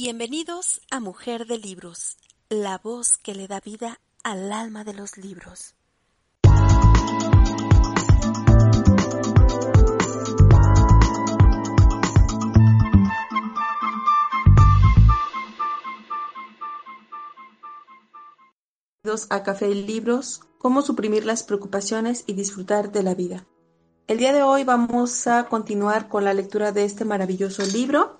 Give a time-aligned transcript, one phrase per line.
[0.00, 5.16] Bienvenidos a Mujer de Libros, la voz que le da vida al alma de los
[5.16, 5.74] libros.
[19.30, 23.48] a Café y Libros, cómo suprimir las preocupaciones y disfrutar de la vida.
[24.06, 28.17] El día de hoy vamos a continuar con la lectura de este maravilloso libro.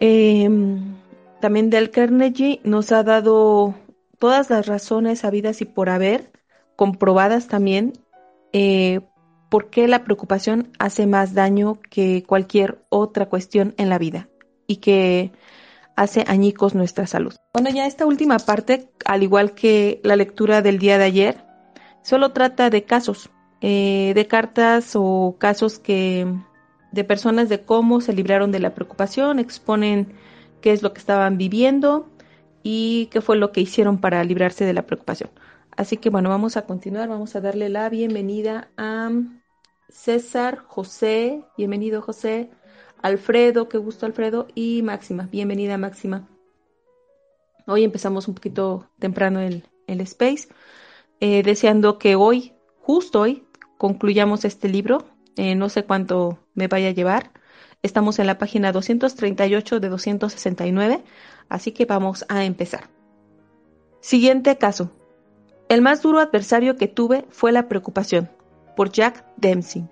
[0.00, 0.96] Em,
[1.40, 3.74] también Del Carnegie nos ha dado
[4.18, 6.32] todas las razones habidas y por haber,
[6.76, 7.92] comprobadas también,
[8.52, 9.00] eh,
[9.48, 14.28] por qué la preocupación hace más daño que cualquier otra cuestión en la vida
[14.66, 15.32] y que
[15.96, 17.34] hace añicos nuestra salud.
[17.52, 21.44] Bueno, ya esta última parte, al igual que la lectura del día de ayer,
[22.02, 23.30] solo trata de casos,
[23.60, 26.26] eh, de cartas o casos que
[26.94, 30.12] de personas de cómo se libraron de la preocupación, exponen
[30.60, 32.08] qué es lo que estaban viviendo
[32.62, 35.30] y qué fue lo que hicieron para librarse de la preocupación.
[35.76, 39.10] Así que bueno, vamos a continuar, vamos a darle la bienvenida a
[39.88, 42.50] César José, bienvenido José,
[43.02, 45.28] Alfredo, qué gusto Alfredo, y Máxima.
[45.32, 46.28] Bienvenida Máxima.
[47.66, 50.48] Hoy empezamos un poquito temprano el, el space,
[51.18, 53.44] eh, deseando que hoy, justo hoy,
[53.78, 55.13] concluyamos este libro.
[55.36, 57.30] Eh, no sé cuánto me vaya a llevar.
[57.82, 61.04] Estamos en la página 238 de 269,
[61.48, 62.88] así que vamos a empezar.
[64.00, 64.90] Siguiente caso.
[65.68, 68.30] El más duro adversario que tuve fue la preocupación,
[68.76, 69.88] por Jack Dempsey.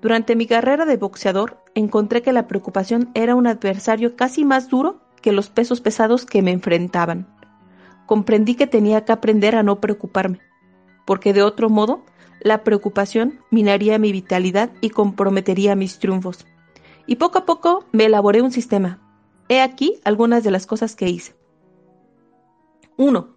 [0.00, 5.00] Durante mi carrera de boxeador encontré que la preocupación era un adversario casi más duro
[5.22, 7.26] que los pesos pesados que me enfrentaban.
[8.06, 10.40] Comprendí que tenía que aprender a no preocuparme,
[11.04, 12.04] porque de otro modo
[12.40, 16.46] la preocupación minaría mi vitalidad y comprometería mis triunfos.
[17.06, 19.00] Y poco a poco me elaboré un sistema.
[19.48, 21.34] He aquí algunas de las cosas que hice.
[22.96, 23.36] 1.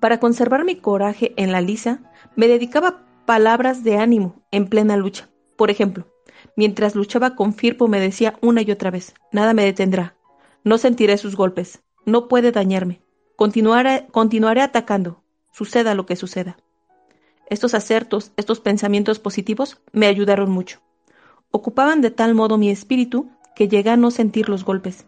[0.00, 5.28] Para conservar mi coraje en la lisa, me dedicaba palabras de ánimo en plena lucha.
[5.56, 6.06] Por ejemplo,
[6.56, 10.16] mientras luchaba con Firpo me decía una y otra vez, nada me detendrá,
[10.64, 13.02] no sentiré sus golpes, no puede dañarme,
[13.36, 16.56] continuaré, continuaré atacando, suceda lo que suceda.
[17.48, 20.80] Estos acertos, estos pensamientos positivos me ayudaron mucho.
[21.50, 25.06] Ocupaban de tal modo mi espíritu que llegué a no sentir los golpes.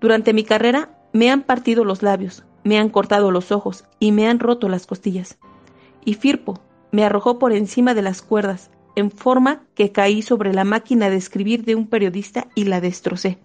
[0.00, 4.28] Durante mi carrera me han partido los labios, me han cortado los ojos y me
[4.28, 5.38] han roto las costillas.
[6.04, 10.64] Y Firpo me arrojó por encima de las cuerdas, en forma que caí sobre la
[10.64, 13.38] máquina de escribir de un periodista y la destrocé.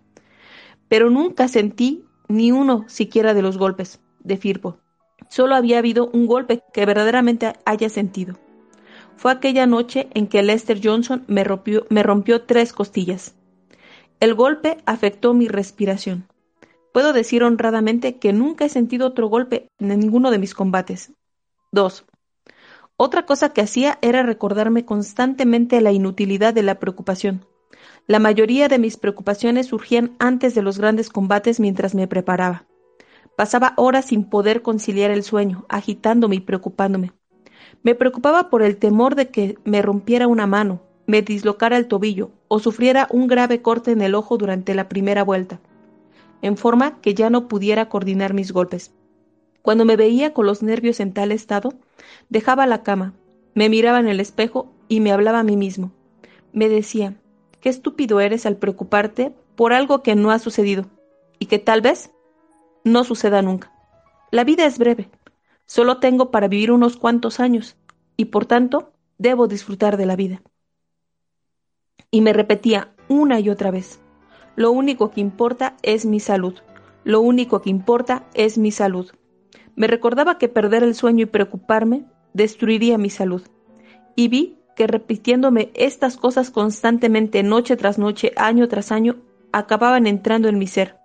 [0.87, 4.77] Pero nunca sentí ni uno siquiera de los golpes de Firpo.
[5.29, 8.35] Solo había habido un golpe que verdaderamente haya sentido.
[9.15, 13.35] Fue aquella noche en que Lester Johnson me rompió, tres costillas.
[14.19, 16.27] El golpe afectó mi respiración.
[16.93, 21.11] Puedo decir honradamente que nunca he sentido otro golpe en ninguno de mis combates.
[21.71, 22.05] 2.
[22.97, 27.45] Otra cosa que hacía era recordarme constantemente la inutilidad de la preocupación.
[28.05, 32.65] La mayoría de mis preocupaciones surgían antes de los grandes combates mientras me preparaba.
[33.35, 37.11] Pasaba horas sin poder conciliar el sueño, agitándome y preocupándome.
[37.81, 42.31] Me preocupaba por el temor de que me rompiera una mano, me dislocara el tobillo
[42.47, 45.59] o sufriera un grave corte en el ojo durante la primera vuelta,
[46.41, 48.93] en forma que ya no pudiera coordinar mis golpes.
[49.61, 51.73] Cuando me veía con los nervios en tal estado,
[52.29, 53.13] dejaba la cama,
[53.55, 55.91] me miraba en el espejo y me hablaba a mí mismo.
[56.51, 57.15] Me decía,
[57.59, 60.85] qué estúpido eres al preocuparte por algo que no ha sucedido
[61.39, 62.11] y que tal vez
[62.83, 63.71] no suceda nunca.
[64.31, 65.09] La vida es breve,
[65.65, 67.77] solo tengo para vivir unos cuantos años
[68.17, 70.41] y por tanto debo disfrutar de la vida.
[72.11, 73.99] Y me repetía una y otra vez,
[74.55, 76.55] lo único que importa es mi salud,
[77.03, 79.11] lo único que importa es mi salud.
[79.75, 83.41] Me recordaba que perder el sueño y preocuparme destruiría mi salud.
[84.15, 89.17] Y vi que repitiéndome estas cosas constantemente noche tras noche, año tras año,
[89.51, 90.97] acababan entrando en mi ser,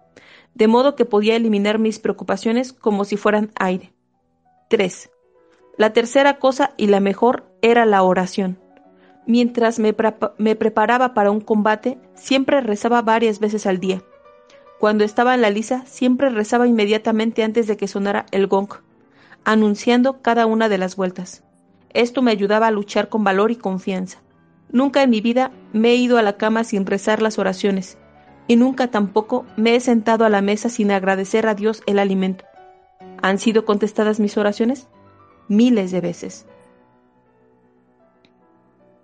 [0.58, 3.94] de modo que podía eliminar mis preocupaciones como si fueran aire.
[4.68, 5.10] 3.
[5.78, 8.58] La tercera cosa y la mejor era la oración.
[9.26, 14.02] Mientras me, preparaba para un combate, siempre rezaba varias veces al día
[14.78, 18.68] cuando estaba en la lisa, siempre rezaba inmediatamente antes de que sonara el gong,
[19.44, 21.42] anunciando cada una de las vueltas.
[21.90, 24.20] Esto me ayudaba a luchar con valor y confianza.
[24.70, 27.98] Nunca en mi vida me he ido a la cama sin rezar las oraciones,
[28.48, 32.44] y nunca tampoco me he sentado a la mesa sin agradecer a Dios el alimento.
[33.22, 34.88] ¿Han sido contestadas mis oraciones?
[35.48, 36.46] Miles de veces.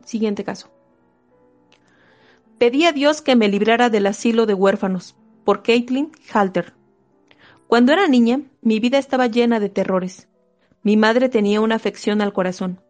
[0.05, 0.71] Siguiente caso.
[2.59, 5.15] Pedí a Dios que me librara del asilo de huérfanos,
[5.45, 6.73] por Caitlin Halter.
[7.67, 10.29] Cuando era niña, mi vida estaba llena de terrores.
[10.83, 12.81] Mi madre tenía una afección al corazón.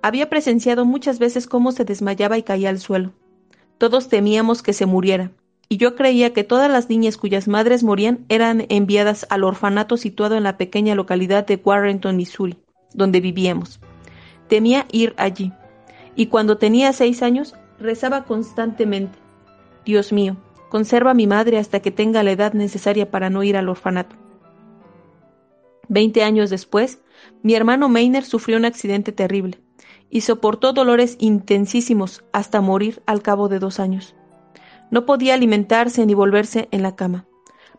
[0.00, 3.12] Había presenciado muchas veces cómo se desmayaba y caía al suelo.
[3.78, 5.32] Todos temíamos que se muriera,
[5.68, 10.36] y yo creía que todas las niñas cuyas madres morían eran enviadas al orfanato situado
[10.36, 12.56] en la pequeña localidad de Warrenton, Missouri,
[12.94, 13.80] donde vivíamos.
[14.48, 15.52] Temía ir allí,
[16.16, 19.18] y cuando tenía seis años rezaba constantemente.
[19.84, 20.36] Dios mío,
[20.70, 24.16] conserva a mi madre hasta que tenga la edad necesaria para no ir al orfanato.
[25.88, 27.00] Veinte años después,
[27.42, 29.60] mi hermano Meiner sufrió un accidente terrible
[30.10, 34.14] y soportó dolores intensísimos hasta morir al cabo de dos años.
[34.90, 37.26] No podía alimentarse ni volverse en la cama.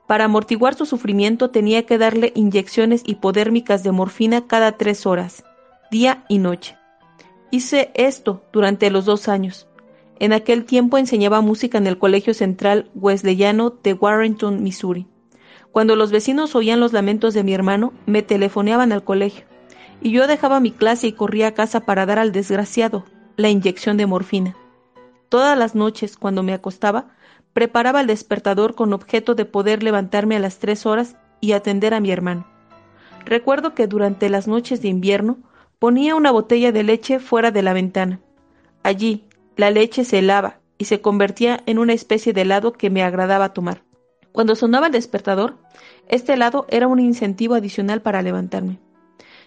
[0.08, 5.44] Para amortiguar su sufrimiento tenía que darle inyecciones hipodérmicas de morfina cada tres horas,
[5.92, 6.78] día y noche.
[7.52, 9.68] Hice esto durante los dos años.
[10.20, 15.08] En aquel tiempo enseñaba música en el Colegio Central Wesleyano de Warrenton, Missouri.
[15.72, 19.46] Cuando los vecinos oían los lamentos de mi hermano, me telefoneaban al colegio
[20.02, 23.06] y yo dejaba mi clase y corría a casa para dar al desgraciado
[23.38, 24.56] la inyección de morfina.
[25.30, 27.10] Todas las noches, cuando me acostaba,
[27.54, 32.00] preparaba el despertador con objeto de poder levantarme a las tres horas y atender a
[32.00, 32.48] mi hermano.
[33.26, 35.38] Recuerdo que durante las noches de invierno
[35.78, 38.20] ponía una botella de leche fuera de la ventana.
[38.84, 43.04] Allí, la leche se helaba y se convertía en una especie de helado que me
[43.04, 43.84] agradaba tomar.
[44.32, 45.58] Cuando sonaba el despertador,
[46.08, 48.80] este helado era un incentivo adicional para levantarme.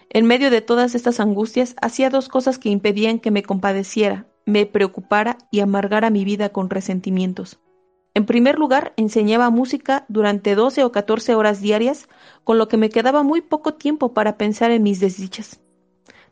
[0.09, 4.65] En medio de todas estas angustias, hacía dos cosas que impedían que me compadeciera, me
[4.65, 7.59] preocupara y amargara mi vida con resentimientos.
[8.15, 12.07] En primer lugar, enseñaba música durante doce o catorce horas diarias,
[12.43, 15.59] con lo que me quedaba muy poco tiempo para pensar en mis desdichas.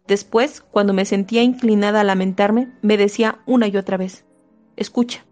[0.07, 4.25] Después, cuando me sentía inclinada a lamentarme, me decía una y otra vez,
[4.75, 5.25] escucha,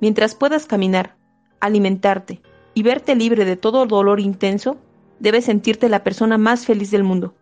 [0.00, 1.16] mientras puedas caminar,
[1.60, 2.40] alimentarte
[2.74, 4.76] y verte libre de todo dolor intenso,
[5.18, 7.34] debes sentirte la persona más feliz del mundo.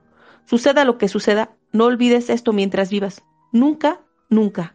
[0.47, 3.23] Suceda lo que suceda, no olvides esto mientras vivas.
[3.51, 4.01] Nunca,
[4.33, 4.75] nunca.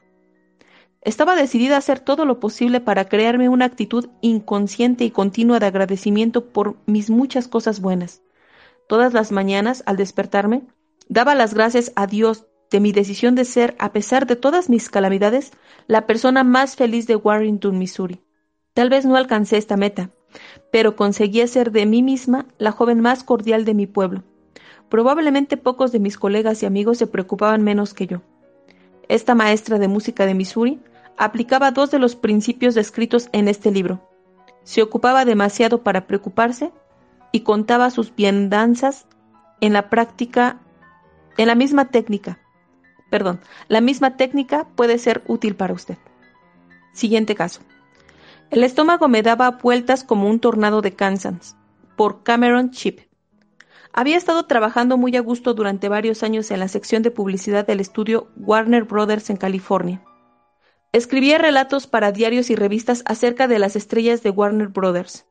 [1.02, 5.66] Estaba decidida a hacer todo lo posible para crearme una actitud inconsciente y continua de
[5.66, 8.22] agradecimiento por mis muchas cosas buenas.
[8.88, 10.64] Todas las mañanas, al despertarme,
[11.10, 14.90] daba las gracias a Dios de mi decisión de ser, a pesar de todas mis
[14.90, 15.52] calamidades,
[15.88, 18.22] la persona más feliz de Warrington, Missouri.
[18.74, 20.12] Tal vez no alcancé esta meta,
[20.72, 24.24] pero conseguí ser de mí misma la joven más cordial de mi pueblo,
[24.90, 28.22] Probablemente pocos de mis colegas y amigos se preocupaban menos que yo.
[29.10, 30.82] Esta maestra de música de Missouri
[31.18, 34.02] aplicaba dos de los principios descritos en este libro.
[34.64, 36.72] Se ocupaba demasiado para preocuparse
[37.32, 39.08] y contaba sus biendanzas
[39.62, 40.60] en la práctica,
[41.38, 42.40] en la misma técnica.
[43.10, 43.40] Perdón,
[43.70, 45.98] la misma técnica puede ser útil para usted.
[46.94, 47.62] Siguiente caso.
[48.50, 51.56] El estómago me daba vueltas como un tornado de Kansas,
[51.96, 53.07] por Cameron Chip.
[53.94, 57.80] Había estado trabajando muy a gusto durante varios años en la sección de publicidad del
[57.80, 60.04] estudio Warner Brothers en California.
[60.94, 65.26] Escribía relatos para diarios y revistas acerca de las estrellas de Warner Brothers.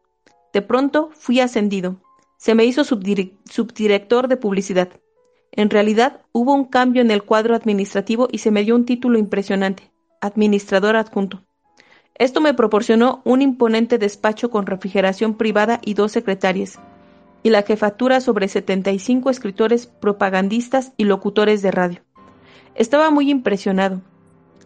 [0.53, 2.01] De pronto fui ascendido.
[2.39, 4.91] Se me hizo subdirector de publicidad.
[5.53, 9.19] En realidad, hubo un cambio en el cuadro administrativo y se me dio un título
[9.19, 11.43] impresionante, administrador adjunto.
[12.15, 16.79] Esto me proporcionó un imponente despacho con refrigeración privada y dos secretarias,
[17.43, 22.01] y la jefatura sobre 75 escritores propagandistas y locutores de radio.
[22.75, 24.03] Estaba muy impresionado.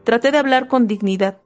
[0.05, 1.39] Traté de hablar con dignidad.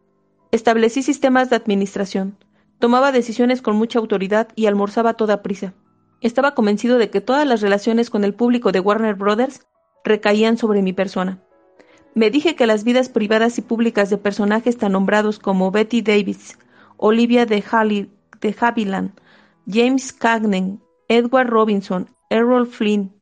[0.52, 2.36] Establecí sistemas de administración.
[2.78, 5.74] Tomaba decisiones con mucha autoridad y almorzaba a toda prisa.
[6.20, 9.66] Estaba convencido de que todas las relaciones con el público de Warner Brothers
[10.04, 11.42] recaían sobre mi persona.
[12.14, 16.56] Me dije que las vidas privadas y públicas de personajes tan nombrados como Betty Davis,
[16.96, 17.62] Olivia de,
[18.40, 19.10] de Havilland,
[19.66, 20.78] James Cagney,
[21.08, 23.20] Edward Robinson, Errol Flynn,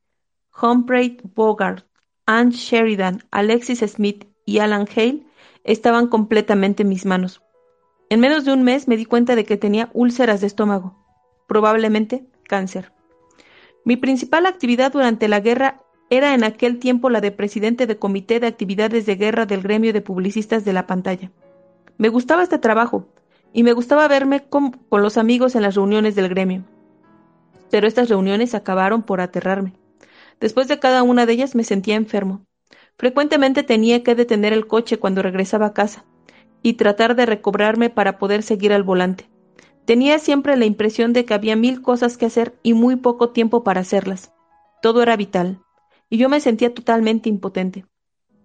[0.61, 1.85] Humphrey Bogart,
[2.27, 5.25] Anne Sheridan, Alexis Smith y Alan Hale
[5.65, 7.43] estaban completamente en mis manos.
[8.11, 10.97] En menos de un mes me di cuenta de que tenía úlceras de estómago,
[11.49, 12.93] probablemente cáncer.
[13.85, 18.39] Mi principal actividad durante la guerra era en aquel tiempo la de presidente de comité
[18.39, 21.33] de actividades de guerra del gremio de publicistas de la pantalla.
[21.99, 23.09] Me gustaba este trabajo
[23.53, 26.65] y me gustaba verme con los amigos en las reuniones del gremio
[27.73, 29.73] pero estas reuniones acabaron por aterrarme.
[30.41, 32.45] Después de cada una de ellas me sentía enfermo.
[32.99, 36.05] Frecuentemente tenía que detener el coche cuando regresaba a casa
[36.61, 39.31] y tratar de recobrarme para poder seguir al volante.
[39.87, 43.65] Tenía siempre la impresión de que había mil cosas que hacer y muy poco tiempo
[43.65, 44.35] para hacerlas.
[44.83, 45.63] Todo era vital,
[46.11, 47.87] y yo me sentía totalmente impotente.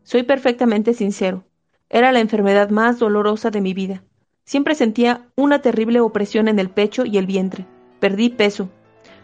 [0.04, 1.44] Soy perfectamente sincero.
[1.90, 4.06] Era la enfermedad más dolorosa de mi vida.
[4.46, 7.66] Siempre sentía una terrible opresión en el pecho y el vientre.
[8.00, 8.70] Perdí peso,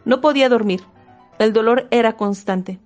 [0.05, 0.81] No podía dormir.
[1.39, 2.79] El dolor era constante.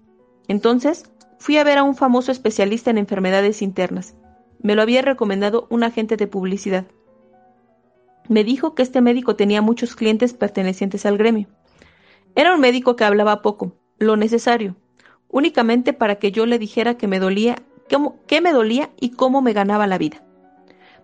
[0.48, 4.16] Entonces, fui a ver a un famoso especialista en enfermedades internas.
[4.62, 6.86] Me lo había recomendado un agente de publicidad.
[8.28, 11.48] Me dijo que este médico tenía muchos clientes pertenecientes al gremio.
[12.36, 14.76] Era un médico que hablaba poco, lo necesario,
[15.30, 17.56] únicamente para que yo le dijera que me dolía,
[18.28, 20.24] qué me dolía y cómo me ganaba la vida.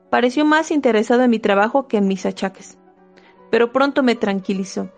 [0.09, 2.77] Pareció más interesado en mi trabajo que en mis achaques,
[3.49, 4.91] pero pronto me tranquilizó.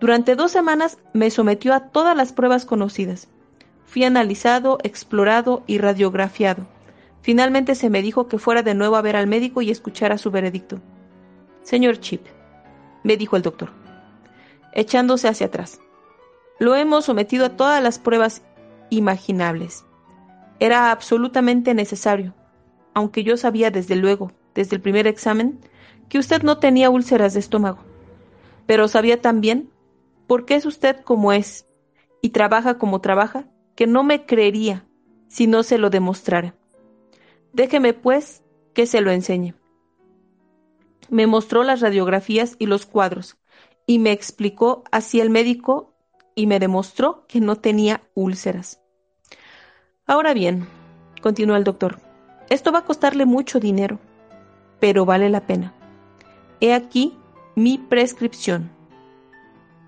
[0.00, 3.28] Durante dos semanas me sometió a todas las pruebas conocidas.
[3.84, 6.66] Fui analizado, explorado y radiografiado.
[7.20, 10.30] Finalmente se me dijo que fuera de nuevo a ver al médico y escuchara su
[10.30, 10.80] veredicto.
[11.62, 12.24] Señor Chip,
[13.04, 13.70] me dijo el doctor,
[14.72, 15.80] echándose hacia atrás.
[16.58, 18.42] Lo hemos sometido a todas las pruebas
[18.88, 19.84] imaginables.
[20.60, 22.34] Era absolutamente necesario,
[22.94, 25.58] aunque yo sabía desde luego, desde el primer examen,
[26.08, 27.80] que usted no tenía úlceras de estómago.
[28.66, 29.68] Pero sabía también,
[30.30, 31.66] porque es usted como es,
[32.22, 34.86] y trabaja como trabaja, que no me creería
[35.26, 36.54] si no se lo demostrara.
[37.52, 39.56] Déjeme, pues, que se lo enseñe.
[41.08, 43.38] Me mostró las radiografías y los cuadros,
[43.88, 45.96] y me explicó así el médico
[46.36, 48.80] y me demostró que no tenía úlceras.
[50.06, 50.64] Ahora bien,
[51.22, 51.98] continuó el doctor,
[52.50, 53.98] esto va a costarle mucho dinero,
[54.78, 55.74] pero vale la pena.
[56.60, 57.18] He aquí
[57.56, 58.78] mi prescripción.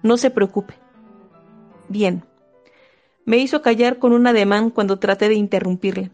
[0.03, 0.75] No se preocupe.
[1.89, 2.25] Bien.
[3.25, 6.11] Me hizo callar con un ademán cuando traté de interrumpirle.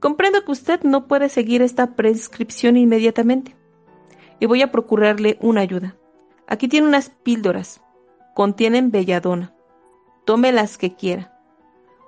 [0.00, 3.56] Comprendo que usted no puede seguir esta prescripción inmediatamente.
[4.40, 5.96] Y voy a procurarle una ayuda.
[6.46, 7.80] Aquí tiene unas píldoras
[8.38, 9.52] contienen belladona.
[10.24, 11.36] Tome las que quiera.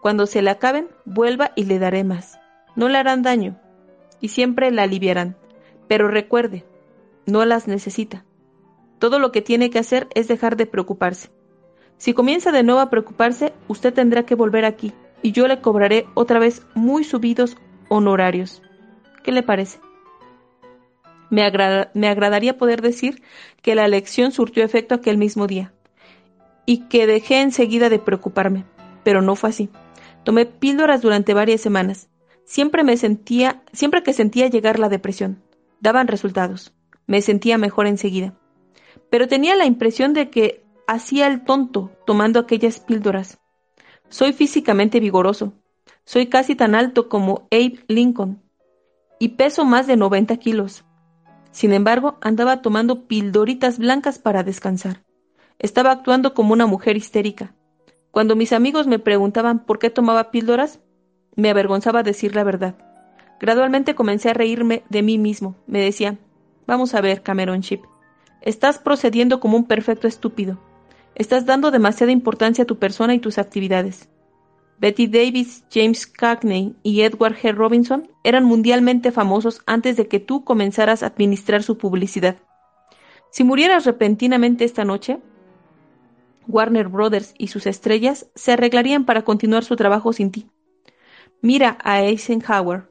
[0.01, 2.39] Cuando se le acaben, vuelva y le daré más.
[2.77, 3.59] No le harán daño
[4.21, 5.37] y siempre la aliviarán.
[5.89, 6.65] Pero recuerde,
[7.27, 8.25] no las necesita.
[9.01, 11.31] Todo lo que tiene que hacer es dejar de preocuparse.
[11.97, 14.93] Si comienza de nuevo a preocuparse, usted tendrá que volver aquí
[15.23, 17.57] y yo le cobraré otra vez muy subidos
[17.89, 18.63] honorarios.
[19.25, 19.81] ¿Qué le parece?
[21.31, 23.23] Me, agradaría poder decir
[23.63, 25.73] que la lección surtió efecto aquel mismo día
[26.67, 28.65] y que dejé enseguida de preocuparme,
[29.03, 29.71] pero no fue así.
[30.25, 32.11] Tomé píldoras durante varias semanas.
[32.45, 35.43] Siempre me sentía, siempre que sentía llegar la depresión,
[35.81, 36.75] daban resultados.
[37.07, 38.35] Me sentía mejor enseguida.
[39.11, 43.39] Pero tenía la impresión de que hacía el tonto tomando aquellas píldoras.
[44.09, 45.53] Soy físicamente vigoroso.
[46.05, 48.43] Soy casi tan alto como Abe Lincoln
[49.21, 50.85] y peso más de 90 kilos.
[51.53, 55.05] Sin embargo, andaba tomando pildoritas blancas para descansar.
[55.59, 57.55] Estaba actuando como una mujer histérica.
[58.11, 60.81] Cuando mis amigos me preguntaban por qué tomaba píldoras,
[61.37, 62.77] me avergonzaba decir la verdad.
[63.39, 65.55] Gradualmente comencé a reírme de mí mismo.
[65.67, 66.19] Me decía,
[66.67, 67.85] vamos a ver, Cameron Chip,
[68.41, 70.59] estás procediendo como un perfecto estúpido.
[71.15, 74.09] Estás dando demasiada importancia a tu persona y tus actividades.
[74.79, 77.55] Betty Davis, James Cagney y Edward G.
[77.55, 82.37] Robinson eran mundialmente famosos antes de que tú comenzaras a administrar su publicidad.
[83.31, 85.19] Si murieras repentinamente esta noche,
[86.49, 90.49] Warner Brothers y sus estrellas se arreglarían para continuar su trabajo sin ti.
[91.43, 92.91] Mira a Eisenhower,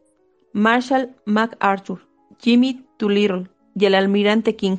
[0.53, 2.07] Marshall MacArthur,
[2.39, 4.77] Jimmy Doolittle y el almirante King.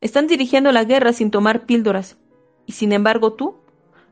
[0.00, 2.18] Están dirigiendo la guerra sin tomar píldoras.
[2.66, 3.56] Y sin embargo tú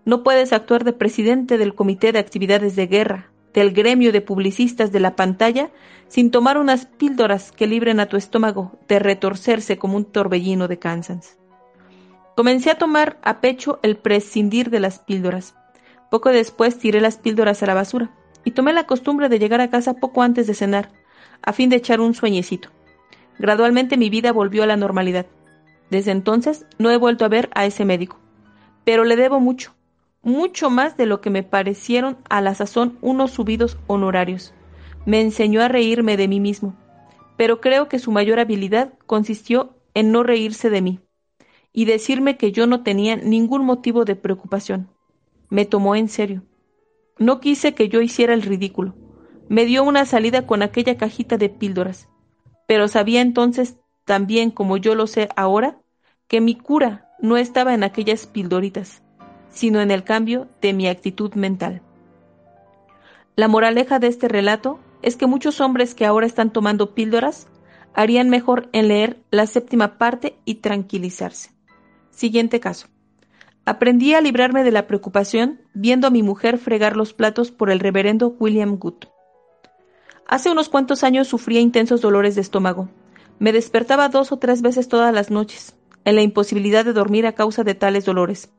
[0.04, 4.92] no puedes actuar de presidente del Comité de Actividades de Guerra, del gremio de publicistas
[4.92, 5.70] de la pantalla,
[6.08, 10.78] sin tomar unas píldoras que libren a tu estómago de retorcerse como un torbellino de
[10.78, 11.38] Kansas.
[12.36, 15.54] Comencé a tomar a pecho el prescindir de las píldoras.
[16.10, 18.10] Poco después tiré las píldoras a la basura
[18.44, 20.90] y tomé la costumbre de llegar a casa poco antes de cenar,
[21.42, 22.70] a fin de echar un sueñecito.
[23.38, 25.26] Gradualmente mi vida volvió a la normalidad.
[25.90, 28.18] Desde entonces no he vuelto a ver a ese médico.
[28.84, 29.74] Pero le debo mucho,
[30.22, 34.54] mucho más de lo que me parecieron a la sazón unos subidos honorarios.
[35.06, 36.74] Me enseñó a reírme de mí mismo,
[37.36, 41.00] pero creo que su mayor habilidad consistió en no reírse de mí
[41.72, 44.88] y decirme que yo no tenía ningún motivo de preocupación.
[45.50, 46.42] Me tomó en serio.
[47.18, 48.94] No quise que yo hiciera el ridículo.
[49.48, 52.08] Me dio una salida con aquella cajita de píldoras.
[52.66, 55.78] Pero sabía entonces, también como yo lo sé ahora,
[56.28, 59.02] que mi cura no estaba en aquellas pildoritas,
[59.50, 61.82] sino en el cambio de mi actitud mental.
[63.36, 67.48] La moraleja de este relato es que muchos hombres que ahora están tomando píldoras
[67.94, 71.50] harían mejor en leer la séptima parte y tranquilizarse.
[72.10, 72.88] Siguiente caso.
[73.64, 77.80] Aprendí a librarme de la preocupación viendo a mi mujer fregar los platos por el
[77.80, 79.06] reverendo William Good.
[80.26, 82.88] Hace unos cuantos años sufría intensos dolores de estómago.
[83.38, 87.34] Me despertaba dos o tres veces todas las noches, en la imposibilidad de dormir a
[87.34, 88.50] causa de tales dolores.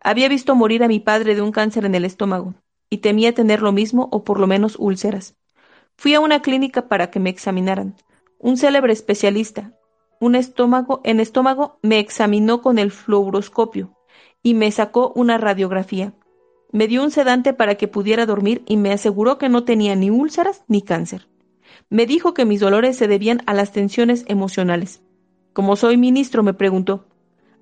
[0.00, 2.54] Había visto morir a mi padre de un cáncer en el estómago,
[2.90, 5.36] y temía tener lo mismo o por lo menos úlceras.
[5.96, 7.96] Fui a una clínica para que me examinaran.
[8.38, 9.72] Un célebre especialista,
[10.20, 13.96] un estómago en estómago, me examinó con el fluoroscopio
[14.42, 16.12] y me sacó una radiografía.
[16.70, 20.10] Me dio un sedante para que pudiera dormir y me aseguró que no tenía ni
[20.10, 21.28] úlceras ni cáncer.
[21.90, 25.02] Me dijo que mis dolores se debían a las tensiones emocionales.
[25.52, 27.06] Como soy ministro, me preguntó,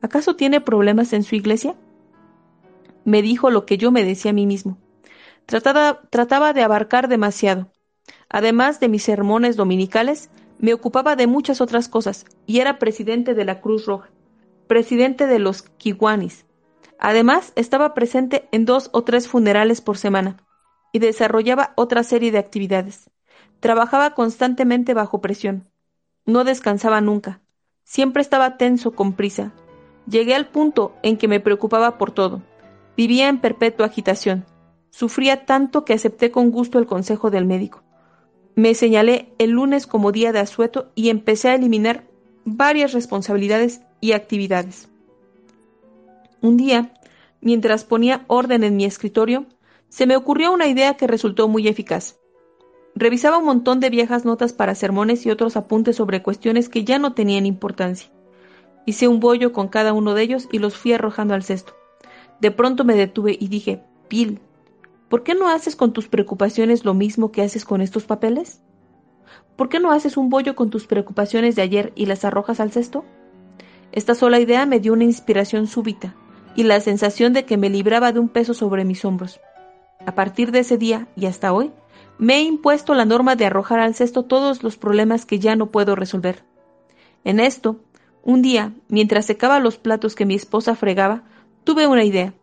[0.03, 1.77] ¿acaso tiene problemas en su iglesia?
[3.05, 4.79] Me dijo lo que yo me decía a mí mismo.
[5.47, 7.71] Trataba, trataba de abarcar demasiado.
[8.29, 13.45] Además de mis sermones dominicales, me ocupaba de muchas otras cosas y era presidente de
[13.45, 14.11] la Cruz Roja,
[14.67, 16.47] presidente de los Kiwanis,
[16.99, 20.39] Además, estaba presente en dos o tres funerales por semana
[20.93, 23.11] y desarrollaba otra serie de actividades.
[23.61, 25.69] Trabajaba constantemente bajo presión.
[26.25, 27.41] No descansaba nunca.
[27.85, 29.53] Siempre estaba tenso con prisa.
[30.09, 32.43] Llegué al punto en que me preocupaba por todo.
[32.97, 34.45] Vivía en perpetua agitación.
[34.91, 37.83] Sufría tanto que acepté con gusto el consejo del médico.
[38.55, 42.05] Me señalé el lunes como día de asueto y empecé a eliminar
[42.45, 44.89] varias responsabilidades y actividades.
[46.41, 46.95] Un día,
[47.41, 49.47] mientras ponía orden en mi escritorio,
[49.89, 52.19] se me ocurrió una idea que resultó muy eficaz.
[52.99, 56.99] Revisaba un montón de viejas notas para sermones y otros apuntes sobre cuestiones que ya
[56.99, 58.11] no tenían importancia.
[58.87, 61.75] Hice un bollo con cada uno de ellos y los fui arrojando al cesto.
[62.41, 64.41] De pronto me detuve y dije, Bill,
[65.11, 68.63] ¿por qué no haces con tus preocupaciones lo mismo que haces con estos papeles?
[69.57, 72.73] ¿Por qué no haces un bollo con tus preocupaciones de ayer y las arrojas al
[72.73, 73.05] cesto?
[73.93, 76.15] Esta sola idea me dio una inspiración súbita
[76.55, 79.39] y la sensación de que me libraba de un peso sobre mis hombros.
[80.07, 81.73] A partir de ese día y hasta hoy,
[82.19, 85.71] me he impuesto la norma de arrojar al cesto todos los problemas que ya no
[85.71, 86.45] puedo resolver.
[87.25, 87.81] En esto,
[88.23, 91.25] un día, mientras secaba los platos que mi esposa fregaba,
[91.65, 92.35] tuve una idea.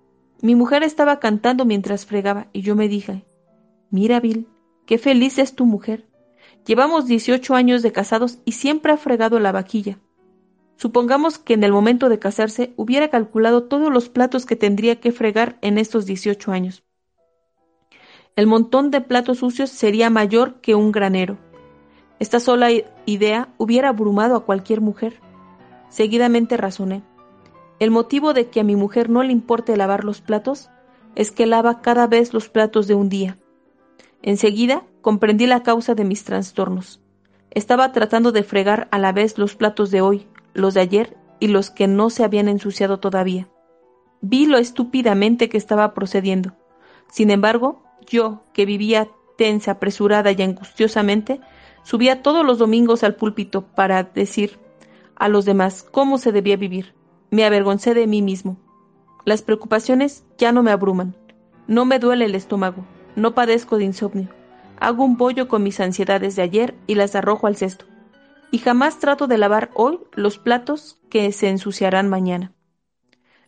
[0.41, 3.25] Mi mujer estaba cantando mientras fregaba y yo me dije,
[3.89, 4.47] Mira, Bill,
[4.85, 6.05] qué feliz es tu mujer.
[6.65, 9.99] Llevamos 18 años de casados y siempre ha fregado la vaquilla.
[10.77, 15.11] Supongamos que en el momento de casarse hubiera calculado todos los platos que tendría que
[15.11, 16.83] fregar en estos 18 años.
[18.35, 21.37] El montón de platos sucios sería mayor que un granero.
[22.19, 22.69] Esta sola
[23.05, 25.19] idea hubiera abrumado a cualquier mujer.
[25.89, 27.03] Seguidamente razoné.
[27.79, 30.71] El motivo de que a mi mujer no le importe lavar los platos
[31.15, 33.37] es que lava cada vez los platos de un día.
[34.23, 37.01] Enseguida comprendí la causa de mis trastornos.
[37.51, 41.49] Estaba tratando de fregar a la vez los platos de hoy, los de ayer y
[41.49, 43.47] los que no se habían ensuciado todavía.
[44.21, 46.55] Vi lo estúpidamente que estaba procediendo.
[47.11, 51.41] Sin embargo, yo, que vivía tensa, apresurada y angustiosamente,
[51.83, 54.59] subía todos los domingos al púlpito para decir
[55.15, 56.93] a los demás cómo se debía vivir.
[57.31, 58.57] Me avergoncé de mí mismo.
[59.25, 61.15] Las preocupaciones ya no me abruman.
[61.67, 62.85] No me duele el estómago.
[63.15, 64.29] No padezco de insomnio.
[64.79, 67.85] Hago un bollo con mis ansiedades de ayer y las arrojo al cesto
[68.53, 72.53] y jamás trato de lavar hoy los platos que se ensuciarán mañana.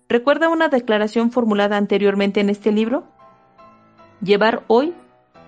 [0.10, 3.15] ¿Recuerda una declaración formulada anteriormente en este libro?
[4.26, 4.94] Llevar hoy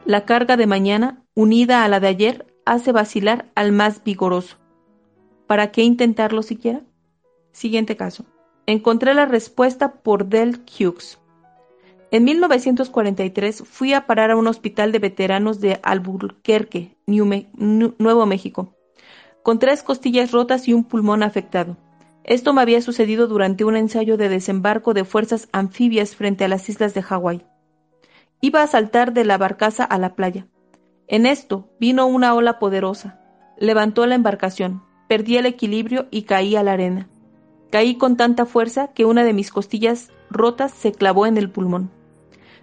[0.05, 4.57] la carga de mañana unida a la de ayer hace vacilar al más vigoroso.
[5.47, 6.81] ¿Para qué intentarlo siquiera?
[7.51, 8.25] Siguiente caso.
[8.67, 11.17] Encontré la respuesta por Del Hughes.
[12.11, 18.77] En 1943 fui a parar a un hospital de veteranos de Albuquerque, Nuevo México
[19.47, 21.77] con tres costillas rotas y un pulmón afectado.
[22.25, 26.67] Esto me había sucedido durante un ensayo de desembarco de fuerzas anfibias frente a las
[26.67, 27.45] islas de Hawái.
[28.39, 30.45] Iba a saltar de la barcaza a la playa.
[31.07, 33.19] En esto vino una ola poderosa.
[33.57, 37.09] Levantó la embarcación, perdí el equilibrio y caí a la arena.
[37.71, 41.89] Caí con tanta fuerza que una de mis costillas rotas se clavó en el pulmón.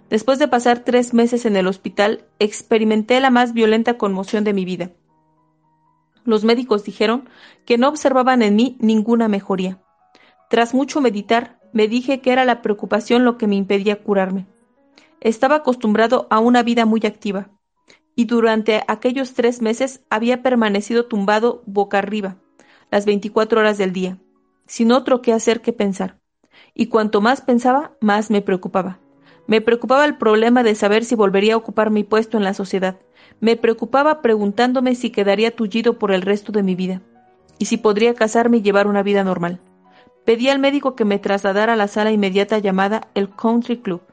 [0.09, 4.63] Después de pasar tres meses en el hospital, experimenté la más violenta conmoción de mi
[4.63, 4.91] vida.
[6.23, 7.27] Los médicos dijeron
[7.65, 9.79] que no observaban en mí ninguna mejoría.
[10.49, 14.47] Tras mucho meditar, me dije que era la preocupación lo que me impedía curarme.
[15.25, 17.49] Estaba acostumbrado a una vida muy activa,
[18.15, 22.37] y durante aquellos tres meses había permanecido tumbado boca arriba,
[22.91, 24.19] las veinticuatro horas del día,
[24.67, 26.19] sin otro que hacer que pensar.
[26.75, 28.99] Y cuanto más pensaba, más me preocupaba.
[29.47, 32.99] Me preocupaba el problema de saber si volvería a ocupar mi puesto en la sociedad,
[33.39, 37.01] me preocupaba preguntándome si quedaría tullido por el resto de mi vida
[37.57, 39.59] y si podría casarme y llevar una vida normal.
[40.23, 44.03] Pedí al médico que me trasladara a la sala inmediata llamada el Country Club,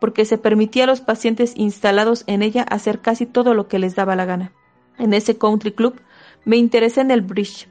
[0.00, 3.94] porque se permitía a los pacientes instalados en ella hacer casi todo lo que les
[3.94, 4.52] daba la gana.
[4.98, 6.00] En ese Country Club
[6.44, 7.68] me interesé en el bridge.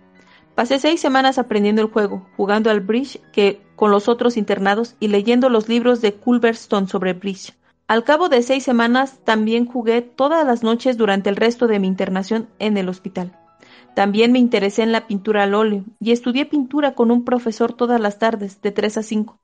[0.55, 5.09] Pasé seis semanas aprendiendo el juego, jugando al bridge que con los otros internados y
[5.09, 7.53] leyendo los libros de Culverstone sobre Bridge.
[7.87, 11.87] Al cabo de seis semanas también jugué todas las noches durante el resto de mi
[11.87, 13.37] internación en el hospital.
[13.95, 17.99] También me interesé en la pintura al óleo y estudié pintura con un profesor todas
[17.99, 19.39] las tardes, de tres a cinco.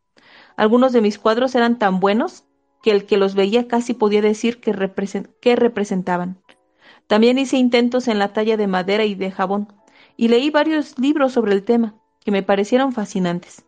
[0.58, 2.46] Algunos de mis cuadros eran tan buenos
[2.82, 4.74] que el que los veía casi podía decir que,
[5.56, 6.42] representaban.
[7.08, 9.74] También hice intentos en la talla de madera y de jabón,
[10.18, 13.66] y leí varios libros sobre el tema, que me parecieron fascinantes.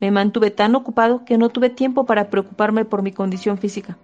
[0.00, 3.98] Me mantuve tan ocupado que no tuve tiempo para preocuparme por mi condición física.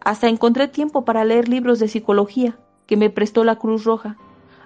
[0.00, 4.16] Hasta encontré tiempo para leer libros de psicología que me prestó la Cruz Roja.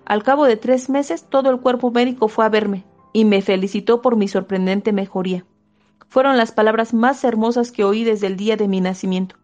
[0.04, 4.02] Al cabo de tres meses todo el cuerpo médico fue a verme y me felicitó
[4.02, 5.44] por mi sorprendente mejoría.
[6.10, 9.36] Fueron las palabras más hermosas que oí desde el día de mi nacimiento.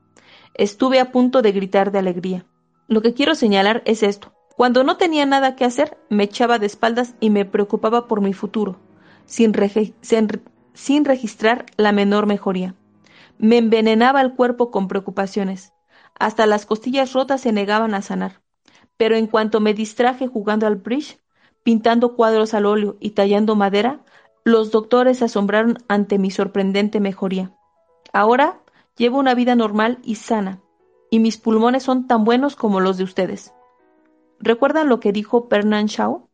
[0.52, 2.44] Estuve a punto de gritar de alegría.
[2.88, 4.32] Lo que quiero señalar es esto.
[4.56, 8.32] Cuando no tenía nada que hacer, me echaba de espaldas y me preocupaba por mi
[8.32, 8.80] futuro,
[9.26, 9.54] sin,
[10.74, 12.74] sin registrar la menor mejoría.
[13.38, 15.72] Me envenenaba el cuerpo con preocupaciones.
[16.18, 18.42] Hasta las costillas rotas se negaban a sanar.
[18.96, 21.20] Pero en cuanto me distraje jugando al bridge,
[21.62, 24.04] pintando cuadros al óleo y tallando madera,
[24.46, 27.50] los doctores se asombraron ante mi sorprendente mejoría.
[28.12, 28.60] Ahora
[28.96, 30.60] llevo una vida normal y sana,
[31.10, 33.52] y mis pulmones son tan buenos como los de ustedes.
[34.38, 36.28] ¿Recuerdan lo que dijo Bernard Shaw?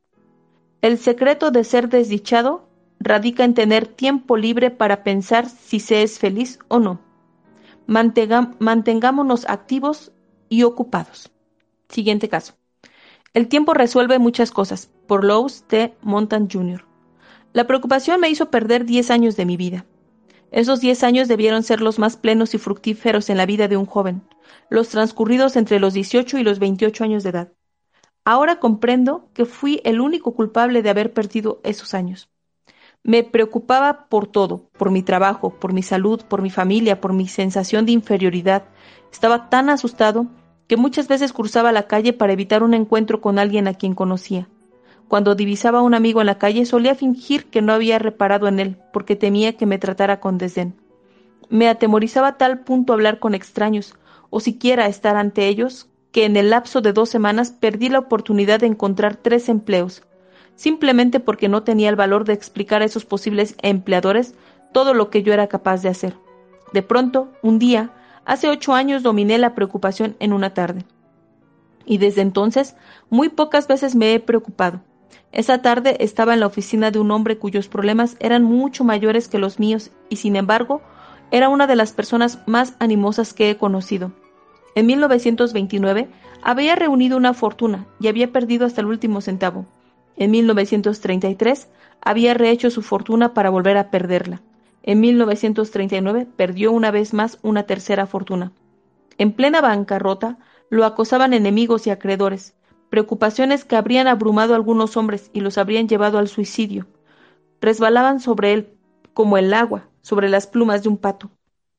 [0.82, 2.68] El secreto de ser desdichado
[3.00, 7.00] radica en tener tiempo libre para pensar si se es feliz o no.
[7.86, 10.12] mantengámonos activos
[10.50, 11.32] y ocupados.
[11.88, 12.52] Siguiente caso.
[13.32, 14.90] El tiempo resuelve muchas cosas.
[15.06, 15.96] Por Lowe's T.
[16.02, 16.91] Montan Jr.
[17.52, 19.84] La preocupación me hizo perder diez años de mi vida.
[20.52, 23.84] Esos diez años debieron ser los más plenos y fructíferos en la vida de un
[23.84, 24.22] joven,
[24.70, 27.52] los transcurridos entre los dieciocho y los veintiocho años de edad.
[28.24, 32.30] Ahora comprendo que fui el único culpable de haber perdido esos años.
[33.02, 37.28] Me preocupaba por todo, por mi trabajo, por mi salud, por mi familia, por mi
[37.28, 38.64] sensación de inferioridad.
[39.12, 40.26] Estaba tan asustado
[40.68, 44.48] que muchas veces cruzaba la calle para evitar un encuentro con alguien a quien conocía.
[45.12, 48.58] Cuando divisaba a un amigo en la calle solía fingir que no había reparado en
[48.58, 50.74] él, porque temía que me tratara con desdén.
[51.50, 53.94] Me atemorizaba tal punto hablar con extraños,
[54.30, 58.60] o siquiera estar ante ellos, que en el lapso de dos semanas perdí la oportunidad
[58.60, 60.02] de encontrar tres empleos,
[60.54, 64.34] simplemente porque no tenía el valor de explicar a esos posibles empleadores
[64.72, 66.16] todo lo que yo era capaz de hacer.
[66.72, 67.90] De pronto, un día,
[68.24, 70.86] hace ocho años dominé la preocupación en una tarde.
[71.84, 72.76] Y desde entonces,
[73.10, 74.80] muy pocas veces me he preocupado.
[75.32, 79.38] Esa tarde estaba en la oficina de un hombre cuyos problemas eran mucho mayores que
[79.38, 80.82] los míos y sin embargo
[81.30, 84.12] era una de las personas más animosas que he conocido.
[84.74, 86.08] En 1929
[86.42, 89.66] había reunido una fortuna y había perdido hasta el último centavo.
[90.16, 91.68] En 1933
[92.02, 94.42] había rehecho su fortuna para volver a perderla.
[94.82, 98.52] En 1939 perdió una vez más una tercera fortuna.
[99.16, 102.54] En plena bancarrota lo acosaban enemigos y acreedores
[102.92, 106.88] preocupaciones que habrían abrumado a algunos hombres y los habrían llevado al suicidio.
[107.58, 108.74] Resbalaban sobre él
[109.14, 111.30] como el agua sobre las plumas de un pato.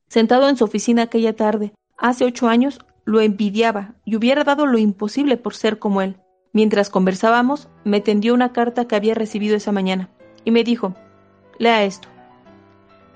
[0.08, 4.80] Sentado en su oficina aquella tarde, hace ocho años, lo envidiaba y hubiera dado lo
[4.80, 6.18] imposible por ser como él.
[6.52, 10.10] Mientras conversábamos, me tendió una carta que había recibido esa mañana
[10.44, 10.96] y me dijo,
[11.60, 12.08] lea esto.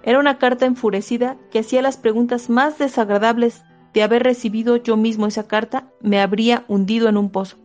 [0.04, 3.64] Era una carta enfurecida que hacía las preguntas más desagradables
[3.96, 7.58] de haber recibido yo mismo esa carta, me habría hundido en un pozo.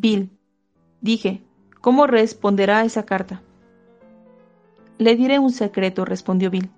[0.00, 0.30] Bill,
[1.00, 1.42] dije,
[1.80, 3.42] ¿cómo responderá a esa carta?
[4.96, 6.70] Le diré un secreto, respondió Bill.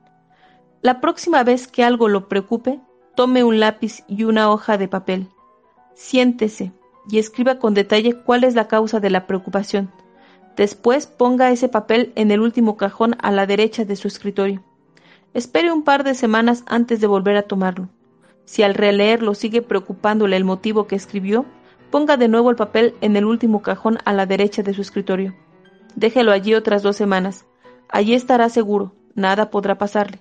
[0.81, 2.81] La próxima vez que algo lo preocupe,
[3.15, 5.29] tome un lápiz y una hoja de papel.
[5.95, 6.73] Siéntese
[7.11, 9.91] y escriba con detalle cuál es la causa de la preocupación.
[10.57, 14.63] Después ponga ese papel en el último cajón a la derecha de su escritorio.
[15.35, 17.91] Espere un par de semanas antes de volver a tomarlo.
[18.47, 21.45] Si al releerlo sigue preocupándole el motivo que escribió,
[21.91, 25.35] Ponga de nuevo el papel en el último cajón a la derecha de su escritorio.
[25.97, 27.47] Déjelo allí otras dos semanas.
[27.89, 30.21] Allí estará seguro, nada podrá pasarle.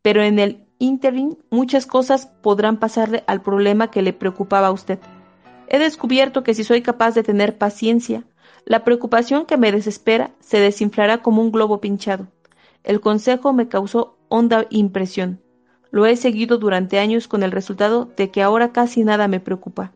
[0.00, 4.98] Pero en el interim muchas cosas podrán pasarle al problema que le preocupaba a usted.
[5.68, 8.24] He descubierto que si soy capaz de tener paciencia,
[8.64, 12.28] la preocupación que me desespera se desinflará como un globo pinchado.
[12.84, 15.42] El consejo me causó honda impresión.
[15.90, 19.92] Lo he seguido durante años con el resultado de que ahora casi nada me preocupa.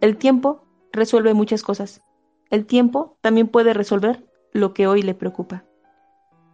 [0.00, 2.02] El tiempo resuelve muchas cosas.
[2.50, 5.64] El tiempo también puede resolver lo que hoy le preocupa.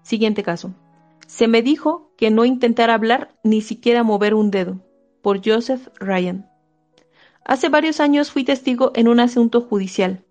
[0.03, 0.75] Siguiente caso.
[1.27, 4.81] Se me dijo que no intentara hablar ni siquiera mover un dedo.
[5.23, 6.51] Por Joseph Ryan.
[7.45, 10.25] Hace varios años fui testigo en un asunto judicial,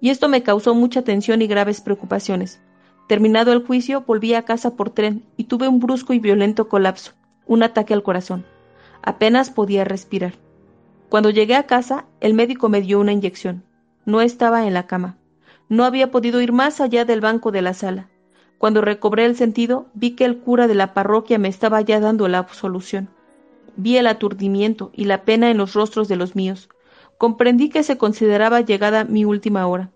[0.00, 2.60] y esto me causó mucha tensión y graves preocupaciones.
[3.08, 7.12] Terminado el juicio, volví a casa por tren y tuve un brusco y violento colapso,
[7.46, 8.44] un ataque al corazón.
[9.02, 10.34] Apenas podía respirar.
[11.08, 13.64] Cuando llegué a casa, el médico me dio una inyección.
[14.04, 15.16] No estaba en la cama.
[15.70, 18.08] No había podido ir más allá del banco de la sala.
[18.58, 22.28] Cuando recobré el sentido, vi que el cura de la parroquia me estaba ya dando
[22.28, 23.08] la absolución.
[23.76, 26.68] Vi el aturdimiento y la pena en los rostros de los míos.
[27.16, 29.90] Comprendí que se consideraba llegada mi última hora.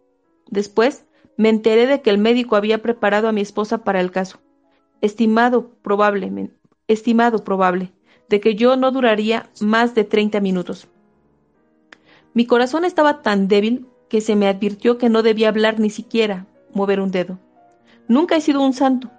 [0.48, 1.05] Después,
[1.37, 4.40] me enteré de que el médico había preparado a mi esposa para el caso.
[5.01, 6.55] Estimado probablemente,
[6.88, 7.92] estimado probable,
[8.29, 10.88] de que yo no duraría más de treinta minutos.
[12.35, 16.47] Mi corazón estaba tan débil que se me advirtió que no debía hablar ni siquiera
[16.75, 17.38] mover un dedo.
[18.09, 19.11] Nunca he sido un santo,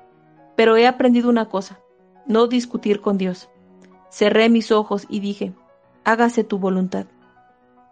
[0.56, 1.80] pero he aprendido una cosa,
[2.28, 3.50] no discutir con Dios.
[4.10, 5.54] Cerré mis ojos y dije,
[6.04, 7.06] hágase tu voluntad.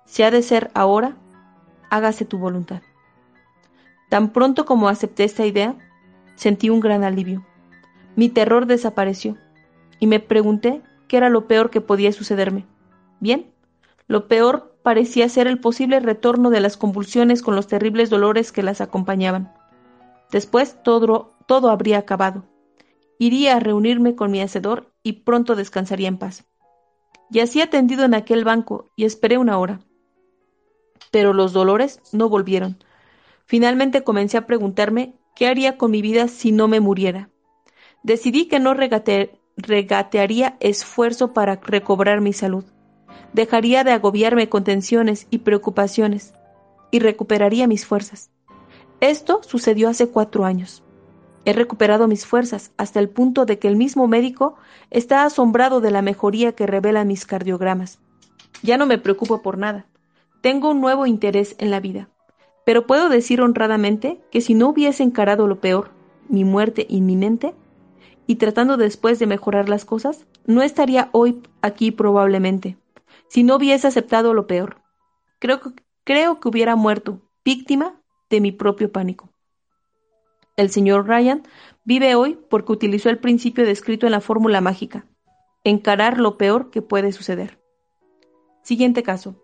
[0.06, 1.18] Si ha de ser ahora,
[1.90, 2.82] hágase tu voluntad.
[4.10, 5.76] Tan pronto como acepté esta idea,
[6.36, 7.46] sentí un gran alivio.
[8.16, 9.38] Mi terror desapareció
[10.00, 12.66] y me pregunté qué era lo peor que podía sucederme.
[13.20, 13.52] Bien,
[14.08, 18.63] lo peor parecía ser el posible retorno de las convulsiones con los terribles dolores que
[18.63, 19.54] las acompañaban.
[20.32, 21.36] Después todo,
[21.70, 22.46] habría acabado.
[23.20, 26.46] Iría a reunirme con mi hacedor y pronto descansaría en paz.
[27.30, 29.80] Yacía tendido en aquel banco y esperé una hora.
[31.12, 32.78] Pero los dolores no volvieron
[33.52, 37.30] Finalmente comencé a preguntarme qué haría con mi vida si no me muriera.
[38.02, 38.74] Decidí que no
[39.58, 42.63] regatearía esfuerzo para recobrar mi salud.
[43.34, 46.34] Dejaría de agobiarme con tensiones y preocupaciones
[46.91, 48.32] y recuperaría mis fuerzas.
[49.00, 50.84] Esto sucedió hace cuatro años.
[51.45, 54.56] He recuperado mis fuerzas hasta el punto de que el mismo médico
[54.91, 58.00] está asombrado de la mejoría que revelan mis cardiogramas.
[58.62, 59.88] Ya no me preocupo por nada.
[60.41, 62.10] Tengo un nuevo interés en la vida.
[62.63, 65.89] Pero puedo decir honradamente que si no hubiese encarado lo peor,
[66.30, 67.56] mi muerte inminente,
[68.28, 72.78] y tratando después de mejorar las cosas, no estaría hoy aquí probablemente,
[73.32, 74.82] si no hubiese aceptado lo peor.
[75.39, 75.62] Creo,
[76.04, 79.30] creo que hubiera muerto, víctima de mi propio pánico.
[80.58, 81.44] El señor Ryan
[81.86, 85.08] vive hoy porque utilizó el principio descrito en la fórmula mágica,
[85.63, 87.62] encarar lo peor que puede suceder.
[88.63, 89.41] Siguiente caso.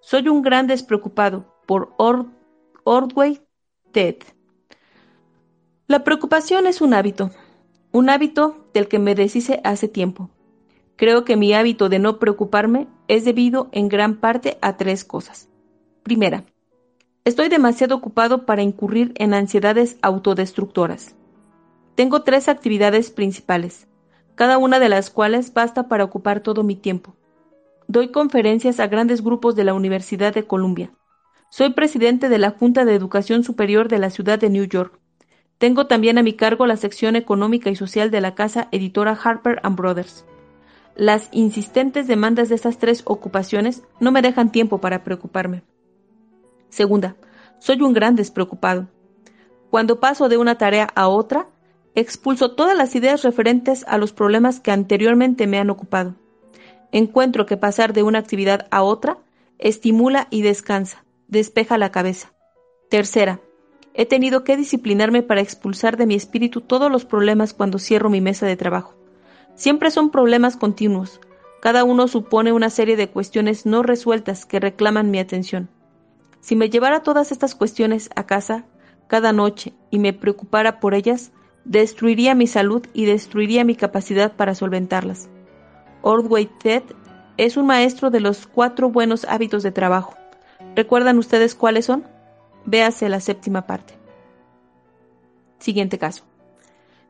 [0.00, 1.92] Soy un gran despreocupado por
[2.84, 3.42] Ordway
[3.90, 4.18] Ted.
[5.88, 7.32] La preocupación es un hábito,
[7.90, 10.30] un hábito del que me deshice hace tiempo.
[10.96, 15.48] Creo que mi hábito de no preocuparme es debido en gran parte a tres cosas.
[16.04, 16.44] Primera,
[17.24, 21.16] estoy demasiado ocupado para incurrir en ansiedades autodestructoras.
[21.96, 23.88] Tengo tres actividades principales,
[24.36, 27.16] cada una de las cuales basta para ocupar todo mi tiempo.
[27.88, 30.92] Doy conferencias a grandes grupos de la Universidad de Columbia.
[31.50, 34.98] Soy presidente de la Junta de Educación Superior de la ciudad de New York.
[35.58, 39.60] Tengo también a mi cargo la sección económica y social de la casa editora Harper⁇
[39.76, 40.24] Brothers.
[40.96, 45.64] Las insistentes demandas de estas tres ocupaciones no me dejan tiempo para preocuparme.
[46.68, 47.16] Segunda,
[47.58, 48.88] soy un gran despreocupado.
[49.70, 51.48] Cuando paso de una tarea a otra,
[51.96, 56.14] expulso todas las ideas referentes a los problemas que anteriormente me han ocupado.
[56.92, 59.18] Encuentro que pasar de una actividad a otra
[59.58, 62.32] estimula y descansa, despeja la cabeza.
[62.88, 63.40] Tercera,
[63.94, 68.20] he tenido que disciplinarme para expulsar de mi espíritu todos los problemas cuando cierro mi
[68.20, 68.94] mesa de trabajo.
[69.54, 71.20] Siempre son problemas continuos.
[71.60, 75.68] Cada uno supone una serie de cuestiones no resueltas que reclaman mi atención.
[76.40, 78.64] Si me llevara todas estas cuestiones a casa
[79.06, 81.32] cada noche y me preocupara por ellas,
[81.64, 85.28] destruiría mi salud y destruiría mi capacidad para solventarlas.
[86.02, 86.82] Ordway Ted
[87.36, 90.14] es un maestro de los cuatro buenos hábitos de trabajo.
[90.76, 92.04] ¿Recuerdan ustedes cuáles son?
[92.66, 93.94] Véase la séptima parte.
[95.58, 96.24] Siguiente caso.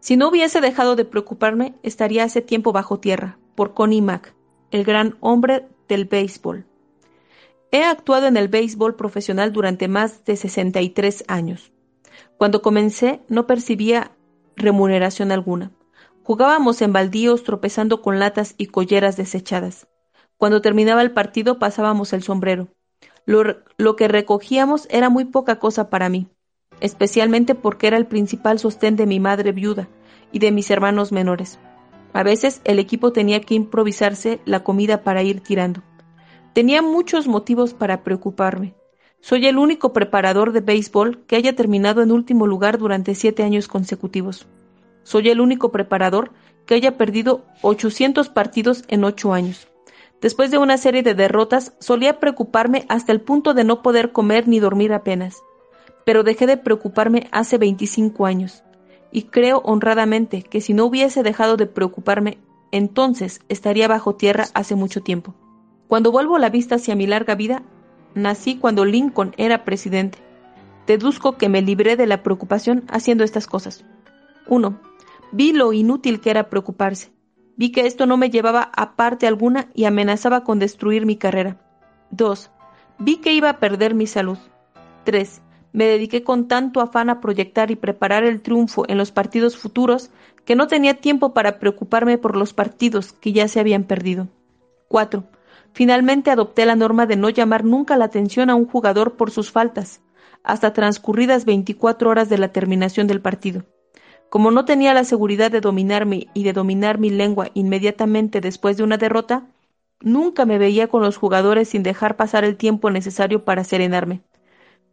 [0.04, 4.34] Si no hubiese dejado de preocuparme, estaría hace tiempo bajo tierra, por Connie Mack,
[4.70, 6.66] el gran hombre del béisbol.
[7.70, 11.72] He actuado en el béisbol profesional durante más de 63 años.
[12.36, 14.10] Cuando comencé no percibía
[14.56, 15.70] remuneración alguna.
[16.22, 19.86] Jugábamos en baldíos tropezando con latas y colleras desechadas.
[20.36, 22.68] Cuando terminaba el partido pasábamos el sombrero.
[23.24, 26.28] Lo, que recogíamos era muy poca cosa para mí,
[26.80, 29.88] especialmente porque era el principal sostén de mi madre viuda
[30.32, 31.58] y de mis hermanos menores.
[32.12, 35.82] A veces el equipo tenía que improvisarse la comida para ir tirando.
[36.52, 38.74] Tenía muchos motivos para preocuparme.
[39.20, 43.68] Soy el único preparador de béisbol que haya terminado en último lugar durante siete años
[43.68, 44.46] consecutivos.
[45.02, 46.30] Soy el único preparador
[46.66, 49.68] que haya perdido 800 partidos en ocho años.
[50.20, 54.48] Después de una serie de derrotas, solía preocuparme hasta el punto de no poder comer
[54.48, 55.42] ni dormir apenas.
[56.04, 58.62] Pero dejé de preocuparme hace 25 años.
[59.14, 62.38] y creo honradamente que si no hubiese dejado de preocuparme,
[62.72, 65.36] entonces estaría bajo tierra hace mucho tiempo.
[65.86, 67.62] Cuando vuelvo la vista hacia mi larga vida,
[68.16, 70.18] nací cuando Lincoln era presidente.
[70.88, 73.84] Deduzco que me libré de la preocupación haciendo estas cosas.
[74.48, 74.80] 1.
[75.30, 77.12] Vi lo inútil que era preocuparse.
[77.56, 81.60] Vi que esto no me llevaba a parte alguna y amenazaba con destruir mi carrera.
[82.10, 82.50] 2.
[82.98, 84.38] Vi que iba a perder mi salud.
[85.04, 85.40] 3.
[85.74, 90.10] Me dediqué con tanto afán a proyectar y preparar el triunfo en los partidos futuros
[90.44, 94.28] que no tenía tiempo para preocuparme por los partidos que ya se habían perdido.
[94.86, 95.24] 4.
[95.72, 99.50] Finalmente adopté la norma de no llamar nunca la atención a un jugador por sus
[99.50, 100.00] faltas,
[100.44, 103.64] hasta transcurridas 24 horas de la terminación del partido.
[104.28, 108.84] Como no tenía la seguridad de dominarme y de dominar mi lengua inmediatamente después de
[108.84, 109.48] una derrota,
[110.00, 114.22] nunca me veía con los jugadores sin dejar pasar el tiempo necesario para serenarme.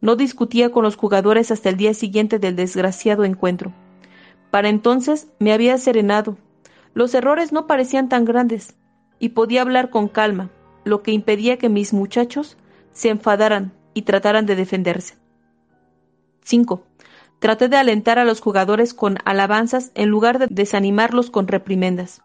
[0.02, 3.72] No discutía con los jugadores hasta el día siguiente del desgraciado encuentro.
[4.50, 6.36] Para entonces me había serenado.
[6.92, 8.74] Los errores no parecían tan grandes
[9.20, 10.50] y podía hablar con calma,
[10.84, 12.58] lo que impedía que mis muchachos
[12.92, 15.14] se enfadaran y trataran de defenderse.
[16.42, 16.82] 5.
[17.38, 22.22] Traté de alentar a los jugadores con alabanzas en lugar de desanimarlos con reprimendas.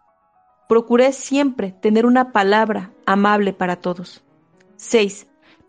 [0.68, 4.24] Procuré siempre tener una palabra amable para todos.
[4.76, 5.27] 6.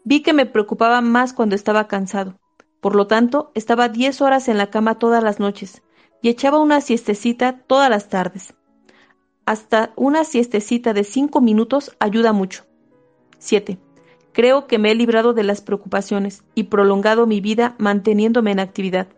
[0.10, 2.40] Vi que me preocupaba más cuando estaba cansado.
[2.82, 5.84] Por lo tanto, estaba diez horas en la cama todas las noches
[6.24, 8.56] y echaba una siestecita todas las tardes.
[9.46, 12.66] Hasta una siestecita de cinco minutos ayuda mucho.
[13.38, 13.78] 7.
[14.34, 19.10] Creo que me he librado de las preocupaciones y prolongado mi vida manteniéndome en actividad.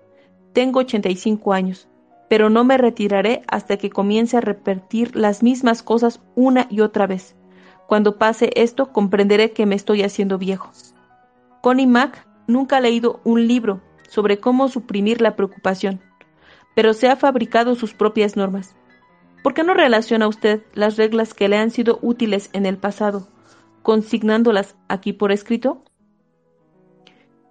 [0.51, 1.87] Tengo 85 años,
[2.27, 7.07] pero no me retiraré hasta que comience a repetir las mismas cosas una y otra
[7.07, 7.37] vez.
[7.91, 10.71] Cuando pase esto comprenderé que me estoy haciendo viejo.
[11.59, 15.99] Connie Mack nunca ha leído un libro sobre cómo suprimir la preocupación,
[16.73, 18.77] pero se ha fabricado sus propias normas.
[19.43, 23.27] ¿Por qué no relaciona usted las reglas que le han sido útiles en el pasado,
[23.81, 25.83] consignándolas aquí por escrito?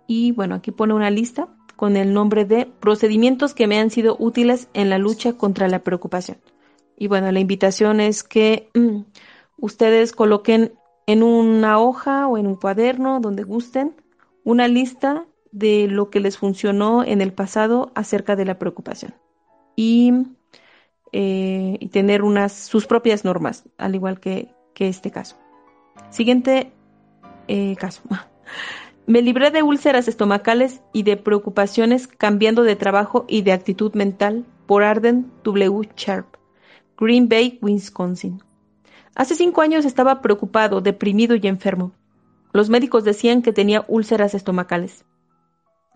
[0.06, 4.16] Y bueno, aquí pone una lista con el nombre de procedimientos que me han sido
[4.18, 6.38] útiles en la lucha contra la preocupación.
[6.96, 9.00] Y bueno, la invitación es que mm,
[9.60, 10.74] ustedes coloquen
[11.06, 13.94] en una hoja o en un cuaderno donde gusten
[14.44, 19.14] una lista de lo que les funcionó en el pasado acerca de la preocupación
[19.76, 20.12] y,
[21.12, 25.36] eh, tener unas sus propias normas, al igual que, este caso.
[26.08, 26.72] Siguiente
[27.48, 28.00] eh, caso.
[29.06, 34.46] Me libré de úlceras estomacales y de preocupaciones cambiando de trabajo y de actitud mental
[34.66, 35.90] por Arden W.
[35.96, 36.36] Sharp,
[36.96, 38.42] Green Bay, Wisconsin.
[39.14, 41.92] Hace cinco años estaba preocupado, deprimido y enfermo.
[42.52, 45.04] Los médicos decían que tenía úlceras estomacales.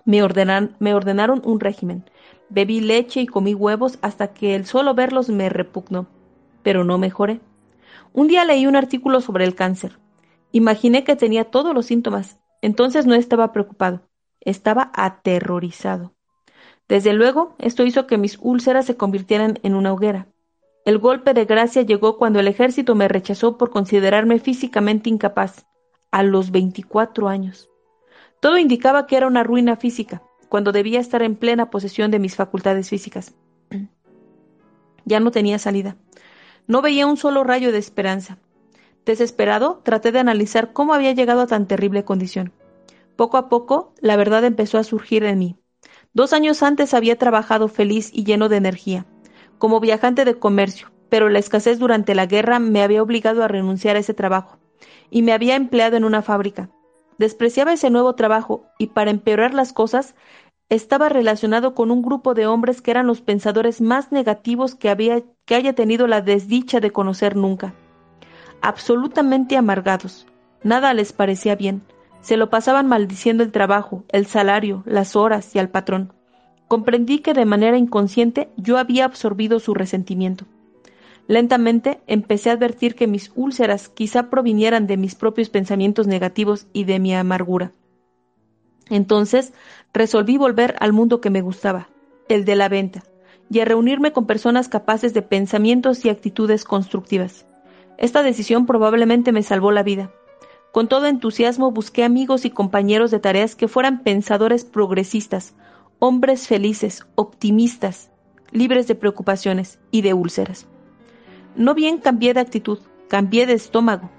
[0.05, 0.20] Me,
[0.79, 2.05] me ordenaron un régimen.
[2.50, 6.07] Bebí leche y comí huevos hasta que el solo verlos me repugnó.
[6.62, 7.40] Pero no mejoré.
[8.12, 9.98] Un día leí un artículo sobre el cáncer.
[10.53, 12.38] Imaginé que tenía todos los síntomas.
[12.62, 14.03] Entonces no estaba preocupado.
[14.40, 16.14] Estaba aterrorizado.
[16.88, 20.29] Desde luego, esto hizo que mis úlceras se convirtieran en una hoguera.
[20.85, 25.64] El golpe de gracia llegó cuando el ejército me rechazó por considerarme físicamente incapaz,
[26.11, 27.70] a los 24 años.
[28.40, 32.37] Todo indicaba que era una ruina física, cuando debía estar en plena posesión de mis
[32.37, 33.35] facultades físicas.
[35.07, 35.97] Ya no tenía salida.
[36.66, 38.38] No veía un solo rayo de esperanza.
[39.05, 42.53] Desesperado, traté de analizar cómo había llegado a tan terrible condición.
[43.14, 45.57] Poco a poco, la verdad empezó a surgir en mí.
[46.14, 49.05] Dos años antes había trabajado feliz y lleno de energía
[49.58, 53.96] como viajante de comercio, pero la escasez durante la guerra me había obligado a renunciar
[53.96, 54.58] a ese trabajo,
[55.10, 56.70] y me había empleado en una fábrica.
[57.18, 60.14] Despreciaba ese nuevo trabajo, y para empeorar las cosas,
[60.68, 65.22] estaba relacionado con un grupo de hombres que eran los pensadores más negativos que, había,
[65.44, 67.74] que haya tenido la desdicha de conocer nunca.
[68.62, 70.26] Absolutamente amargados.
[70.62, 71.82] Nada les parecía bien.
[72.22, 76.14] Se lo pasaban maldiciendo el trabajo, el salario, las horas y al patrón.
[76.68, 80.46] Comprendí que de manera inconsciente yo había absorbido su resentimiento.
[81.26, 86.84] Lentamente empecé a advertir que mis úlceras quizá provinieran de mis propios pensamientos negativos y
[86.84, 87.72] de mi amargura.
[88.90, 89.54] Entonces
[89.94, 91.88] resolví volver al mundo que me gustaba,
[92.28, 93.04] el de la venta,
[93.50, 97.46] y a reunirme con personas capaces de pensamientos y actitudes constructivas.
[97.96, 100.10] Esta decisión probablemente me salvó la vida.
[100.72, 105.54] Con todo entusiasmo busqué amigos y compañeros de tareas que fueran pensadores progresistas,
[106.07, 108.11] hombres felices, optimistas,
[108.50, 110.66] libres de preocupaciones y de úlceras.
[111.57, 112.78] No bien cambié de actitud,
[113.09, 114.11] cambié de estómago.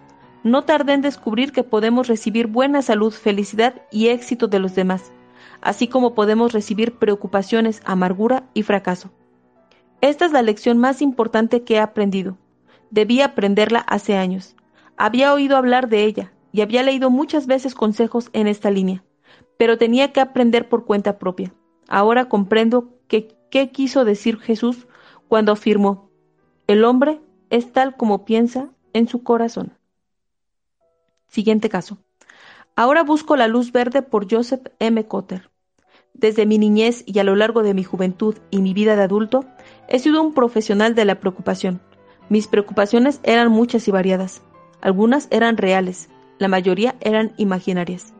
[0.41, 5.11] No tardé en descubrir que podemos recibir buena salud, felicidad y éxito de los demás,
[5.61, 9.11] así como podemos recibir preocupaciones, amargura y fracaso.
[10.01, 12.39] Esta es la lección más importante que he aprendido.
[12.89, 14.55] Debí aprenderla hace años.
[14.97, 19.03] Había oído hablar de ella y había leído muchas veces consejos en esta línea,
[19.59, 21.53] pero tenía que aprender por cuenta propia.
[21.87, 24.87] Ahora comprendo qué quiso decir Jesús
[25.27, 26.09] cuando afirmó,
[26.67, 29.77] el hombre es tal como piensa en su corazón.
[31.27, 31.97] Siguiente caso.
[32.75, 35.05] Ahora busco la luz verde por Joseph M.
[35.07, 35.49] Cotter.
[36.13, 39.45] Desde mi niñez y a lo largo de mi juventud y mi vida de adulto,
[39.87, 41.81] he sido un profesional de la preocupación.
[42.29, 44.41] Mis preocupaciones eran muchas y variadas.
[44.81, 46.09] Algunas eran reales,
[46.39, 48.13] la mayoría eran imaginarias.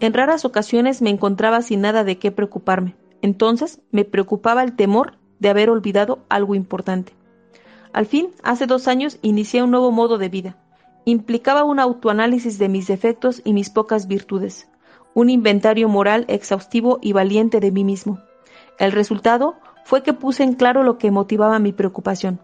[0.00, 2.94] En raras ocasiones me encontraba sin nada de qué preocuparme.
[3.22, 7.12] Entonces me preocupaba el temor de haber olvidado algo importante.
[7.92, 10.56] Al fin, hace dos años, inicié un nuevo modo de vida.
[11.04, 14.68] Implicaba un autoanálisis de mis defectos y mis pocas virtudes,
[15.14, 18.20] un inventario moral exhaustivo y valiente de mí mismo.
[18.78, 22.40] El resultado fue que puse en claro lo que motivaba mi preocupación.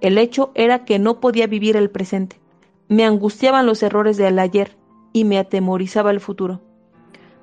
[0.00, 2.40] El hecho era que no podía vivir el presente.
[2.88, 4.76] Me angustiaban los errores del ayer
[5.12, 6.60] y me atemorizaba el futuro.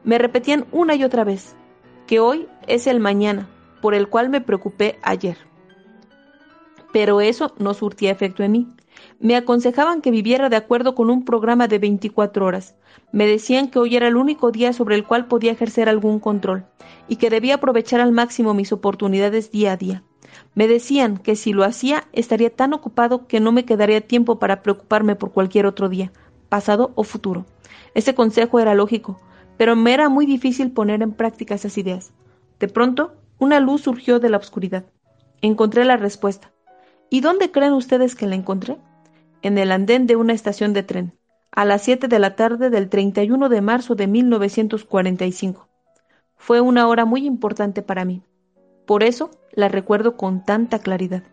[0.04, 1.56] Me repetían una y otra vez
[2.08, 3.48] que hoy es el mañana
[3.82, 5.38] por el cual me preocupé ayer
[6.94, 8.68] pero eso no surtía efecto en mí.
[9.20, 12.76] Me aconsejaban que viviera de acuerdo con un programa de 24 horas.
[13.12, 16.66] Me decían que hoy era el único día sobre el cual podía ejercer algún control
[17.10, 20.04] y que debía aprovechar al máximo mis oportunidades día a día.
[20.54, 24.62] Me decían que si lo hacía estaría tan ocupado que no me quedaría tiempo para
[24.62, 26.12] preocuparme por cualquier otro día,
[26.48, 27.46] pasado o futuro.
[27.96, 29.20] Ese consejo era lógico,
[29.58, 32.14] pero me era muy difícil poner en práctica esas ideas.
[32.60, 34.86] De pronto, una luz surgió de la oscuridad.
[35.42, 36.52] Encontré la respuesta.
[37.10, 38.78] ¿Y dónde creen ustedes que la encontré?
[39.42, 41.14] En el andén de una estación de tren,
[41.52, 45.68] a las 7 de la tarde del 31 de marzo de 1945.
[46.36, 48.24] Fue una hora muy importante para mí.
[48.86, 51.24] Por eso la recuerdo con tanta claridad.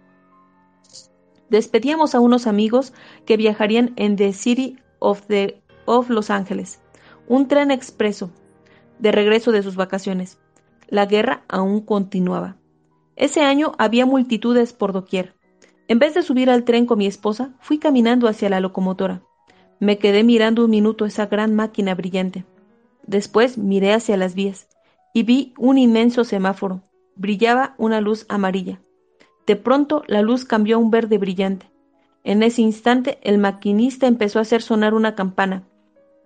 [1.49, 2.93] Despedíamos a unos amigos
[3.25, 6.81] que viajarían en The City of, the, of Los Ángeles,
[7.31, 8.33] un tren expreso,
[8.99, 10.41] de regreso de sus vacaciones.
[10.89, 12.57] La guerra aún continuaba.
[13.14, 15.37] Ese año había multitudes por doquier.
[15.87, 19.22] En vez de subir al tren con mi esposa, fui caminando hacia la locomotora.
[19.78, 22.47] Me quedé mirando un minuto esa gran máquina brillante.
[23.07, 24.66] Después miré hacia las vías
[25.14, 26.83] y vi un inmenso semáforo.
[27.14, 28.81] Brillaba una luz amarilla.
[29.47, 31.70] De pronto la luz cambió a un verde brillante.
[32.24, 35.70] En ese instante el maquinista empezó a hacer sonar una campana.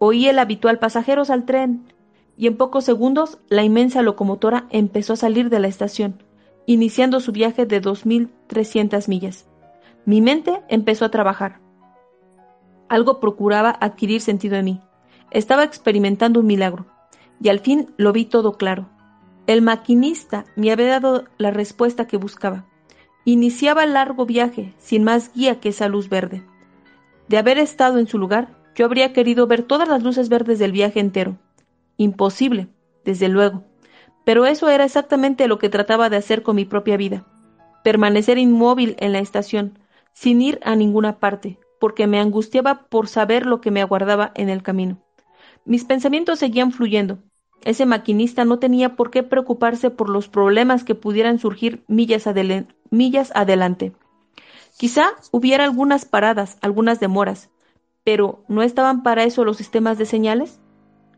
[0.07, 1.87] Oí el habitual pasajeros al tren
[2.37, 6.23] y en pocos segundos la inmensa locomotora empezó a salir de la estación,
[6.67, 9.47] iniciando su viaje de 2.300 millas.
[10.05, 11.59] Mi mente empezó a trabajar.
[12.91, 14.81] Algo procuraba adquirir sentido en mí.
[15.31, 16.85] Estaba experimentando un milagro.
[17.41, 18.91] Y al fin lo vi todo claro.
[19.47, 22.67] El maquinista me había dado la respuesta que buscaba.
[23.25, 26.45] Iniciaba el largo viaje sin más guía que esa luz verde.
[27.29, 30.73] De haber estado en su lugar, yo habría querido ver todas las luces verdes del
[30.73, 31.39] viaje entero.
[31.97, 32.69] Imposible,
[33.05, 33.65] desde luego.
[34.25, 37.27] Pero eso era exactamente lo que trataba de hacer con mi propia vida.
[37.85, 39.79] Permanecer inmóvil en la estación,
[40.13, 44.49] sin ir a ninguna parte, porque me angustiaba por saber lo que me aguardaba en
[44.49, 44.99] el camino.
[45.65, 47.19] Mis pensamientos seguían fluyendo.
[47.63, 52.25] Ese maquinista no tenía por qué preocuparse por los problemas que pudieran surgir millas,
[52.91, 53.93] millas adelante.
[54.77, 57.51] Quizá hubiera algunas paradas, algunas demoras,
[58.05, 60.61] pero ¿no estaban para eso los sistemas de señales?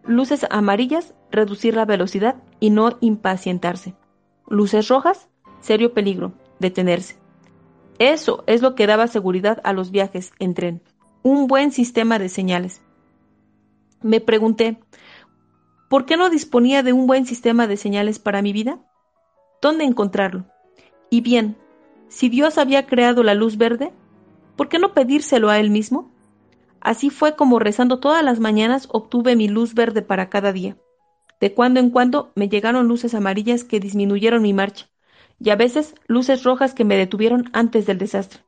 [0.05, 3.97] Luces amarillas, reducir la velocidad y no impacientarse.
[4.49, 5.29] Luces rojas,
[5.61, 7.17] serio peligro, detenerse.
[7.99, 10.83] Eso es lo que daba seguridad a los viajes en tren,
[11.23, 12.83] un buen sistema de señales.
[14.03, 14.79] Me pregunté,
[15.89, 18.79] ¿por qué no disponía de un buen sistema de señales para mi vida?
[19.61, 20.45] ¿Dónde encontrarlo?
[21.11, 21.57] Y bien,
[22.09, 23.93] si Dios había creado la luz verde,
[24.55, 26.13] ¿por qué no pedírselo a Él mismo?
[26.87, 30.77] Así fue como rezando todas las mañanas obtuve mi luz verde para cada día.
[31.41, 34.87] De cuando en cuando me llegaron luces amarillas que disminuyeron mi marcha,
[35.41, 38.45] y a veces luces rojas que me detuvieron antes del desastre.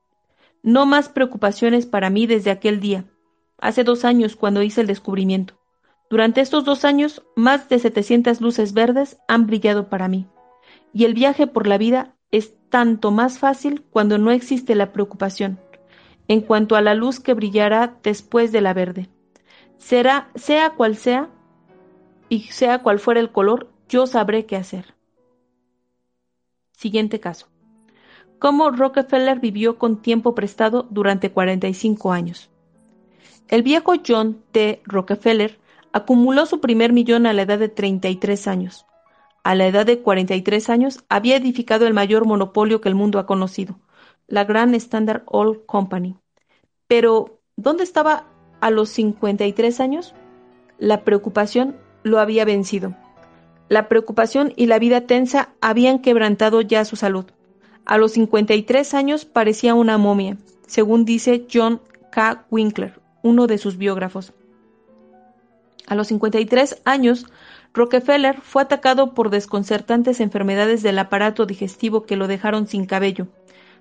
[0.62, 3.06] No más preocupaciones para mí desde aquel día,
[3.58, 5.58] hace dos años cuando hice el descubrimiento.
[6.08, 10.28] Durante estos dos años, más de 700 luces verdes han brillado para mí.
[10.92, 15.58] Y el viaje por la vida es tanto más fácil cuando no existe la preocupación,
[16.28, 19.08] en cuanto a la luz que brillará después de la verde.
[19.78, 21.30] Será, sea cual sea,
[22.28, 24.94] y sea cual fuera el color, yo sabré qué hacer.
[26.72, 27.48] Siguiente caso.
[28.38, 32.50] Cómo Rockefeller vivió con tiempo prestado durante 45 años.
[33.48, 34.82] El viejo John T.
[34.84, 35.58] Rockefeller
[35.92, 38.84] acumuló su primer millón a la edad de 33 años.
[39.44, 43.24] a la edad de 43 años, había edificado el mayor monopolio que el mundo ha
[43.24, 43.78] conocido,
[44.28, 46.16] la Grand Standard Oil Company.
[46.86, 48.26] Pero, ¿dónde estaba
[48.60, 50.14] a los 53 años?
[50.78, 52.94] La preocupación lo había vencido.
[53.68, 57.26] La preocupación y la vida tensa habían quebrantado ya su salud.
[57.84, 62.44] A los 53 años parecía una momia, según dice John K.
[62.50, 64.32] Winkler, uno de sus biógrafos.
[65.86, 67.26] A los 53 años,
[67.72, 73.28] Rockefeller fue atacado por desconcertantes enfermedades del aparato digestivo que lo dejaron sin cabello,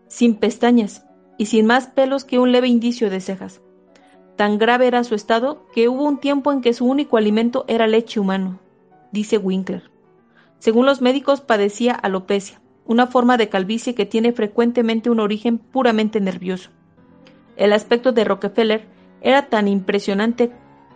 [0.08, 1.06] sin pestañas
[1.38, 3.62] y sin más pelos que un leve indicio de cejas.
[4.36, 7.88] Tan grave era su estado que hubo un tiempo en que su único alimento era
[7.88, 8.60] leche humano,
[9.12, 9.90] dice Winkler.
[10.60, 16.22] Según los médicos padecía alopecia, una forma de calvicie que tiene frecuentemente un origen puramente
[16.22, 16.70] nervioso.
[17.56, 18.86] El aspecto de Rockefeller
[19.22, 20.52] era tan impresionante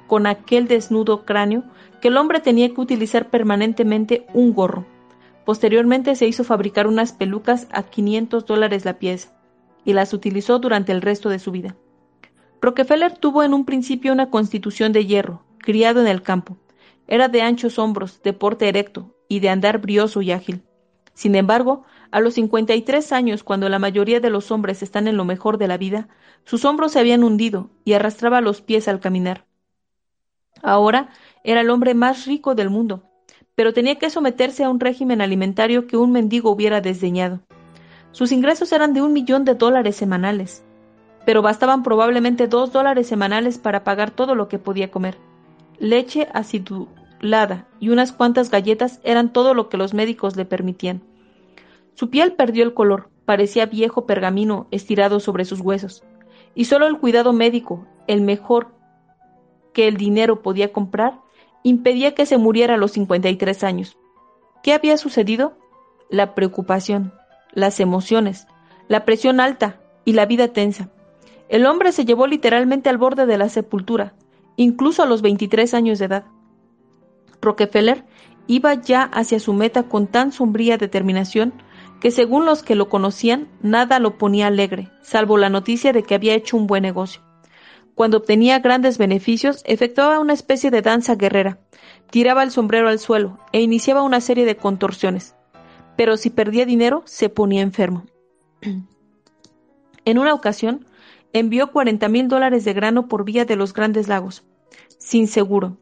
[0.07, 1.63] con aquel desnudo cráneo
[2.01, 4.85] que el hombre tenía que utilizar permanentemente un gorro.
[5.45, 9.33] Posteriormente se hizo fabricar unas pelucas a 500 dólares la pieza,
[9.83, 11.75] y las utilizó durante el resto de su vida.
[12.61, 16.57] Rockefeller tuvo en un principio una constitución de hierro, criado en el campo.
[17.07, 20.63] Era de anchos hombros, de porte erecto y de andar brioso y ágil.
[21.13, 25.25] Sin embargo, a los 53 años, cuando la mayoría de los hombres están en lo
[25.25, 26.07] mejor de la vida,
[26.45, 29.45] sus hombros se habían hundido y arrastraba los pies al caminar.
[30.61, 31.09] Ahora
[31.43, 33.10] era el hombre más rico del mundo,
[33.55, 37.39] pero tenía que someterse a un régimen alimentario que un mendigo hubiera desdeñado.
[38.11, 40.63] Sus ingresos eran de un millón de dólares semanales,
[41.25, 45.17] pero bastaban probablemente dos dólares semanales para pagar todo lo que podía comer.
[45.79, 51.01] Leche acidulada y unas cuantas galletas eran todo lo que los médicos le permitían.
[51.93, 56.03] Su piel perdió el color, parecía viejo pergamino estirado sobre sus huesos,
[56.55, 58.69] y solo el cuidado médico, el mejor
[59.73, 61.20] que el dinero podía comprar,
[61.63, 63.97] impedía que se muriera a los 53 años.
[64.63, 65.57] ¿Qué había sucedido?
[66.09, 67.13] La preocupación,
[67.53, 68.47] las emociones,
[68.87, 70.89] la presión alta y la vida tensa.
[71.49, 74.13] El hombre se llevó literalmente al borde de la sepultura,
[74.55, 76.25] incluso a los 23 años de edad.
[77.41, 78.05] Rockefeller
[78.47, 81.53] iba ya hacia su meta con tan sombría determinación
[81.99, 86.15] que según los que lo conocían, nada lo ponía alegre, salvo la noticia de que
[86.15, 87.21] había hecho un buen negocio.
[87.95, 91.59] Cuando obtenía grandes beneficios, efectuaba una especie de danza guerrera,
[92.09, 95.35] tiraba el sombrero al suelo e iniciaba una serie de contorsiones.
[95.97, 98.05] Pero si perdía dinero, se ponía enfermo.
[100.05, 100.85] en una ocasión,
[101.33, 104.43] envió 40 mil dólares de grano por vía de los grandes lagos,
[104.97, 105.77] sin seguro.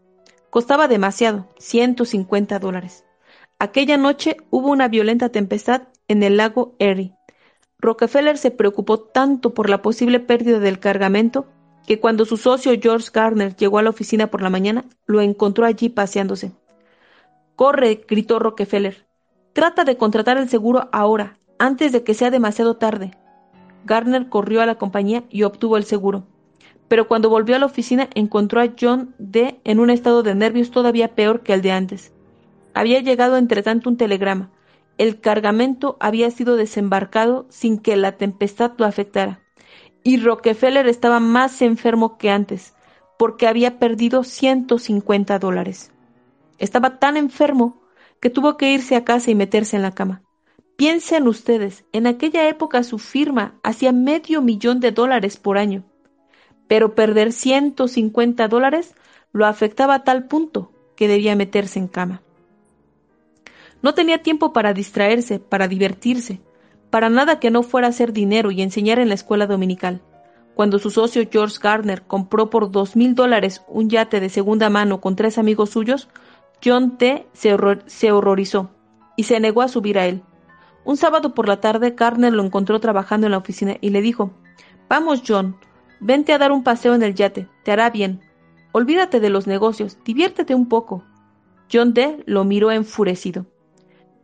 [0.49, 3.05] Costaba demasiado, 150 dólares.
[3.60, 7.14] Aquella noche hubo una violenta tempestad en el lago Erie.
[7.78, 11.47] Rockefeller se preocupó tanto por la posible pérdida del cargamento
[11.90, 15.66] que cuando su socio George Garner llegó a la oficina por la mañana, lo encontró
[15.66, 16.52] allí paseándose.
[17.56, 19.08] Corre, gritó Rockefeller.
[19.54, 23.18] Trata de contratar el seguro ahora, antes de que sea demasiado tarde.
[23.86, 26.28] Garner corrió a la compañía y obtuvo el seguro.
[26.90, 29.60] Pero cuando volvió a la oficina encontró a John D.
[29.64, 32.14] en un estado de nervios todavía peor que el de antes.
[32.76, 34.52] Había llegado entre tanto un telegrama.
[35.00, 39.42] El cargamento había sido desembarcado sin que la tempestad lo afectara
[40.10, 42.74] y Rockefeller estaba más enfermo que antes,
[43.20, 45.91] porque había perdido 150 dólares.
[46.57, 47.80] Estaba tan enfermo
[48.20, 50.24] que tuvo que irse a casa y meterse en la cama.
[50.78, 55.84] Piensen ustedes, en aquella época su firma hacía medio millón de dólares por año,
[56.68, 58.95] pero perder 150 dólares
[59.32, 62.24] lo afectaba a tal punto que debía meterse en cama.
[63.84, 66.41] No tenía tiempo para distraerse, para divertirse,
[66.90, 70.02] para nada que no fuera hacer dinero y enseñar en la escuela dominical.
[70.56, 75.00] Cuando su socio George Gardner compró por dos mil dólares un yate de segunda mano
[75.00, 76.10] con tres amigos suyos,
[76.64, 77.28] John T.
[77.34, 78.72] Se, se, horrorizó
[79.16, 80.22] y se negó a subir a él.
[80.84, 84.32] Un sábado por la tarde, Gardner lo encontró trabajando en la oficina y le dijo,
[84.90, 85.56] Vamos, John,
[86.00, 88.22] vente a dar un paseo en el yate, te hará bien.
[88.72, 91.04] Olvídate de los negocios, diviértete un poco.
[91.72, 92.24] John D.
[92.26, 93.46] lo miró enfurecido.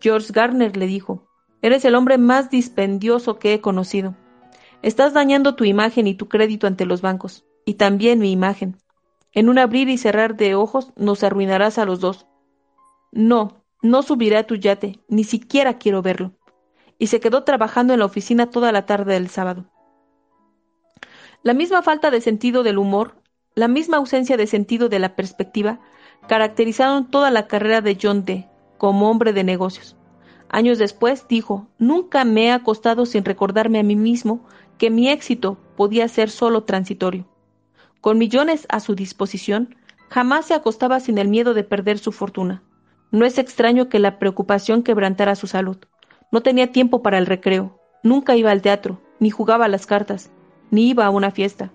[0.02, 1.25] George Gardner le dijo,
[1.66, 4.14] Eres el hombre más dispendioso que he conocido.
[4.84, 8.78] Estás dañando tu imagen y tu crédito ante los bancos, y también mi imagen.
[9.32, 12.28] En un abrir y cerrar de ojos nos arruinarás a los dos.
[13.12, 16.34] No, no subiré a tu yate, ni siquiera quiero verlo.
[17.00, 19.66] Y se quedó trabajando en la oficina toda la tarde del sábado.
[21.42, 23.16] La misma falta de sentido del humor,
[23.56, 25.80] la misma ausencia de sentido de la perspectiva,
[26.28, 28.48] caracterizaron toda la carrera de John D.
[28.78, 29.95] como hombre de negocios.
[30.56, 34.40] Años después dijo, nunca me he acostado sin recordarme a mí mismo
[34.78, 37.26] que mi éxito podía ser solo transitorio.
[38.00, 39.76] Con millones a su disposición,
[40.08, 42.64] jamás se acostaba sin el miedo de perder su fortuna.
[43.12, 45.76] No es extraño que la preocupación quebrantara su salud.
[46.32, 50.32] No tenía tiempo para el recreo, nunca iba al teatro, ni jugaba a las cartas,
[50.72, 51.74] ni iba a una fiesta.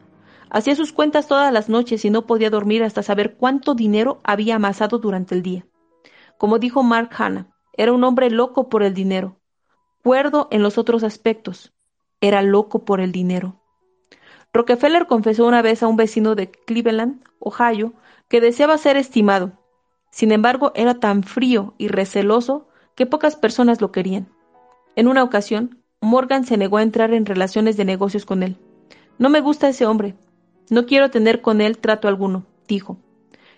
[0.49, 4.57] Hacía sus cuentas todas las noches y no podía dormir hasta saber cuánto dinero había
[4.57, 5.67] amasado durante el día.
[6.39, 9.37] Como dijo Mark Hanna, era un hombre loco por el dinero,
[10.03, 11.73] cuerdo en los otros aspectos,
[12.21, 13.61] era loco por el dinero.
[14.53, 17.93] Rockefeller confesó una vez a un vecino de Cleveland, Ohio,
[18.29, 19.53] que deseaba ser estimado.
[20.11, 24.29] Sin embargo, era tan frío y receloso que pocas personas lo querían.
[24.97, 28.57] En una ocasión, Morgan se negó a entrar en relaciones de negocios con él.
[29.19, 30.17] No me gusta ese hombre.
[30.69, 32.99] No quiero tener con él trato alguno, dijo.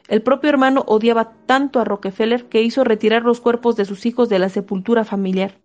[0.08, 4.28] El propio hermano odiaba tanto a Rockefeller que hizo retirar los cuerpos de sus hijos
[4.28, 5.60] de la sepultura familiar.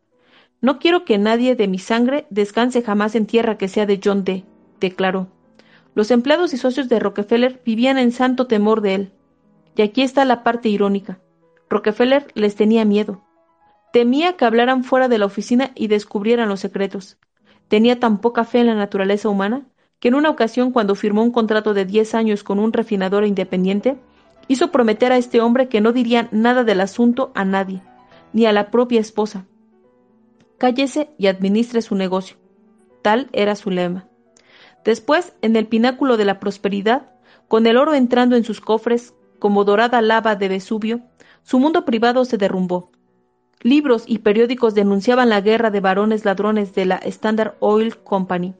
[0.61, 4.23] No quiero que nadie de mi sangre descanse jamás en tierra que sea de John
[4.23, 4.43] D
[4.79, 5.27] declaró.
[5.95, 9.11] Los empleados y socios de Rockefeller vivían en santo temor de él.
[9.75, 11.19] Y aquí está la parte irónica.
[11.69, 13.23] Rockefeller les tenía miedo.
[13.93, 17.17] Temía que hablaran fuera de la oficina y descubrieran los secretos.
[17.67, 19.65] Tenía tan poca fe en la naturaleza humana
[19.99, 23.97] que en una ocasión cuando firmó un contrato de diez años con un refinador independiente,
[24.48, 27.82] hizo prometer a este hombre que no diría nada del asunto a nadie,
[28.34, 29.45] ni a la propia esposa.
[30.58, 32.38] Cállese y administre su negocio.
[33.02, 34.08] Tal era su lema.
[34.84, 37.12] Después, en el pináculo de la prosperidad,
[37.48, 41.02] con el oro entrando en sus cofres como dorada lava de Vesubio,
[41.43, 42.91] su mundo privado se derrumbó.
[43.62, 48.56] Libros y periódicos denunciaban la guerra de varones ladrones de la Standard Oil Company.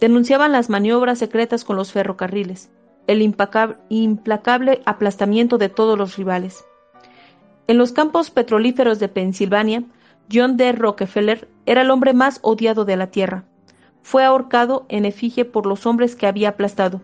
[0.00, 2.70] Denunciaban las maniobras secretas con los ferrocarriles,
[3.06, 6.64] el implacable aplastamiento de todos los rivales.
[7.66, 9.84] En los campos petrolíferos de Pensilvania,
[10.32, 10.72] John D.
[10.72, 13.44] Rockefeller era el hombre más odiado de la tierra
[14.06, 17.00] fue ahorcado en efigie por los hombres que había aplastado.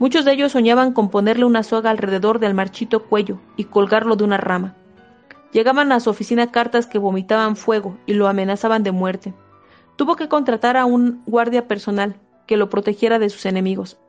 [0.00, 4.24] Muchos de ellos soñaban con ponerle una soga alrededor del marchito cuello y colgarlo de
[4.24, 4.74] una rama.
[5.52, 9.32] Llegaban a su oficina cartas que vomitaban fuego y lo amenazaban de muerte.
[9.94, 12.16] Tuvo que contratar a un guardia personal
[12.48, 14.00] que lo protegiera de sus enemigos.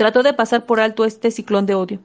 [0.00, 2.00] Trató de pasar por alto este ciclón de odio.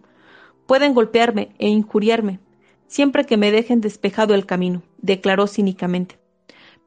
[0.67, 2.41] Pueden golpearme e injuriarme,
[2.87, 6.19] siempre que me dejen despejado el camino, declaró cínicamente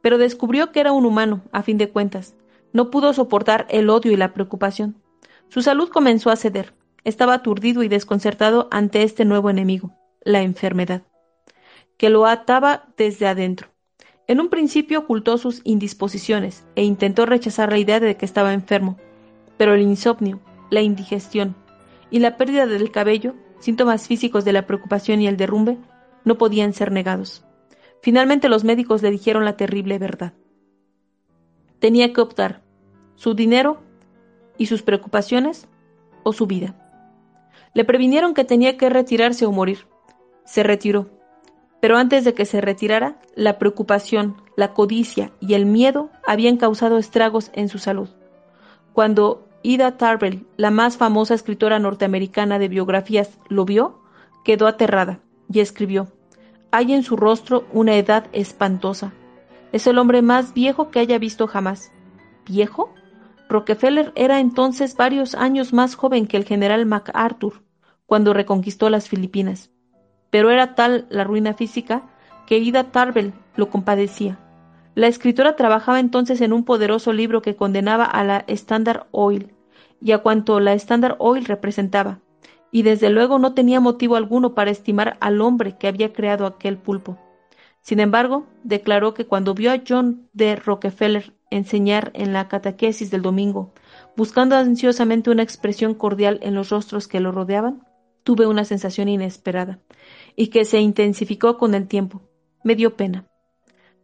[0.00, 2.34] pero descubrió que era un humano, a fin de cuentas.
[2.72, 4.96] No pudo soportar el odio y la preocupación.
[5.48, 6.74] Su salud comenzó a ceder.
[7.04, 9.92] Estaba aturdido y desconcertado ante este nuevo enemigo,
[10.22, 11.02] la enfermedad,
[11.96, 13.68] que lo ataba desde adentro.
[14.26, 18.98] En un principio ocultó sus indisposiciones e intentó rechazar la idea de que estaba enfermo,
[19.56, 20.40] pero el insomnio,
[20.70, 21.56] la indigestión
[22.10, 25.78] y la pérdida del cabello, síntomas físicos de la preocupación y el derrumbe,
[26.24, 27.44] no podían ser negados.
[28.00, 30.32] Finalmente los médicos le dijeron la terrible verdad.
[31.80, 32.62] Tenía que optar
[33.16, 33.82] su dinero
[34.56, 35.68] y sus preocupaciones
[36.22, 36.74] o su vida.
[37.74, 39.86] Le previnieron que tenía que retirarse o morir.
[40.44, 41.10] Se retiró.
[41.80, 46.98] Pero antes de que se retirara, la preocupación, la codicia y el miedo habían causado
[46.98, 48.08] estragos en su salud.
[48.92, 54.00] Cuando Ida Tarbell, la más famosa escritora norteamericana de biografías, lo vio,
[54.44, 55.20] quedó aterrada
[55.52, 56.08] y escribió
[56.70, 59.12] hay en su rostro una edad espantosa.
[59.72, 61.92] Es el hombre más viejo que haya visto jamás.
[62.46, 62.92] ¿Viejo?
[63.48, 67.62] Rockefeller era entonces varios años más joven que el general MacArthur
[68.06, 69.70] cuando reconquistó las Filipinas.
[70.30, 72.02] Pero era tal la ruina física
[72.46, 74.38] que Ida Tarbell lo compadecía.
[74.94, 79.54] La escritora trabajaba entonces en un poderoso libro que condenaba a la Standard Oil
[80.00, 82.20] y a cuanto la Standard Oil representaba
[82.70, 86.76] y desde luego no tenía motivo alguno para estimar al hombre que había creado aquel
[86.76, 87.18] pulpo.
[87.80, 90.56] Sin embargo, declaró que cuando vio a John D.
[90.56, 93.72] Rockefeller enseñar en la catequesis del domingo,
[94.16, 97.86] buscando ansiosamente una expresión cordial en los rostros que lo rodeaban,
[98.24, 99.78] tuve una sensación inesperada,
[100.36, 102.20] y que se intensificó con el tiempo.
[102.62, 103.26] Me dio pena.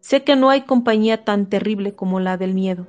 [0.05, 2.87] Sé que no hay compañía tan terrible como la del miedo.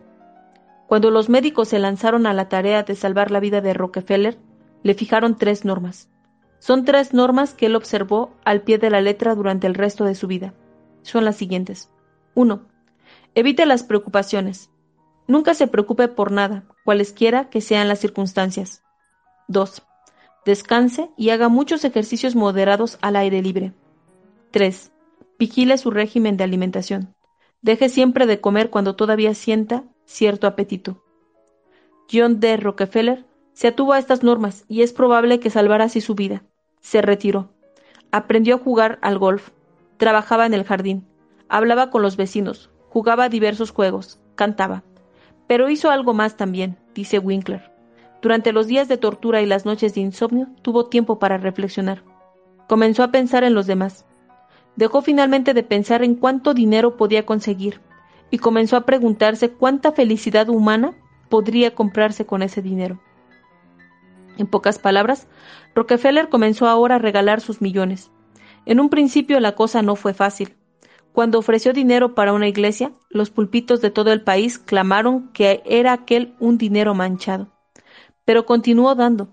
[0.86, 4.38] Cuando los médicos se lanzaron a la tarea de salvar la vida de Rockefeller,
[4.84, 6.10] le fijaron tres normas.
[6.60, 10.14] Son tres normas que él observó al pie de la letra durante el resto de
[10.14, 10.54] su vida.
[11.04, 11.90] Son las siguientes.
[12.34, 12.66] 1.
[13.34, 14.70] Evite las preocupaciones.
[15.26, 18.84] Nunca se preocupe por nada, cualesquiera que sean las circunstancias.
[19.48, 19.84] 2.
[20.46, 23.72] Descanse y haga muchos ejercicios moderados al aire libre.
[24.52, 24.92] 3.
[25.38, 27.14] Vigile su régimen de alimentación.
[27.62, 31.04] Deje siempre de comer cuando todavía sienta cierto apetito.
[32.12, 32.58] John D.
[32.58, 36.44] Rockefeller se atuvo a estas normas y es probable que salvara así su vida.
[36.80, 37.50] Se retiró.
[38.12, 39.50] Aprendió a jugar al golf.
[39.98, 41.08] Trabajaba en el jardín.
[41.50, 42.70] Hablaba con los vecinos.
[42.90, 44.20] Jugaba diversos juegos.
[44.36, 44.84] Cantaba.
[45.48, 47.72] Pero hizo algo más también, dice Winkler.
[48.22, 52.04] Durante los días de tortura y las noches de insomnio tuvo tiempo para reflexionar.
[52.68, 54.06] Comenzó a pensar en los demás.
[54.76, 57.82] Dejó finalmente de pensar en cuánto dinero podía conseguir
[58.30, 60.94] y comenzó a preguntarse cuánta felicidad humana
[61.30, 63.00] podría comprarse con ese dinero.
[64.38, 65.28] En pocas palabras,
[65.74, 68.12] Rockefeller comenzó ahora a regalar sus millones.
[68.66, 70.56] En un principio la cosa no fue fácil.
[71.14, 75.94] Cuando ofreció dinero para una iglesia, los pulpitos de todo el país clamaron que era
[75.94, 77.48] aquel un dinero manchado.
[78.26, 79.30] Pero continuó dando.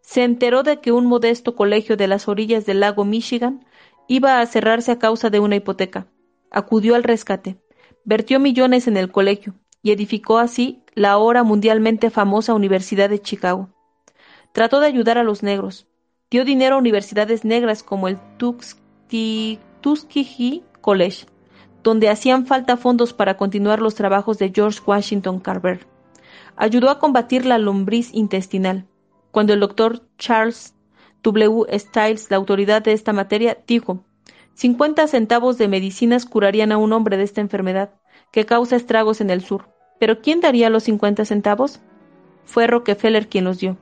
[0.00, 3.66] Se enteró de que un modesto colegio de las orillas del lago Michigan
[4.08, 6.06] iba a cerrarse a causa de una hipoteca.
[6.50, 7.58] Acudió al rescate,
[8.04, 13.68] vertió millones en el colegio y edificó así la ahora mundialmente famosa Universidad de Chicago.
[14.52, 15.86] Trató de ayudar a los negros.
[16.30, 19.60] Dio dinero a universidades negras como el Tuskegee
[20.80, 21.26] College,
[21.82, 25.86] donde hacían falta fondos para continuar los trabajos de George Washington Carver.
[26.56, 28.86] Ayudó a combatir la lombriz intestinal.
[29.30, 30.74] Cuando el doctor Charles
[31.26, 31.66] W.
[31.76, 34.04] Stiles, la autoridad de esta materia, dijo,
[34.54, 37.94] 50 centavos de medicinas curarían a un hombre de esta enfermedad,
[38.30, 39.68] que causa estragos en el sur.
[39.98, 41.80] ¿Pero quién daría los 50 centavos?
[42.44, 43.76] Fue Rockefeller quien los dio.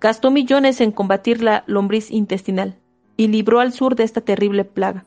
[0.00, 2.78] Gastó millones en combatir la lombriz intestinal
[3.18, 5.04] y libró al sur de esta terrible plaga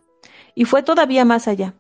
[0.54, 1.74] y fue todavía más allá.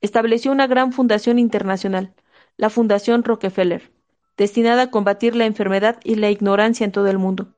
[0.00, 2.14] Estableció una gran fundación internacional,
[2.56, 3.90] la Fundación Rockefeller,
[4.36, 7.54] destinada a combatir la enfermedad y la ignorancia en todo el mundo.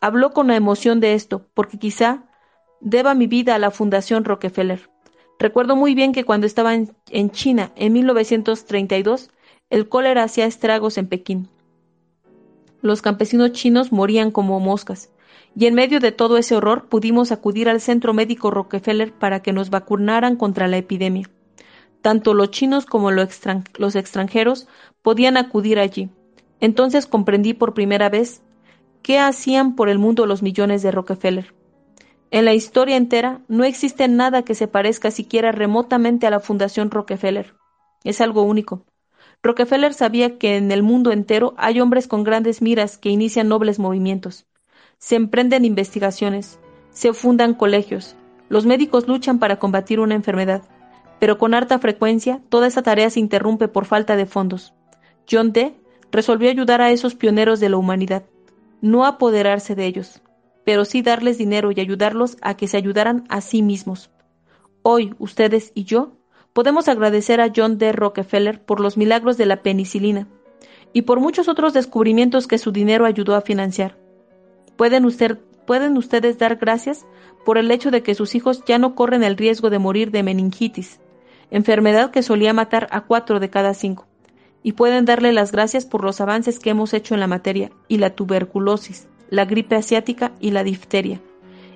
[0.00, 2.24] Habló con emoción de esto, porque quizá
[2.80, 4.90] deba mi vida a la Fundación Rockefeller.
[5.38, 9.30] Recuerdo muy bien que cuando estaba en, en China en 1932,
[9.70, 11.48] el cólera hacía estragos en Pekín.
[12.82, 15.10] Los campesinos chinos morían como moscas
[15.56, 19.52] y en medio de todo ese horror pudimos acudir al Centro Médico Rockefeller para que
[19.52, 21.30] nos vacunaran contra la epidemia.
[22.02, 24.68] Tanto los chinos como los extranjeros
[25.02, 26.10] podían acudir allí.
[26.60, 28.42] Entonces comprendí por primera vez
[29.06, 31.54] qué hacían por el mundo los millones de Rockefeller.
[32.32, 36.90] En la historia entera no existe nada que se parezca siquiera remotamente a la Fundación
[36.90, 37.54] Rockefeller.
[38.02, 38.84] Es algo único.
[39.44, 43.78] Rockefeller sabía que en el mundo entero hay hombres con grandes miras que inician nobles
[43.78, 44.44] movimientos
[44.98, 46.58] se emprenden investigaciones,
[46.90, 48.16] se fundan colegios,
[48.48, 50.62] los médicos luchan para combatir una enfermedad,
[51.18, 54.74] pero con harta frecuencia toda esa tarea se interrumpe por falta de fondos.
[55.30, 55.74] John D.
[56.10, 58.24] resolvió ayudar a esos pioneros de la humanidad,
[58.80, 60.22] no apoderarse de ellos,
[60.64, 64.10] pero sí darles dinero y ayudarlos a que se ayudaran a sí mismos.
[64.82, 66.12] Hoy, ustedes y yo
[66.52, 67.92] podemos agradecer a John D.
[67.92, 70.26] Rockefeller por los milagros de la penicilina
[70.92, 73.98] y por muchos otros descubrimientos que su dinero ayudó a financiar.
[74.76, 75.06] Pueden,
[75.66, 77.06] pueden ustedes dar gracias
[77.44, 80.22] por el hecho de que sus hijos ya no corren el riesgo de morir de
[80.22, 81.00] meningitis,
[81.50, 84.06] enfermedad que solía matar a cuatro de cada cinco,
[84.66, 87.98] y pueden darle las gracias por los avances que hemos hecho en la materia y
[87.98, 91.20] la tuberculosis, la gripe asiática y la difteria,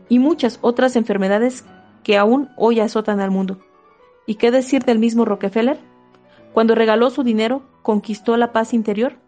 [0.09, 1.65] y muchas otras enfermedades
[2.03, 3.61] que aún hoy azotan al mundo.
[4.27, 5.79] ¿Y qué decir del mismo Rockefeller?
[6.53, 9.21] Cuando regaló su dinero, ¿conquistó la paz interior?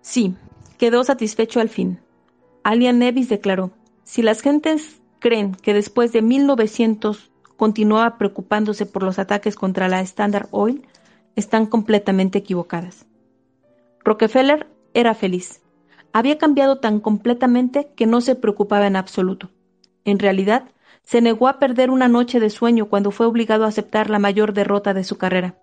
[0.00, 0.36] Sí,
[0.78, 1.98] quedó satisfecho al fin.
[2.62, 3.72] Alian Nevis declaró,
[4.04, 10.00] si las gentes creen que después de 1900 continúa preocupándose por los ataques contra la
[10.00, 10.86] Standard Oil,
[11.38, 13.06] están completamente equivocadas.
[14.04, 15.62] Rockefeller era feliz.
[16.12, 19.50] Había cambiado tan completamente que no se preocupaba en absoluto.
[20.04, 20.64] En realidad,
[21.04, 24.52] se negó a perder una noche de sueño cuando fue obligado a aceptar la mayor
[24.52, 25.54] derrota de su carrera.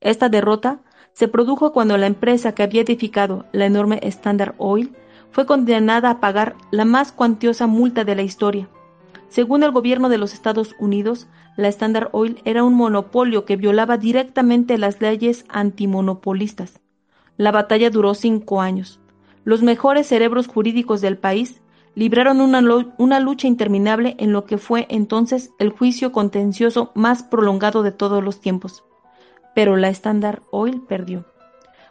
[0.00, 0.82] Esta derrota
[1.14, 4.94] se produjo cuando la empresa que había edificado la enorme Standard Oil
[5.30, 8.68] fue condenada a pagar la más cuantiosa multa de la historia.
[9.28, 11.28] Según el gobierno de los Estados Unidos,
[11.58, 16.78] la Standard Oil era un monopolio que violaba directamente las leyes antimonopolistas.
[17.36, 19.00] La batalla duró cinco años.
[19.42, 21.60] Los mejores cerebros jurídicos del país
[21.96, 22.62] libraron una,
[22.96, 28.22] una, lucha interminable en lo que fue entonces el juicio contencioso más prolongado de todos
[28.22, 28.84] los tiempos.
[29.52, 31.24] Pero la Standard Oil perdió.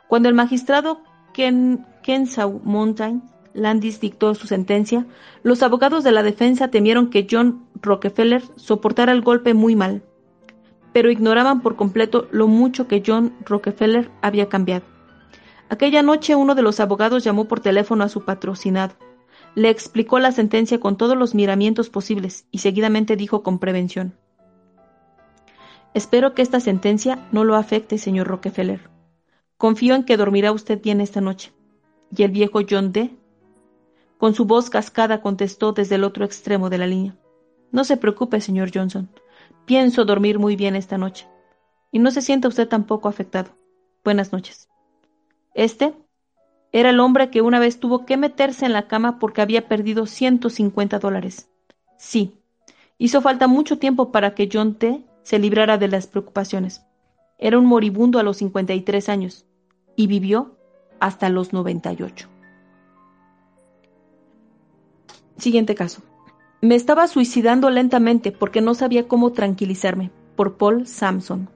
[0.07, 1.01] Cuando el magistrado
[1.33, 3.21] Ken, Kensaw Mountain
[3.57, 5.07] Landis dictó su sentencia,
[5.41, 10.03] los abogados de la defensa temieron que John Rockefeller soportara el golpe muy mal,
[10.93, 14.85] pero ignoraban por completo lo mucho que John Rockefeller había cambiado.
[15.69, 18.95] Aquella noche uno de los abogados llamó por teléfono a su patrocinado,
[19.55, 24.15] le explicó la sentencia con todos los miramientos posibles y seguidamente dijo con prevención
[25.95, 28.87] Espero que esta sentencia no lo afecte, señor Rockefeller.
[29.57, 31.53] Confío en que dormirá usted bien esta noche.
[32.15, 33.17] Y el viejo John D.
[34.17, 37.15] Con su voz cascada contestó desde el otro extremo de la línea.
[37.71, 39.09] No se preocupe, señor Johnson.
[39.65, 41.27] Pienso dormir muy bien esta noche.
[41.91, 43.51] Y no se sienta usted tampoco afectado.
[44.03, 44.69] Buenas noches.
[45.53, 45.93] Este
[46.71, 50.05] era el hombre que una vez tuvo que meterse en la cama porque había perdido
[50.05, 51.49] 150 dólares.
[51.97, 52.37] Sí,
[52.99, 55.03] Hizo falta mucho tiempo para que John T.
[55.21, 56.83] se librara de las preocupaciones.
[57.37, 59.45] Era un moribundo a los 53 años
[59.95, 60.57] y vivió
[60.99, 62.27] hasta los 98.
[65.37, 66.01] Siguiente caso.
[66.61, 70.11] Me estaba suicidando lentamente porque no sabía cómo tranquilizarme.
[70.35, 71.49] Por Paul Samson.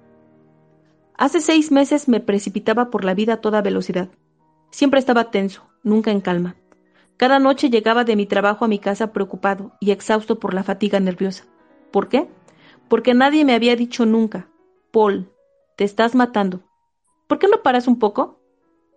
[1.17, 4.09] Hace seis meses me precipitaba por la vida a toda velocidad.
[4.71, 6.55] Siempre estaba tenso, nunca en calma.
[7.17, 10.99] Cada noche llegaba de mi trabajo a mi casa preocupado y exhausto por la fatiga
[10.99, 11.45] nerviosa.
[11.91, 12.27] ¿Por qué?
[12.87, 14.47] Porque nadie me había dicho nunca,
[14.91, 15.31] Paul,
[15.75, 16.61] te estás matando.
[17.27, 18.39] ¿Por qué no paras un poco?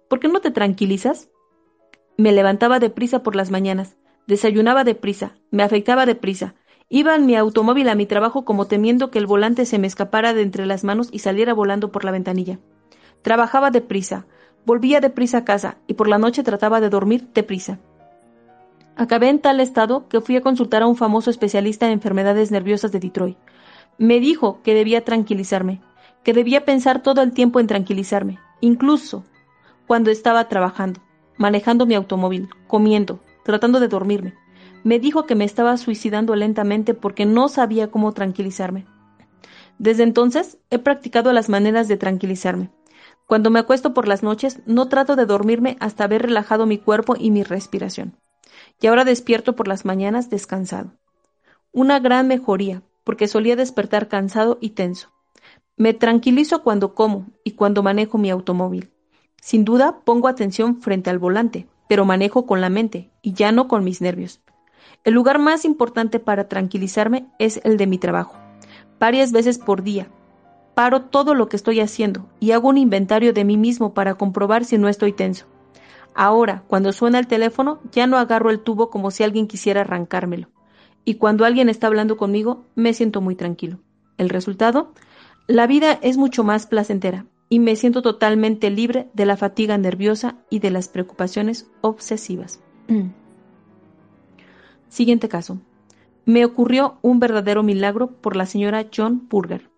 [0.09, 1.29] ¿Por qué no te tranquilizas?
[2.17, 3.97] Me levantaba deprisa por las mañanas,
[4.27, 6.55] desayunaba deprisa, me afeitaba deprisa,
[6.89, 10.35] iba en mi automóvil a mi trabajo como temiendo que el volante se me escapara
[10.35, 12.59] de entre las manos y saliera volando por la ventanilla.
[13.23, 14.27] Trabajaba deprisa,
[14.67, 17.79] volvía deprisa a casa y por la noche trataba de dormir deprisa.
[18.97, 22.93] Acabé en tal estado que fui a consultar a un famoso especialista en enfermedades nerviosas
[22.93, 23.37] de Detroit.
[23.99, 25.81] Me dijo que debía tranquilizarme,
[26.23, 29.25] que debía pensar todo el tiempo en tranquilizarme, incluso
[29.87, 31.01] cuando estaba trabajando,
[31.37, 34.35] manejando mi automóvil, comiendo, tratando de dormirme.
[34.83, 38.87] Me dijo que me estaba suicidando lentamente porque no sabía cómo tranquilizarme.
[39.79, 42.71] Desde entonces he practicado las maneras de tranquilizarme.
[43.27, 47.15] Cuando me acuesto por las noches, no trato de dormirme hasta haber relajado mi cuerpo
[47.19, 48.17] y mi respiración
[48.81, 50.93] y ahora despierto por las mañanas descansado.
[51.73, 55.11] Una gran mejoría, porque solía despertar cansado y tenso.
[55.77, 58.93] Me tranquilizo cuando como y cuando manejo mi automóvil.
[59.41, 63.69] Sin duda pongo atención frente al volante, pero manejo con la mente y ya no
[63.69, 64.41] con mis nervios.
[65.05, 68.37] El lugar más importante para tranquilizarme es el de mi trabajo.
[68.99, 70.09] Varias veces por día.
[70.75, 74.65] Paro todo lo que estoy haciendo y hago un inventario de mí mismo para comprobar
[74.65, 75.47] si no estoy tenso.
[76.15, 80.49] Ahora, cuando suena el teléfono, ya no agarro el tubo como si alguien quisiera arrancármelo.
[81.05, 83.79] Y cuando alguien está hablando conmigo, me siento muy tranquilo.
[84.17, 84.93] El resultado,
[85.47, 90.37] la vida es mucho más placentera y me siento totalmente libre de la fatiga nerviosa
[90.51, 92.61] y de las preocupaciones obsesivas.
[94.89, 95.59] Siguiente caso.
[96.27, 99.71] Me ocurrió un verdadero milagro por la señora John Burger.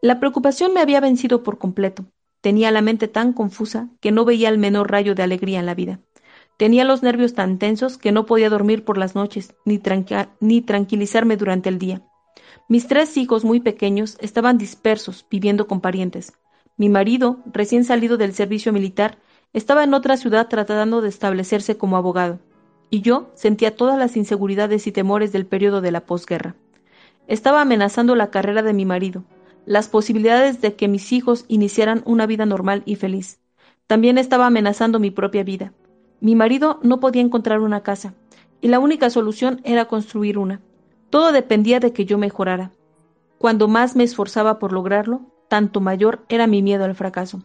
[0.00, 2.04] La preocupación me había vencido por completo.
[2.40, 5.74] Tenía la mente tan confusa que no veía el menor rayo de alegría en la
[5.74, 6.00] vida.
[6.56, 11.68] Tenía los nervios tan tensos que no podía dormir por las noches, ni, tranquilizarme durante
[11.68, 12.02] el día.
[12.68, 16.32] Mis tres hijos muy pequeños estaban dispersos, viviendo con parientes.
[16.76, 19.18] Mi marido, recién salido del servicio militar,
[19.52, 22.38] estaba en otra ciudad tratando de establecerse como abogado,
[22.88, 26.54] y yo sentía todas las inseguridades y temores del periodo de la posguerra.
[27.26, 29.24] Estaba amenazando la carrera de mi marido,
[29.66, 33.38] las posibilidades de que mis hijos iniciaran una vida normal y feliz.
[33.86, 35.72] También estaba amenazando mi propia vida.
[36.20, 38.14] Mi marido no podía encontrar una casa,
[38.60, 40.60] y la única solución era construir una.
[41.10, 42.70] Todo dependía de que yo mejorara.
[43.38, 47.42] Cuando más me esforzaba por lograrlo, tanto mayor era mi miedo al fracaso.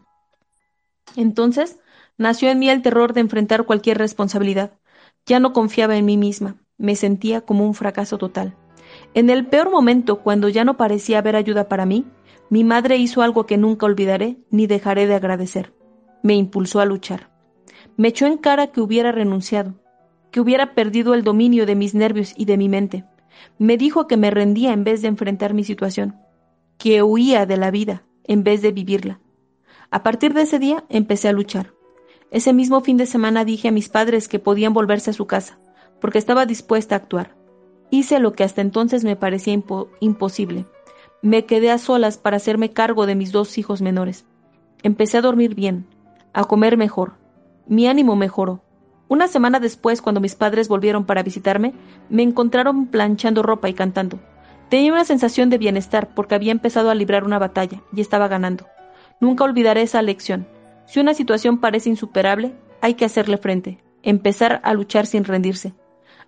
[1.17, 1.77] Entonces,
[2.17, 4.71] nació en mí el terror de enfrentar cualquier responsabilidad.
[5.25, 8.55] Ya no confiaba en mí misma, me sentía como un fracaso total.
[9.13, 12.05] En el peor momento, cuando ya no parecía haber ayuda para mí,
[12.49, 15.73] mi madre hizo algo que nunca olvidaré ni dejaré de agradecer.
[16.23, 17.29] Me impulsó a luchar.
[17.97, 19.73] Me echó en cara que hubiera renunciado,
[20.31, 23.03] que hubiera perdido el dominio de mis nervios y de mi mente.
[23.59, 26.15] Me dijo que me rendía en vez de enfrentar mi situación,
[26.77, 29.19] que huía de la vida en vez de vivirla.
[29.89, 31.73] A partir de ese día empecé a luchar.
[32.29, 35.59] Ese mismo fin de semana dije a mis padres que podían volverse a su casa,
[36.01, 37.35] porque estaba dispuesta a actuar.
[37.89, 39.57] Hice lo que hasta entonces me parecía
[40.01, 40.65] imposible.
[41.21, 44.25] Me quedé a solas para hacerme cargo de mis dos hijos menores.
[44.83, 45.87] Empecé a dormir bien,
[46.33, 47.13] a comer mejor.
[47.65, 48.61] Mi ánimo mejoró.
[49.07, 51.73] Una semana después, cuando mis padres volvieron para visitarme,
[52.09, 54.19] me encontraron planchando ropa y cantando.
[54.69, 58.67] Tenía una sensación de bienestar porque había empezado a librar una batalla y estaba ganando.
[59.21, 60.47] Nunca olvidaré esa lección.
[60.85, 65.73] Si una situación parece insuperable, hay que hacerle frente, empezar a luchar sin rendirse.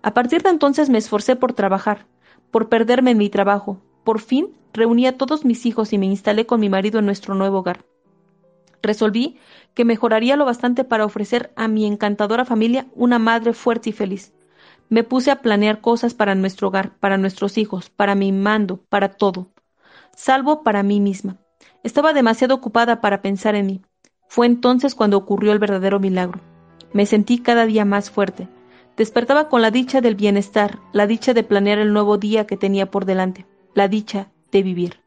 [0.02, 2.06] A partir de entonces me esforcé por trabajar,
[2.50, 3.80] por perderme en mi trabajo.
[4.04, 7.34] Por fin reuní a todos mis hijos y me instalé con mi marido en nuestro
[7.34, 7.84] nuevo hogar.
[8.82, 9.36] Resolví
[9.74, 14.32] que mejoraría lo bastante para ofrecer a mi encantadora familia una madre fuerte y feliz.
[14.90, 19.08] Me puse a planear cosas para nuestro hogar, para nuestros hijos, para mi mando, para
[19.08, 19.48] todo,
[20.14, 21.38] salvo para mí misma.
[21.82, 23.82] Estaba demasiado ocupada para pensar en mí.
[24.28, 26.40] Fue entonces cuando ocurrió el verdadero milagro.
[26.92, 28.48] Me sentí cada día más fuerte,
[29.00, 32.90] Despertaba con la dicha del bienestar, la dicha de planear el nuevo día que tenía
[32.90, 35.00] por delante, la dicha de vivir.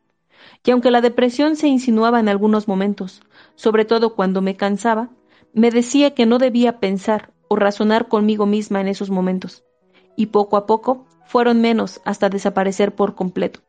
[0.66, 3.22] Y aunque la depresión se insinuaba en algunos momentos,
[3.54, 5.10] sobre todo cuando me cansaba,
[5.54, 9.64] me decía que no debía pensar o razonar conmigo misma en esos momentos.
[10.16, 13.62] Y poco a poco fueron menos hasta desaparecer por completo.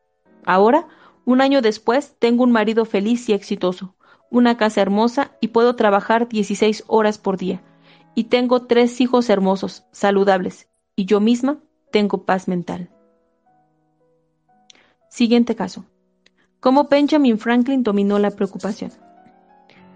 [0.44, 0.86] Ahora,
[1.24, 3.94] un año después, tengo un marido feliz y exitoso,
[4.30, 7.62] una casa hermosa y puedo trabajar 16 horas por día.
[8.14, 11.58] Y tengo tres hijos hermosos, saludables, y yo misma
[11.90, 12.90] tengo paz mental.
[15.08, 15.84] Siguiente caso.
[16.60, 18.90] ¿Cómo Benjamin Franklin dominó la preocupación?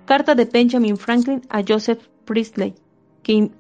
[0.05, 2.75] Carta de Benjamin Franklin a Joseph Priestley,
[3.23, 3.51] que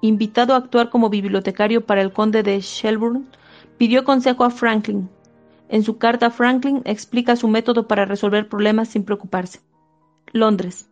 [0.00, 3.26] invitado a actuar como bibliotecario para el conde de Shelburne,
[3.78, 5.08] pidió consejo a Franklin.
[5.68, 9.60] En su carta, Franklin explica su método para resolver problemas sin preocuparse.
[10.32, 10.90] Londres,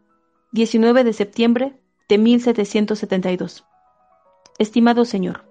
[0.52, 3.64] 19 de septiembre de 1772.
[4.58, 5.44] Estimado señor,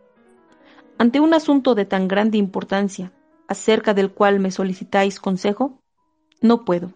[0.97, 3.11] ante un asunto de tan grande importancia,
[3.47, 5.79] acerca del cual me solicitáis consejo,
[6.41, 6.93] no puedo,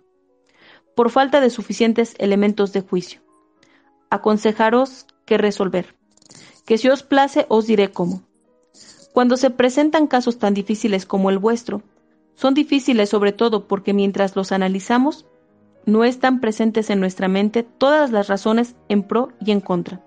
[0.95, 3.21] por falta de suficientes elementos de juicio.
[4.09, 5.98] Aconsejaros que resolver,
[6.69, 8.21] que si os place os diré cómo.
[9.11, 11.81] Cuando se presentan casos tan difíciles como el vuestro,
[12.35, 15.25] son difíciles sobre todo porque mientras los analizamos,
[15.87, 20.05] no están presentes en nuestra mente todas las razones en pro y en contra.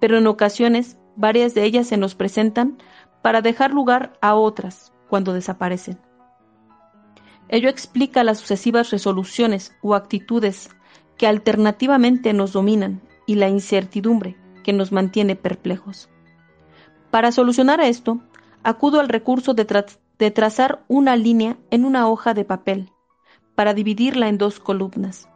[0.00, 2.78] Pero en ocasiones, varias de ellas se nos presentan
[3.20, 5.98] para dejar lugar a otras cuando desaparecen.
[7.50, 10.70] Ello explica las sucesivas resoluciones o actitudes
[11.18, 16.08] que alternativamente nos dominan y la incertidumbre que nos mantiene perplejos.
[17.10, 18.20] Para solucionar esto,
[18.62, 19.64] acudo al recurso de,
[20.30, 22.92] trazar una línea en una hoja de papel
[23.54, 25.28] para dividirla en dos columnas.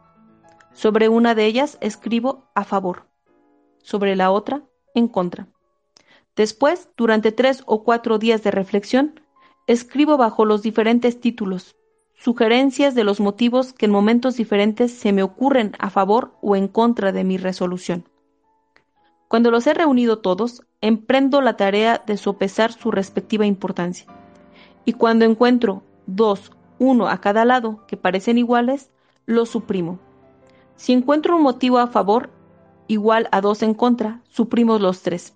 [0.73, 3.07] Sobre una de ellas escribo a favor,
[3.81, 4.63] sobre la otra
[4.93, 5.47] en contra.
[6.35, 9.21] Después, durante tres o cuatro días de reflexión,
[9.67, 11.75] escribo bajo los diferentes títulos,
[12.13, 16.67] sugerencias de los motivos que en momentos diferentes se me ocurren a favor o en
[16.67, 18.05] contra de mi resolución.
[19.27, 24.05] Cuando los he reunido todos, emprendo la tarea de sopesar su respectiva importancia.
[24.85, 28.91] Y cuando encuentro dos uno a cada lado que parecen iguales,
[29.25, 29.99] los suprimo.
[30.75, 32.29] Si encuentro un motivo a favor
[32.87, 35.35] igual a dos en contra, suprimo los tres.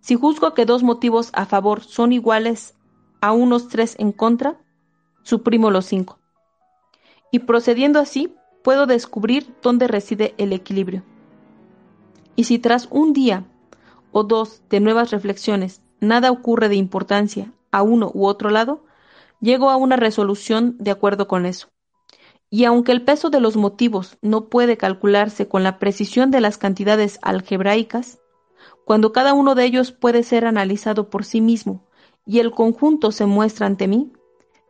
[0.00, 2.74] Si juzgo que dos motivos a favor son iguales
[3.20, 4.58] a unos tres en contra,
[5.22, 6.18] suprimo los cinco.
[7.32, 11.02] Y procediendo así, puedo descubrir dónde reside el equilibrio.
[12.40, 13.44] Y si tras un día
[14.12, 18.82] o dos de nuevas reflexiones nada ocurre de importancia a uno u otro lado,
[19.40, 21.68] Llego a una resolución de acuerdo con eso.
[22.50, 26.58] Y aunque el peso de los motivos no puede calcularse con la precisión de las
[26.58, 28.20] cantidades algebraicas,
[28.84, 31.86] cuando cada uno de ellos puede ser analizado por sí mismo
[32.26, 34.12] y el conjunto se muestra ante mí,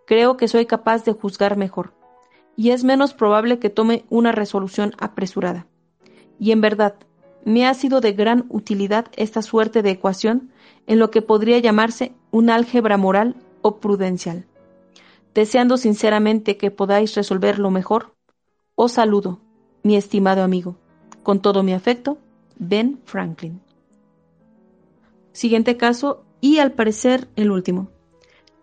[0.06, 1.94] creo que soy capaz de juzgar mejor,
[2.54, 5.66] y es menos probable que tome una resolución apresurada.
[6.38, 6.94] Y en verdad,
[7.44, 10.50] me ha sido de gran utilidad esta suerte de ecuación
[10.86, 14.46] en lo que podría llamarse un álgebra moral o prudencial.
[15.34, 18.14] Deseando sinceramente que podáis resolverlo mejor,
[18.74, 19.40] os saludo,
[19.82, 20.76] mi estimado amigo.
[21.22, 22.18] Con todo mi afecto,
[22.58, 23.60] Ben Franklin.
[25.32, 27.90] Siguiente caso, y al parecer el último.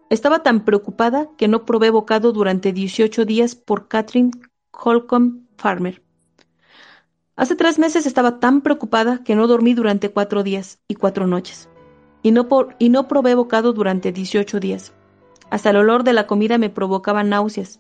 [0.10, 4.32] Estaba tan preocupada que no probé bocado durante 18 días por Catherine
[4.72, 6.02] Holcomb Farmer.
[7.38, 11.70] Hace tres meses estaba tan preocupada que no dormí durante cuatro días y cuatro noches.
[12.24, 14.94] Y no, por, y no probé bocado durante 18 días.
[15.52, 17.80] Hasta el olor de la comida me provocaba náuseas.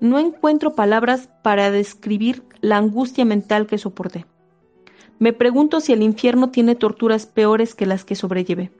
[0.00, 4.26] No encuentro palabras para describir la angustia mental que soporté.
[5.20, 8.72] Me pregunto si el infierno tiene torturas peores que las que sobrellevé.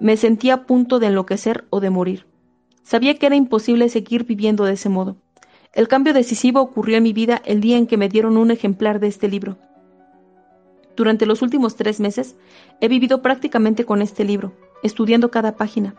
[0.00, 2.26] Me sentía a punto de enloquecer o de morir.
[2.84, 5.18] Sabía que era imposible seguir viviendo de ese modo.
[5.72, 9.00] El cambio decisivo ocurrió en mi vida el día en que me dieron un ejemplar
[9.00, 9.56] de este libro.
[10.96, 12.36] Durante los últimos tres meses
[12.80, 14.52] he vivido prácticamente con este libro,
[14.82, 15.94] estudiando cada página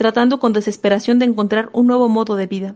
[0.00, 2.74] tratando con desesperación de encontrar un nuevo modo de vida.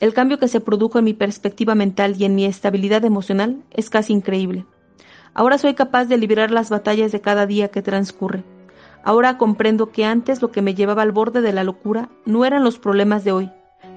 [0.00, 3.88] El cambio que se produjo en mi perspectiva mental y en mi estabilidad emocional es
[3.88, 4.66] casi increíble.
[5.32, 8.44] Ahora soy capaz de liberar las batallas de cada día que transcurre.
[9.02, 12.64] Ahora comprendo que antes lo que me llevaba al borde de la locura no eran
[12.64, 13.50] los problemas de hoy,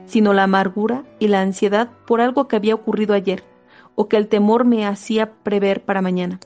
[0.06, 3.44] sino la amargura y la ansiedad por algo que había ocurrido ayer,
[3.96, 6.40] o que el temor me hacía prever para mañana.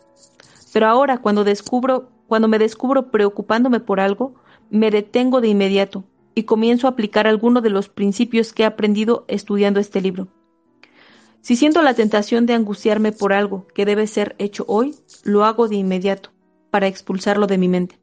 [0.71, 4.35] Pero ahora, cuando descubro, cuando me descubro preocupándome por algo,
[4.69, 6.03] me detengo de inmediato
[6.35, 10.27] y comienzo a aplicar algunos de los principios que he aprendido estudiando este libro.
[11.41, 15.67] Si siento la tentación de angustiarme por algo que debe ser hecho hoy, lo hago
[15.67, 16.31] de inmediato,
[16.69, 17.99] para expulsarlo de mi mente.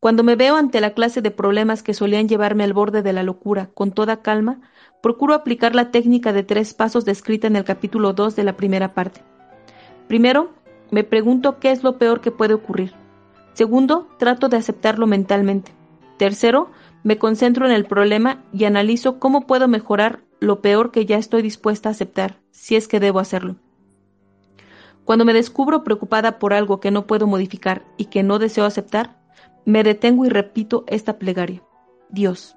[0.00, 3.24] Cuando me veo ante la clase de problemas que solían llevarme al borde de la
[3.24, 4.60] locura con toda calma,
[5.02, 8.94] procuro aplicar la técnica de tres pasos descrita en el capítulo 2 de la primera
[8.94, 9.22] parte.
[10.06, 10.52] Primero,
[10.92, 12.94] me pregunto qué es lo peor que puede ocurrir.
[13.54, 15.72] Segundo, trato de aceptarlo mentalmente.
[16.16, 16.70] Tercero,
[17.02, 21.42] me concentro en el problema y analizo cómo puedo mejorar lo peor que ya estoy
[21.42, 23.56] dispuesta a aceptar, si es que debo hacerlo.
[25.04, 29.17] Cuando me descubro preocupada por algo que no puedo modificar y que no deseo aceptar,
[29.68, 31.62] me detengo y repito esta plegaria.
[32.08, 32.56] Dios,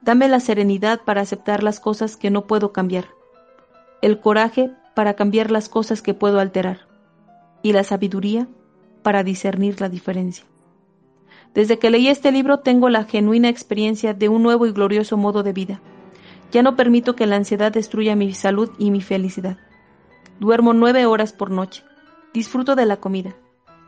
[0.00, 3.06] dame la serenidad para aceptar las cosas que no puedo cambiar,
[4.00, 6.86] el coraje para cambiar las cosas que puedo alterar
[7.62, 8.46] y la sabiduría
[9.02, 10.44] para discernir la diferencia.
[11.52, 15.42] Desde que leí este libro tengo la genuina experiencia de un nuevo y glorioso modo
[15.42, 15.80] de vida.
[16.52, 19.58] Ya no permito que la ansiedad destruya mi salud y mi felicidad.
[20.38, 21.82] Duermo nueve horas por noche.
[22.32, 23.34] Disfruto de la comida.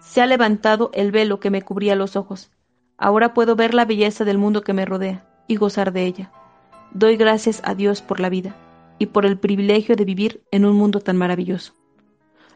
[0.02, 2.50] Se ha levantado el velo que me cubría los ojos.
[2.98, 6.32] Ahora puedo ver la belleza del mundo que me rodea y gozar de ella.
[6.92, 8.56] Doy gracias a Dios por la vida
[8.98, 11.74] y por el privilegio de vivir en un mundo tan maravilloso.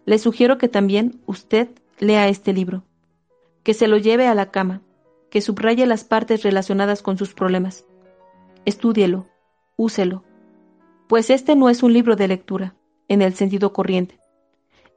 [0.05, 1.69] Le sugiero que también usted
[1.99, 2.85] lea este libro,
[3.63, 4.83] que se lo lleve a la cama,
[5.31, 7.87] que subraye las partes relacionadas con sus problemas.
[8.65, 9.27] Estúdielo,
[9.77, 10.25] úselo,
[11.09, 12.75] pues este no es un libro de lectura,
[13.09, 14.21] en el sentido corriente.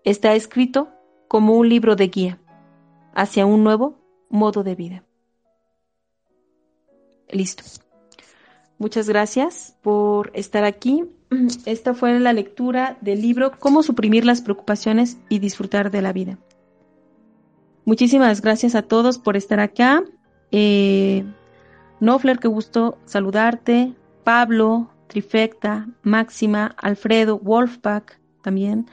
[0.03, 0.89] Está escrito
[1.29, 2.39] como un libro de guía
[3.13, 3.97] hacia un nuevo
[4.29, 5.03] modo de vida.
[7.29, 7.63] Listo.
[8.79, 11.05] Muchas gracias por estar aquí.
[11.65, 16.37] Esta fue la lectura del libro Cómo suprimir las preocupaciones y disfrutar de la vida.
[17.85, 20.03] Muchísimas gracias a todos por estar acá.
[20.51, 21.23] Eh,
[21.99, 23.93] Nofler, qué gusto saludarte.
[24.23, 28.87] Pablo, Trifecta, Máxima, Alfredo, Wolfpack también,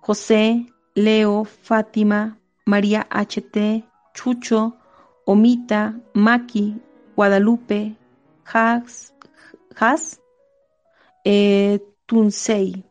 [0.00, 3.84] José, Leo, Fátima, María HT,
[4.14, 4.76] Chucho,
[5.24, 6.76] Omita, Maki,
[7.16, 7.96] Guadalupe,
[8.44, 9.14] Has,
[9.76, 10.20] Has
[11.24, 12.84] eh, Tunsei.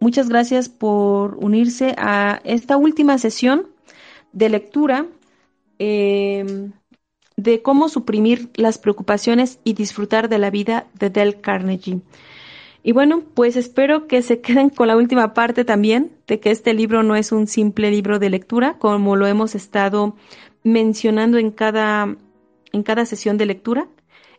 [0.00, 3.68] Muchas gracias por unirse a esta última sesión
[4.32, 5.06] de lectura.
[5.78, 6.70] Eh,
[7.38, 12.00] de cómo suprimir las preocupaciones y disfrutar de la vida de Del Carnegie.
[12.82, 16.74] Y bueno, pues espero que se queden con la última parte también, de que este
[16.74, 20.16] libro no es un simple libro de lectura, como lo hemos estado
[20.62, 22.16] mencionando en cada,
[22.72, 23.88] en cada sesión de lectura.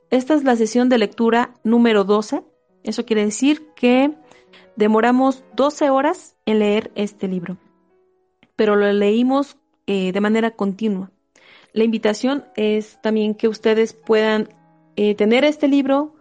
[0.10, 2.44] Esta es la sesión de lectura número 12.
[2.84, 4.14] Eso quiere decir que
[4.76, 7.58] demoramos 12 horas en leer este libro,
[8.56, 11.12] pero lo leímos eh, de manera continua.
[11.74, 14.50] La invitación es también que ustedes puedan
[14.96, 16.16] eh, tener este libro,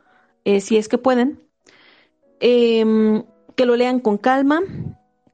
[0.44, 1.40] eh, si es que pueden,
[2.40, 3.24] em,
[3.56, 4.60] que lo lean con calma,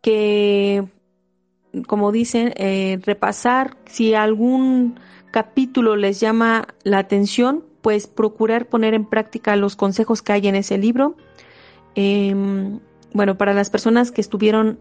[0.01, 0.85] que,
[1.87, 4.99] como dicen, eh, repasar si algún
[5.31, 10.55] capítulo les llama la atención, pues procurar poner en práctica los consejos que hay en
[10.57, 11.17] ese libro.
[11.95, 12.81] Em,
[13.13, 14.79] bueno, para las personas que estuvieron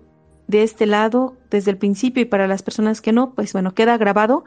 [0.48, 3.98] de este lado desde el principio y para las personas que no, pues bueno, queda
[3.98, 4.44] grabado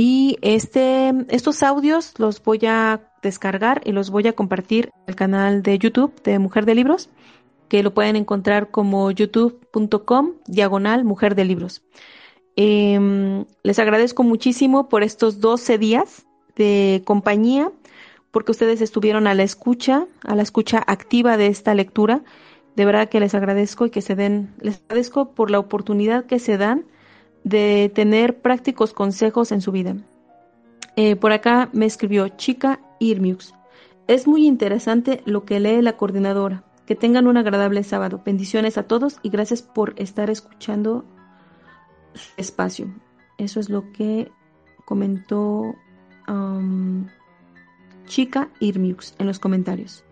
[0.00, 5.64] y este, estos audios los voy a descargar y los voy a compartir el canal
[5.64, 7.10] de YouTube de Mujer de Libros,
[7.68, 11.82] que lo pueden encontrar como youtube.com diagonal Mujer de Libros.
[12.54, 17.72] Em, les agradezco muchísimo por estos 12 días de compañía,
[18.30, 22.22] porque ustedes estuvieron a la escucha, a la escucha activa de esta lectura.
[22.76, 26.38] De verdad que les agradezco y que se den, les agradezco por la oportunidad que
[26.38, 26.84] se dan
[27.48, 29.96] de tener prácticos consejos en su vida.
[30.96, 33.54] Eh, por acá me escribió Chica Irmiux.
[34.06, 36.64] Es muy interesante lo que lee la coordinadora.
[36.86, 38.22] Que tengan un agradable sábado.
[38.24, 41.04] Bendiciones a todos y gracias por estar escuchando
[42.36, 42.92] espacio.
[43.36, 44.32] Eso es lo que
[44.86, 45.74] comentó
[46.26, 47.06] um,
[48.06, 50.04] Chica Irmiux en los comentarios.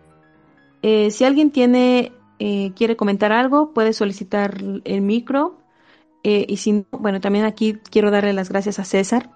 [0.83, 5.57] Eh, si alguien tiene, eh, quiere comentar algo, puede solicitar el micro
[6.23, 9.29] eh, y si bueno, también aquí quiero darle las gracias a César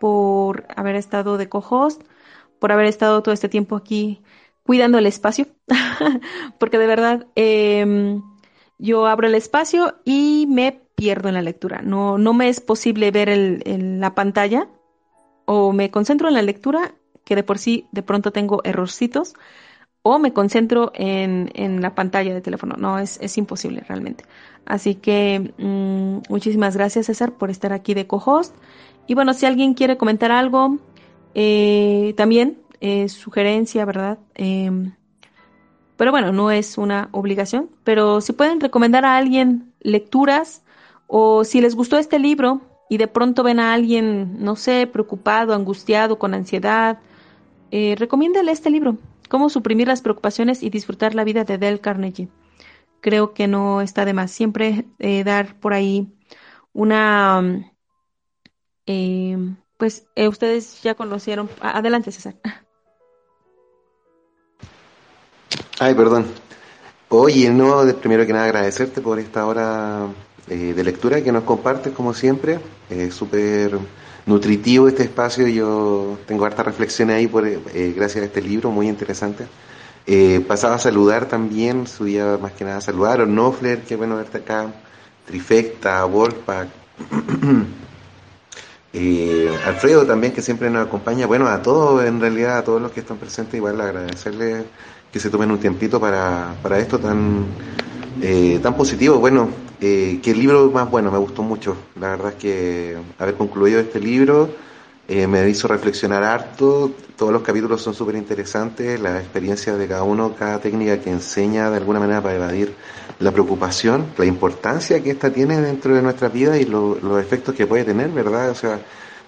[0.00, 2.02] por haber estado de co-host,
[2.58, 4.22] por haber estado todo este tiempo aquí
[4.64, 5.46] cuidando el espacio,
[6.58, 8.22] porque de verdad em,
[8.78, 11.82] yo abro el espacio y me pierdo en la lectura.
[11.82, 14.68] No, no me es posible ver el, la pantalla
[15.44, 16.94] o me concentro en la lectura,
[17.24, 19.34] que de por sí de pronto tengo errorcitos,
[20.02, 22.76] o me concentro en, en la pantalla de teléfono.
[22.78, 24.24] No, es, es imposible realmente.
[24.66, 28.54] Así que mm, muchísimas gracias César por estar aquí de co-host.
[29.06, 30.78] Y bueno, si alguien quiere comentar algo,
[31.34, 34.18] eh, también eh, sugerencia, ¿verdad?
[34.34, 34.92] Em,
[35.96, 37.70] pero bueno, no es una obligación.
[37.84, 40.62] Pero si pueden recomendar a alguien lecturas
[41.06, 45.54] o si les gustó este libro y de pronto ven a alguien, no sé, preocupado,
[45.54, 46.98] angustiado, con ansiedad,
[47.70, 48.96] eh, recomiéndale este libro.
[49.28, 52.28] Cómo suprimir las preocupaciones y disfrutar la vida de Del Carnegie.
[53.04, 54.30] Creo que no está de más.
[54.30, 56.08] Siempre eh, dar por ahí
[56.72, 57.70] una,
[58.86, 59.36] eh,
[59.76, 61.50] pues eh, ustedes ya conocieron.
[61.60, 62.36] Adelante, César.
[65.78, 66.24] Ay, perdón.
[67.10, 70.06] Oye, no, primero que nada agradecerte por esta hora
[70.48, 72.58] eh, de lectura que nos compartes, como siempre.
[72.88, 73.78] Es súper
[74.24, 75.46] nutritivo este espacio.
[75.46, 77.60] Yo tengo hartas reflexiones ahí por, eh,
[77.94, 79.46] gracias a este libro, muy interesante.
[80.46, 84.38] Pasaba a saludar también, subía más que nada a saludar, a Nofler, qué bueno verte
[84.38, 84.72] acá,
[85.26, 86.68] Trifecta, Wolfpack,
[88.96, 91.26] Eh, Alfredo también, que siempre nos acompaña.
[91.26, 94.66] Bueno, a todos, en realidad, a todos los que están presentes, igual agradecerles
[95.12, 97.44] que se tomen un tiempito para, para esto tan,
[98.22, 99.18] eh, tan positivo.
[99.18, 99.48] Bueno,
[99.80, 101.76] eh, el libro más bueno, me gustó mucho.
[101.98, 104.48] La verdad es que haber concluido este libro
[105.06, 106.92] eh, me hizo reflexionar harto.
[107.16, 111.70] Todos los capítulos son súper interesantes, la experiencia de cada uno, cada técnica que enseña
[111.70, 112.74] de alguna manera para evadir
[113.18, 117.66] la preocupación, la importancia que esta tiene dentro de nuestra vida y los efectos que
[117.66, 118.50] puede tener, ¿verdad?
[118.50, 118.80] O sea,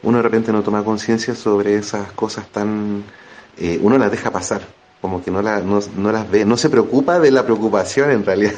[0.02, 3.04] uno de repente no toma conciencia sobre esas cosas tan...
[3.58, 4.62] Eh, uno las deja pasar,
[5.00, 5.80] como que no, la, no,
[6.12, 8.54] las ve, no se preocupa de la preocupación en realidad,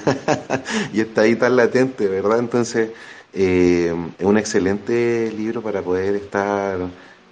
[0.93, 2.40] y está ahí tan latente, ¿verdad?
[2.40, 2.90] Entonces,
[3.32, 6.78] eh, es un excelente libro para poder estar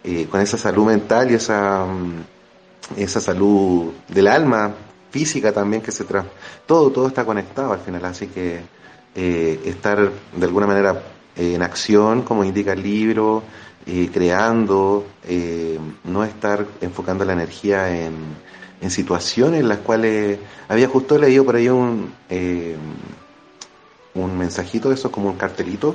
[0.07, 2.25] eh, con esa salud mental y esa, mm,
[2.97, 4.75] esa salud del alma,
[5.17, 6.25] física también que se tra
[6.67, 8.61] todo todo está conectado al final así que
[9.15, 11.03] eh, estar de alguna manera
[11.37, 13.43] en acción como indica el libro
[13.87, 18.15] eh, creando eh, no estar enfocando la energía en,
[18.81, 20.39] en, situaciones en las cuales
[20.69, 22.13] había justo leído por ahí un
[24.15, 25.95] un mensajito eso como un cartelito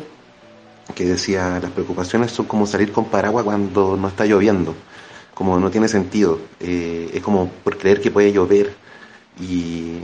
[0.95, 4.75] que decía las preocupaciones son como salir con paraguas cuando no está lloviendo
[5.33, 8.75] como no tiene sentido es como por creer que puede llover
[9.39, 9.99] y,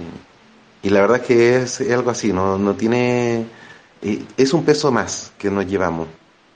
[0.88, 3.46] y la verdad es que es, algo así, no, no tiene,
[4.02, 6.08] eh, es un peso más que nos llevamos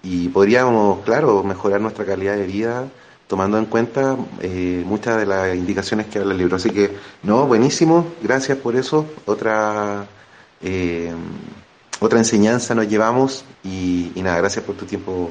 [0.04, 2.88] y podríamos, claro, mejorar nuestra calidad de vida
[3.28, 6.56] tomando en cuenta eh, muchas de las indicaciones que habla el libro.
[6.58, 6.92] Así que,
[7.24, 9.06] no, buenísimo, gracias por eso.
[9.26, 10.06] Otra,
[10.62, 11.14] eh,
[12.02, 15.30] otra enseñanza nos llevamos y, nada, gracias por tu tiempo,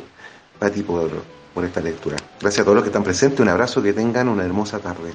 [0.59, 1.11] Pati, por,
[1.53, 2.17] por esta lectura.
[2.41, 5.13] Gracias a todos los que están presentes, un abrazo, que tengan una hermosa tarde.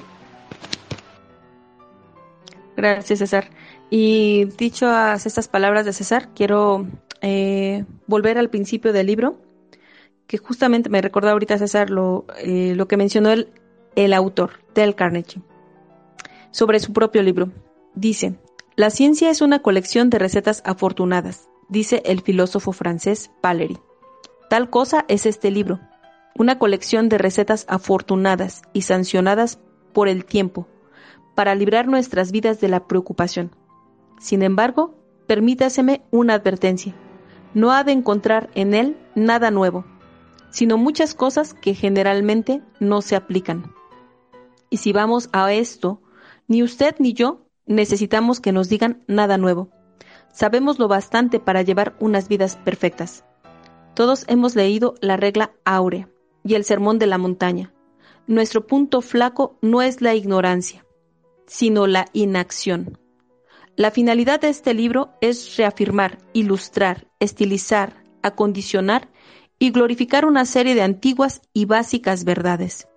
[2.76, 3.48] Gracias, César.
[3.88, 6.86] Y dichas estas palabras de César, quiero
[7.22, 9.40] eh, volver al principio del libro,
[10.26, 13.48] que justamente me recordó ahorita César lo, eh, lo que mencionó el,
[13.94, 15.40] el autor, Del Carnegie,
[16.50, 17.50] sobre su propio libro.
[17.94, 18.34] Dice,
[18.76, 23.78] la ciencia es una colección de recetas afortunadas, dice el filósofo francés Valéry.
[24.50, 25.80] Tal cosa es este libro,
[26.36, 29.58] una colección de recetas afortunadas y sancionadas
[29.94, 30.68] por el tiempo,
[31.34, 33.50] para librar nuestras vidas de la preocupación.
[34.20, 34.94] Sin embargo,
[35.26, 36.94] permítaseme una advertencia.
[37.54, 39.86] No ha de encontrar en él nada nuevo,
[40.50, 43.72] sino muchas cosas que generalmente no se aplican.
[44.68, 46.02] Y si vamos a esto,
[46.46, 49.70] ni usted ni yo necesitamos que nos digan nada nuevo.
[50.32, 53.24] Sabemos lo bastante para llevar unas vidas perfectas.
[53.94, 56.08] Todos hemos leído la regla áurea
[56.44, 57.72] y el sermón de la montaña.
[58.26, 60.84] Nuestro punto flaco no es la ignorancia,
[61.46, 62.98] sino la inacción.
[63.76, 69.08] La finalidad de este libro es reafirmar, ilustrar, estilizar, acondicionar
[69.58, 72.88] y glorificar una serie de antiguas y básicas verdades.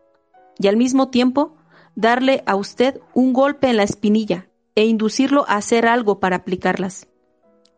[0.58, 1.56] Y al mismo tiempo,
[1.96, 4.49] darle a usted un golpe en la espinilla
[4.80, 7.08] e inducirlo a hacer algo para aplicarlas.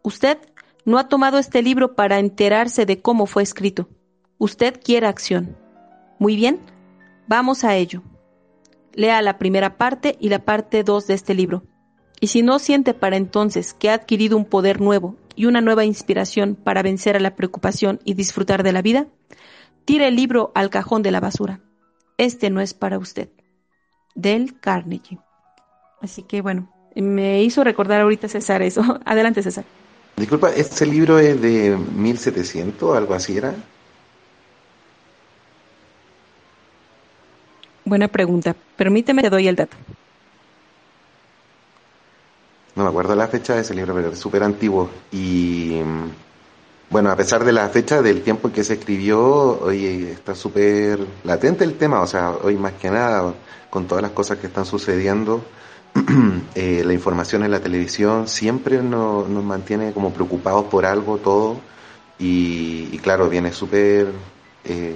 [0.03, 0.37] Usted
[0.85, 3.89] no ha tomado este libro para enterarse de cómo fue escrito.
[4.37, 5.57] Usted quiere acción.
[6.19, 6.59] Muy bien,
[7.27, 8.03] vamos a ello
[8.93, 11.63] lea la primera parte y la parte 2 de este libro.
[12.19, 15.85] Y si no siente para entonces que ha adquirido un poder nuevo y una nueva
[15.85, 19.07] inspiración para vencer a la preocupación y disfrutar de la vida,
[19.85, 21.61] tire el libro al cajón de la basura.
[22.17, 23.29] Este no es para usted.
[24.13, 25.19] Del Carnegie.
[26.01, 28.99] Así que bueno, me hizo recordar ahorita César eso.
[29.05, 29.65] Adelante César.
[30.17, 33.55] Disculpa, ¿este libro es de 1700 algo así era?
[37.85, 38.55] Buena pregunta.
[38.75, 39.75] Permíteme, te doy el dato.
[42.75, 44.89] No me acuerdo la fecha de ese libro, pero es súper antiguo.
[45.11, 45.81] Y
[46.89, 50.99] bueno, a pesar de la fecha del tiempo en que se escribió, hoy está súper
[51.23, 52.01] latente el tema.
[52.01, 53.33] O sea, hoy más que nada,
[53.69, 55.41] con todas las cosas que están sucediendo,
[56.55, 61.59] eh, la información en la televisión siempre nos, mantiene como preocupados por algo, todo.
[62.19, 64.11] Y, claro, viene súper...
[64.63, 64.95] Eh,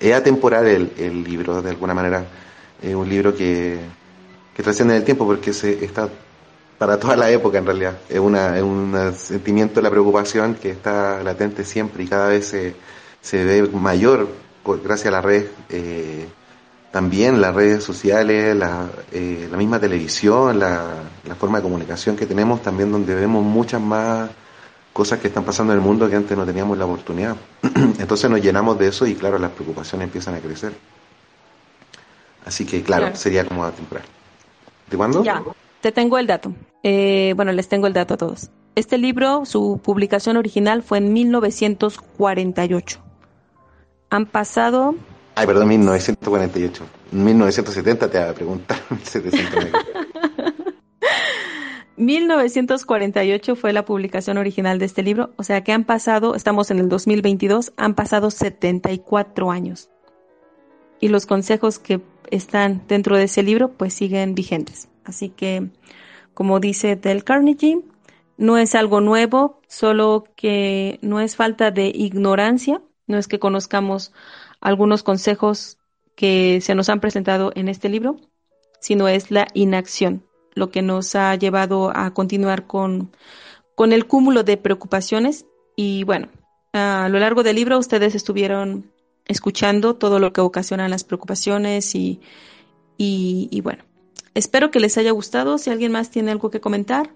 [0.00, 2.26] es atemporal el, libro, de alguna manera.
[2.82, 3.78] Es un libro que,
[4.54, 6.08] que trasciende el tiempo porque se, está
[6.76, 7.98] para toda la época en realidad.
[8.08, 12.48] Es, una, es un sentimiento de la preocupación que está latente siempre y cada vez
[12.48, 12.74] se,
[13.22, 14.28] se ve mayor
[14.74, 16.26] gracias a la red, eh,
[16.96, 20.94] también las redes sociales, la, eh, la misma televisión, la,
[21.28, 24.30] la, forma de comunicación que tenemos, también donde vemos muchas más
[24.94, 27.36] cosas que están pasando en el mundo que antes no teníamos la oportunidad.
[27.98, 30.72] Entonces nos llenamos de eso y claro, las preocupaciones empiezan a crecer.
[32.46, 34.06] Así que claro, sería como temprano.
[34.90, 35.22] ¿De cuándo?
[35.22, 35.42] Ya,
[35.82, 36.54] te tengo el dato.
[36.82, 38.48] Eh, bueno, les tengo el dato a todos.
[38.74, 43.00] Este libro, su publicación original fue en 1948.
[44.08, 44.94] Han pasado...
[45.38, 46.84] Ay, perdón, 1948.
[47.12, 48.78] 1970 te voy a preguntar.
[51.98, 56.78] 1948 fue la publicación original de este libro, o sea que han pasado, estamos en
[56.78, 59.90] el 2022, han pasado 74 años.
[61.00, 62.00] Y los consejos que
[62.30, 64.88] están dentro de ese libro pues siguen vigentes.
[65.04, 65.68] Así que,
[66.32, 67.82] como dice Del Carnegie,
[68.38, 74.12] no es algo nuevo, solo que no es falta de ignorancia, no es que conozcamos
[74.60, 75.78] algunos consejos
[76.14, 78.16] que se nos han presentado en este libro,
[78.80, 80.24] sino es la inacción,
[80.54, 83.12] lo que nos ha llevado a continuar con,
[83.74, 85.44] con el cúmulo de preocupaciones.
[85.76, 86.28] Y bueno,
[86.72, 88.90] a lo largo del libro ustedes estuvieron
[89.26, 92.20] escuchando todo lo que ocasionan las preocupaciones y,
[92.96, 93.84] y, bueno,
[94.34, 95.58] espero que les haya gustado.
[95.58, 97.10] Si alguien más tiene algo que comentar,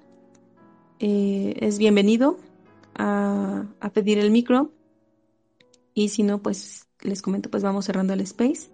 [0.98, 2.36] eh, es bienvenido
[2.94, 4.70] a, a, pedir el micro.
[5.94, 8.70] Y si no, pues les comento, pues vamos cerrando el space.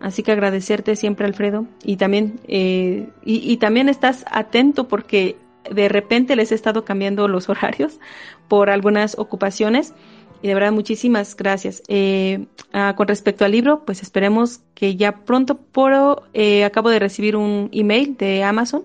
[0.00, 1.66] Así que agradecerte siempre, Alfredo.
[1.84, 5.36] Y también, eh, y, también estás atento porque
[5.70, 8.00] de repente les he estado cambiando los horarios
[8.48, 9.92] por algunas ocupaciones.
[10.40, 11.82] Y de verdad, muchísimas gracias.
[11.88, 17.00] Eh, ah, con respecto al libro, pues esperemos que ya pronto por, eh, acabo de
[17.00, 18.84] recibir un email de Amazon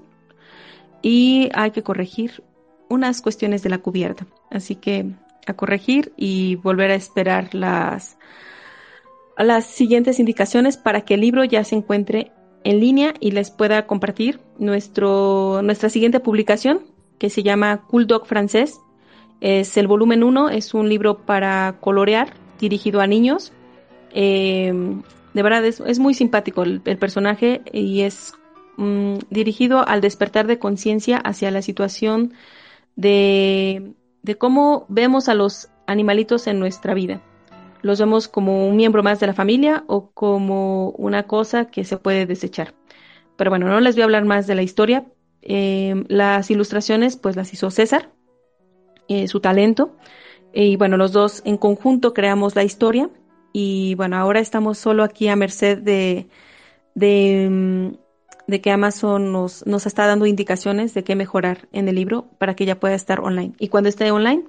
[1.01, 2.43] y hay que corregir
[2.89, 4.25] unas cuestiones de la cubierta.
[4.49, 5.05] Así que
[5.45, 8.17] a corregir y volver a esperar las,
[9.37, 12.31] las siguientes indicaciones para que el libro ya se encuentre
[12.63, 16.81] en línea y les pueda compartir nuestro, nuestra siguiente publicación
[17.19, 18.79] que se llama Cool Dog francés.
[19.43, 23.51] Es el volumen 1, es un libro para colorear dirigido a niños.
[24.13, 25.01] Em,
[25.33, 28.35] de verdad es, muy simpático el, personaje y es
[28.77, 32.31] mm, dirigido al despertar de conciencia hacia la situación
[32.95, 33.91] de,
[34.37, 37.19] cómo vemos a los animalitos en nuestra vida.
[37.81, 41.97] ¿Los vemos como un miembro más de la familia o como una cosa que se
[41.97, 42.75] puede desechar?
[43.35, 45.03] Pero bueno, no les voy a hablar más de la historia.
[45.41, 48.09] Em, las ilustraciones, pues las hizo César,
[49.07, 49.95] eh, su talento.
[50.53, 53.09] Y bueno, los dos en conjunto creamos la historia.
[53.51, 56.27] Y bueno, ahora estamos solo aquí a merced de,
[56.95, 57.97] de, em,
[58.47, 62.55] de que Amazon nos, nos está dando indicaciones de qué mejorar en el libro para
[62.55, 63.53] que ya pueda estar online.
[63.59, 64.45] Y cuando esté online,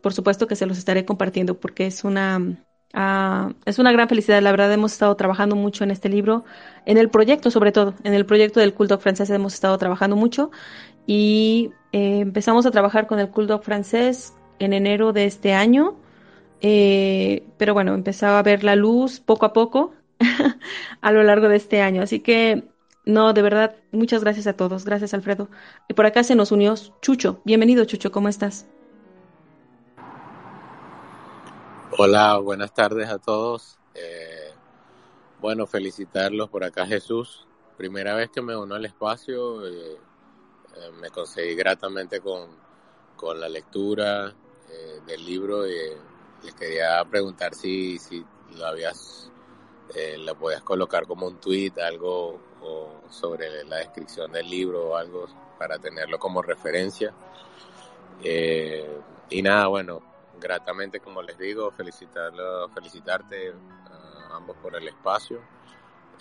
[0.00, 4.42] por supuesto que se los estaré compartiendo porque es una, uh, es una gran felicidad.
[4.42, 6.44] La verdad, hemos estado trabajando mucho en este libro,
[6.84, 10.50] en el proyecto sobre todo, en el proyecto del culto francés hemos estado trabajando mucho
[11.06, 15.94] y eh, empezamos a trabajar con el culto francés en enero de este año.
[16.60, 19.94] Eh, pero bueno, empezaba a ver la luz poco a poco
[21.00, 22.02] a lo largo de este año.
[22.02, 22.64] Así que,
[23.04, 24.84] no, de verdad, muchas gracias a todos.
[24.84, 25.48] Gracias, Alfredo.
[25.88, 27.40] Y por acá se nos unió Chucho.
[27.44, 28.66] Bienvenido, Chucho, ¿cómo estás?
[31.96, 33.78] Hola, buenas tardes a todos.
[33.94, 34.52] Eh,
[35.40, 37.46] bueno, felicitarlos por acá, Jesús.
[37.76, 39.96] Primera vez que me uno al espacio, eh,
[40.76, 42.48] eh, me conseguí gratamente con,
[43.16, 44.34] con la lectura
[45.06, 45.68] del libro.
[45.68, 45.72] y
[46.42, 48.24] les quería preguntar si, si
[48.56, 49.30] lo habías,
[50.18, 52.40] lo podías colocar como un tweet, algo
[53.08, 55.28] sobre la descripción del libro o algo
[55.58, 57.14] para tenerlo como referencia.
[59.30, 60.02] y nada, bueno,
[60.40, 63.54] gratamente, como les digo, felicitarlo, felicitarte
[63.90, 65.40] a ambos por el espacio.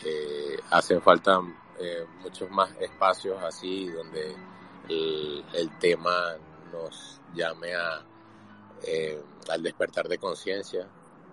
[0.04, 1.40] Eh, hacen falta
[1.80, 4.36] eh, muchos más espacios así donde
[4.90, 5.44] el,
[5.80, 6.36] tema
[6.72, 8.04] nos llame a,
[8.84, 10.88] eh, al despertar de conciencia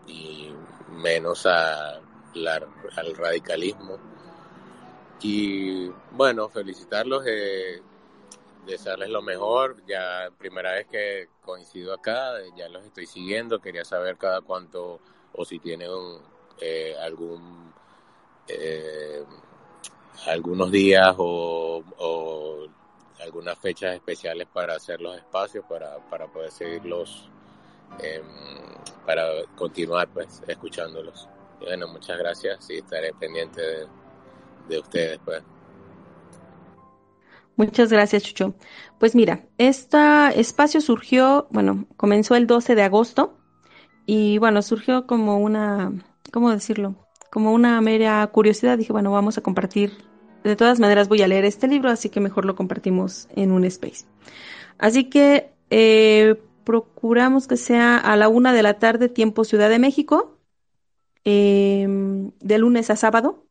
[0.07, 0.53] y
[0.91, 2.01] menos a
[2.97, 3.99] al radicalismo.
[5.23, 7.25] Y bueno, felicitarlos.
[7.27, 7.83] Eh,
[8.67, 9.83] desearles lo mejor.
[9.87, 13.61] Ya primera vez que coincido acá, ya los estoy siguiendo.
[13.61, 15.01] Quería saber cada cuánto
[15.33, 15.91] o si tienen
[16.61, 17.73] eh, algún
[20.27, 21.83] algunos días o,
[23.23, 27.29] algunas fechas especiales para hacer los espacios para, para poder seguirlos
[28.03, 28.25] em,
[29.07, 29.25] para
[29.57, 31.29] continuar pues escuchándolos.
[31.61, 33.87] bueno, muchas gracias y estaré pendiente de,
[34.69, 35.43] de ustedes pues.
[37.57, 38.55] Muchas gracias, Chucho.
[38.99, 39.99] Pues mira, este
[40.41, 43.37] espacio surgió, bueno, comenzó el 12 de agosto
[44.07, 45.93] y bueno, surgió como una,
[46.33, 46.95] ¿cómo decirlo?
[47.31, 48.79] Como una mera curiosidad.
[48.79, 49.93] Dije, bueno, vamos a compartir.
[50.45, 53.65] De todas maneras voy a leer este libro, así que mejor lo compartimos en un
[53.65, 54.07] space.
[54.79, 59.79] Así que eh, procuramos que sea a la una de la tarde, tiempo Ciudad de
[59.79, 60.39] México,
[61.25, 63.45] em, de lunes a sábado,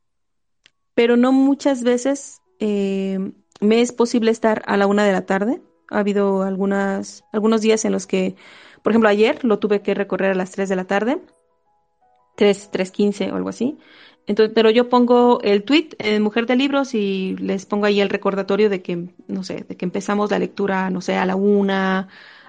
[0.96, 5.62] pero no muchas veces em, me es posible estar a la una de la tarde.
[5.92, 8.36] Ha habido algunas, algunos días en los que,
[8.84, 11.22] por ejemplo, ayer lo tuve que recorrer a las 3 de la tarde,
[12.40, 13.78] 3, 3.15 o algo así.
[14.28, 18.10] Entonces, pero yo pongo el tweet en Mujer de Libros y les pongo ahí el
[18.10, 22.08] recordatorio de que, no sé, de que empezamos la lectura, no sé, a la una,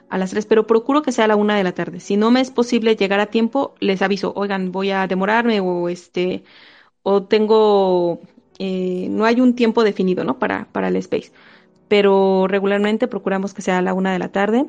[0.09, 1.99] a las tres, pero procuro que sea a la una de la tarde.
[1.99, 5.89] Si no me es posible llegar a tiempo, les aviso, oigan, voy a demorarme o
[5.89, 6.45] este,
[7.03, 8.21] o tengo
[8.61, 10.39] eh, no hay un tiempo definido, ¿no?
[10.39, 11.33] Para, para el space.
[11.89, 14.67] Pero regularmente procuramos que sea a la una de la tarde.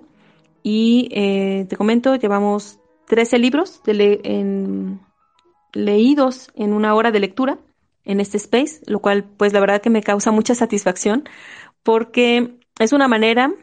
[0.63, 3.81] Y eh, te comento, llevamos 13 libros
[5.73, 7.59] leídos en una hora de lectura
[8.03, 11.23] en este space, lo cual pues la verdad que me causa mucha satisfacción
[11.83, 13.53] porque es una manera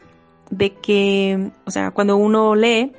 [0.49, 2.93] de que, o sea, cuando uno lee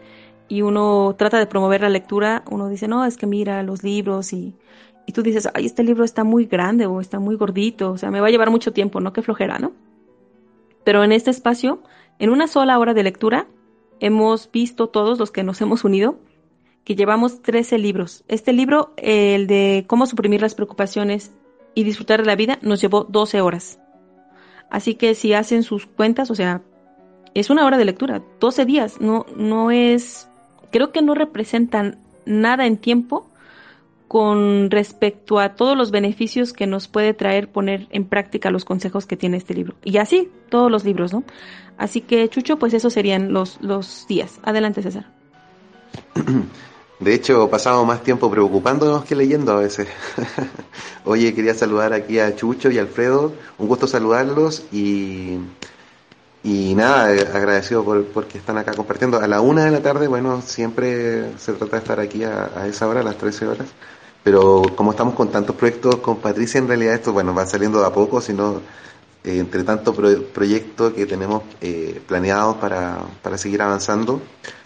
[0.48, 4.32] y uno trata de promover la lectura, uno dice, no, es que mira los libros
[4.32, 4.54] y
[5.10, 8.12] y tú dices, ay, este libro está muy grande o está muy gordito, o sea,
[8.12, 9.12] me va a llevar mucho tiempo, ¿no?
[9.12, 9.72] Qué flojera, ¿no?
[10.84, 11.82] Pero en este espacio,
[12.20, 13.48] en una sola hora de lectura,
[13.98, 16.20] hemos visto todos los que nos hemos unido
[16.96, 18.24] llevamos 13 libros.
[18.28, 21.32] Este libro, el de cómo suprimir las preocupaciones
[21.74, 23.78] y disfrutar de la vida, nos llevó 12 horas.
[24.70, 26.62] Así que si hacen sus cuentas, o sea,
[27.34, 30.28] es una hora de lectura, 12 días, no, no es,
[30.70, 33.28] creo que no representan nada en tiempo
[34.08, 39.06] con respecto a todos los beneficios que nos puede traer poner en práctica los consejos
[39.06, 39.76] que tiene este libro.
[39.84, 41.22] Y así, todos los libros, ¿no?
[41.78, 44.40] Así que, Chucho, pues esos serían los, los días.
[44.42, 45.06] Adelante, César.
[47.00, 49.88] De hecho, pasamos más tiempo preocupándonos que leyendo a veces.
[51.06, 53.32] Oye, quería saludar aquí a Chucho y Alfredo.
[53.56, 55.38] Un gusto saludarlos y,
[56.44, 59.18] y nada, agradecido por porque están acá compartiendo.
[59.18, 62.86] A la una de la tarde, bueno, siempre se trata de estar aquí a, esa
[62.86, 63.68] hora, a las 13 horas.
[64.22, 67.86] Pero como estamos con tantos proyectos con Patricia, en realidad esto bueno va saliendo de
[67.86, 68.60] a poco, sino
[69.24, 69.96] eh, entre tantos
[70.34, 74.20] proyectos que tenemos eh, planeados para, para seguir avanzando,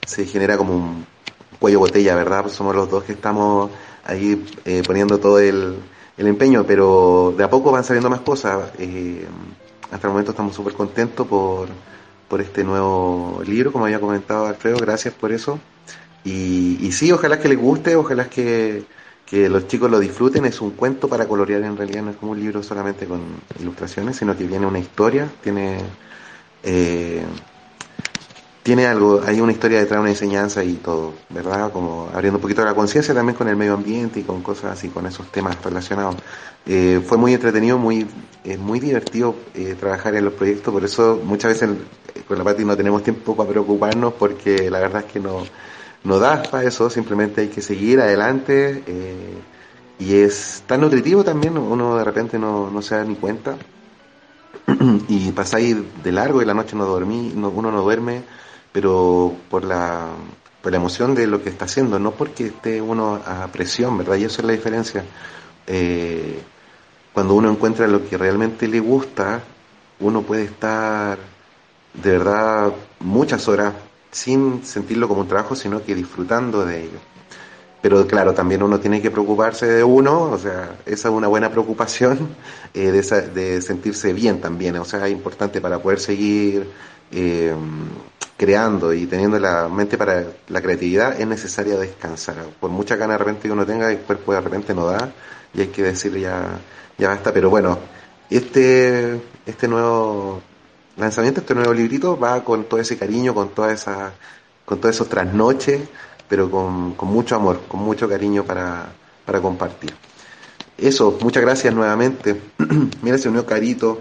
[0.05, 1.14] se genera como un
[1.59, 2.43] cuello botella, ¿verdad?
[2.43, 3.71] Pues somos los dos que estamos
[4.05, 5.77] ahí eh, poniendo todo el,
[6.17, 8.71] el, empeño, pero de a poco van saliendo más cosas.
[8.79, 9.27] Eh,
[9.91, 11.69] hasta el momento estamos súper contentos por,
[12.29, 15.59] por este nuevo libro, como había comentado Alfredo, gracias por eso.
[16.25, 18.85] Y, sí, ojalá que les guste, ojalá que
[19.25, 22.33] que los chicos lo disfruten, es un cuento para colorear en realidad, no es como
[22.33, 23.21] un libro solamente con
[23.59, 25.79] ilustraciones, sino que viene una historia, tiene
[26.63, 27.25] eh,
[28.65, 31.71] tiene algo, hay una historia detrás, una enseñanza y todo, ¿verdad?
[31.71, 34.89] Como abriendo un poquito la conciencia también con el medio ambiente y con cosas así,
[34.89, 36.17] con esos temas relacionados.
[36.65, 38.07] Eh, fue muy entretenido, muy
[38.43, 41.77] es muy divertido eh, trabajar en los proyectos, por eso muchas veces
[42.27, 45.43] con la Pati no tenemos tiempo para preocuparnos porque la verdad es que no
[46.05, 48.83] no da para eso, simplemente hay que seguir adelante.
[48.87, 49.35] Eh,
[49.99, 53.57] y es tan nutritivo también, uno de repente no, no se da ni cuenta
[55.09, 58.23] y pasáis de largo y la noche no dormí, no, uno no duerme,
[58.75, 60.09] pero por la,
[60.61, 64.17] por la emoción de lo que está haciendo, no porque esté uno a presión, ¿verdad?
[64.17, 65.05] Y eso es la diferencia.
[65.69, 66.43] Eh,
[67.13, 69.41] cuando uno encuentra lo que realmente le gusta,
[70.01, 71.19] uno puede estar
[72.03, 73.75] de verdad muchas horas
[74.11, 76.99] sin sentirlo como un trabajo, sino que disfrutando de ello.
[77.81, 81.49] Pero claro, también uno tiene que preocuparse de uno, o sea, esa es una buena
[81.49, 82.29] preocupación
[82.75, 86.69] eh, de, sentirse bien también, o sea, es importante para poder seguir
[87.13, 87.55] eh,
[88.37, 92.37] creando y teniendo la mente para la creatividad, es necesario descansar.
[92.61, 95.13] Por mucha gana de repente que uno tenga, el cuerpo de repente no da
[95.53, 96.59] y hay que decirle ya,
[96.99, 97.33] ya basta.
[97.33, 97.79] Pero bueno,
[98.31, 100.41] este, este nuevo
[100.97, 104.13] lanzamiento, este nuevo librito va con todo ese cariño, con toda esa,
[104.65, 105.81] con todos esos trasnoches
[106.29, 108.87] pero con, con mucho amor, con mucho cariño para,
[109.25, 109.95] para compartir.
[110.77, 112.41] Eso, muchas gracias nuevamente.
[113.03, 114.01] Mira, se unió Carito,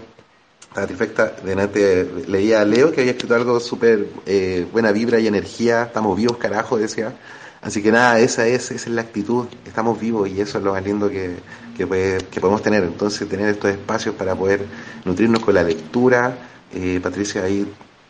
[0.74, 1.32] satisfecha.
[1.44, 5.84] Delante leía a Leo que había escrito algo súper eh, buena vibra y energía.
[5.84, 7.14] Estamos vivos, carajo, decía.
[7.62, 9.46] Así que nada, esa es, esa es la actitud.
[9.64, 11.36] Estamos vivos y eso es lo más lindo que,
[11.76, 12.82] que, podemos tener.
[12.84, 14.66] Entonces, tener estos espacios para poder
[15.04, 16.36] nutrirnos con la lectura.
[16.74, 17.66] Eh, Patricia ahí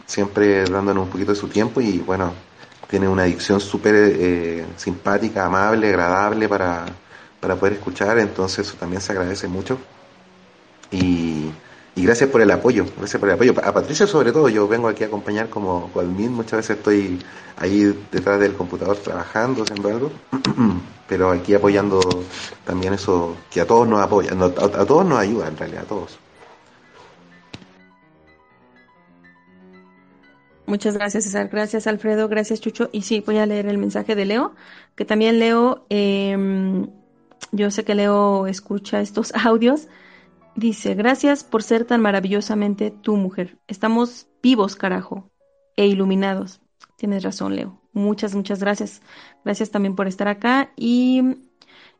[0.06, 2.32] siempre dándonos un poquito de su tiempo y bueno,
[2.88, 6.86] tiene una dicción súper eh, simpática, amable, agradable para,
[7.40, 9.78] para, poder escuchar, entonces eso también se agradece mucho.
[10.90, 11.50] Y,
[12.02, 13.54] gracias por el apoyo, gracias por el apoyo.
[13.62, 17.20] A Patricia sobre todo, yo vengo aquí a acompañar como Colmín, muchas veces estoy
[17.56, 20.12] ahí detrás del computador trabajando, haciendo algo,
[21.08, 22.00] pero aquí apoyando
[22.64, 25.86] también eso que a todos nos apoya, a, a todos nos ayuda en realidad, a
[25.86, 26.18] todos.
[30.66, 31.48] Muchas gracias, César.
[31.48, 32.28] Gracias, Alfredo.
[32.28, 32.88] Gracias, Chucho.
[32.90, 34.54] Y sí, voy a leer el mensaje de Leo,
[34.96, 36.88] que también Leo, em,
[37.52, 39.88] yo sé que Leo escucha estos audios.
[40.56, 43.58] Dice, gracias por ser tan maravillosamente tu mujer.
[43.66, 45.28] Estamos vivos, carajo,
[45.76, 46.60] e iluminados.
[46.96, 47.80] Tienes razón, Leo.
[47.92, 49.02] Muchas, muchas gracias.
[49.44, 50.70] Gracias también por estar acá.
[50.76, 51.22] Y,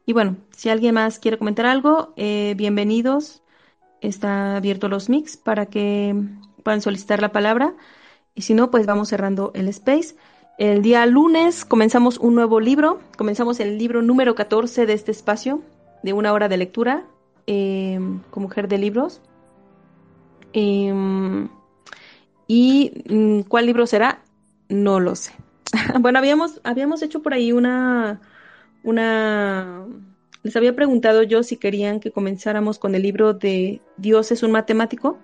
[0.07, 3.43] y bueno, si alguien más quiere comentar algo, eh, bienvenidos.
[4.01, 6.15] Está abierto los mix para que
[6.63, 7.75] puedan solicitar la palabra.
[8.37, 10.15] Y si no, pues vamos cerrando el space.
[10.59, 13.01] El día lunes comenzamos un nuevo libro.
[13.19, 15.61] Comenzamos el libro número 14 de este espacio,
[16.05, 17.05] de una hora de lectura,
[17.47, 17.99] eh,
[18.31, 19.21] con mujer de libros.
[20.53, 21.49] Em,
[22.47, 24.23] ¿Y mm, cuál libro será?
[24.69, 25.33] No lo sé.
[26.01, 28.21] bueno, habíamos, habíamos hecho por ahí una,
[28.83, 29.87] una...
[30.43, 34.53] Les había preguntado yo si querían que comenzáramos con el libro de Dios es un
[34.53, 35.19] matemático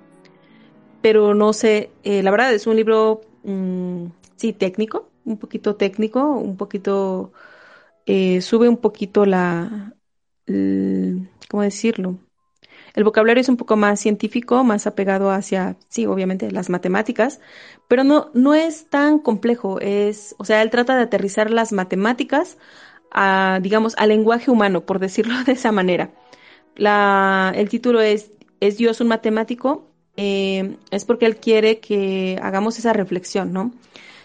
[1.03, 4.07] pero no sé, eh, la verdad es un libro, mm,
[4.37, 7.33] sí, técnico, un poquito técnico, un poquito,
[8.07, 9.95] eh, sube un poquito la,
[11.51, 12.19] ¿cómo decirlo?
[12.95, 17.41] El vocabulario es un poco más científico, más apegado hacia, sí, obviamente, las matemáticas,
[17.89, 19.81] pero no, no es tan complejo.
[19.81, 22.59] Es, o sea, él trata de aterrizar las matemáticas
[23.13, 26.11] a, digamos, al lenguaje humano, por decirlo de esa manera.
[26.77, 29.87] La, el título es ¿Es Dios un matemático?
[30.17, 33.73] Eh, es porque él quiere que hagamos esa reflexión, ¿no?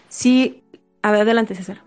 [0.08, 0.62] Sí,
[1.02, 1.85] a ver, adelante César.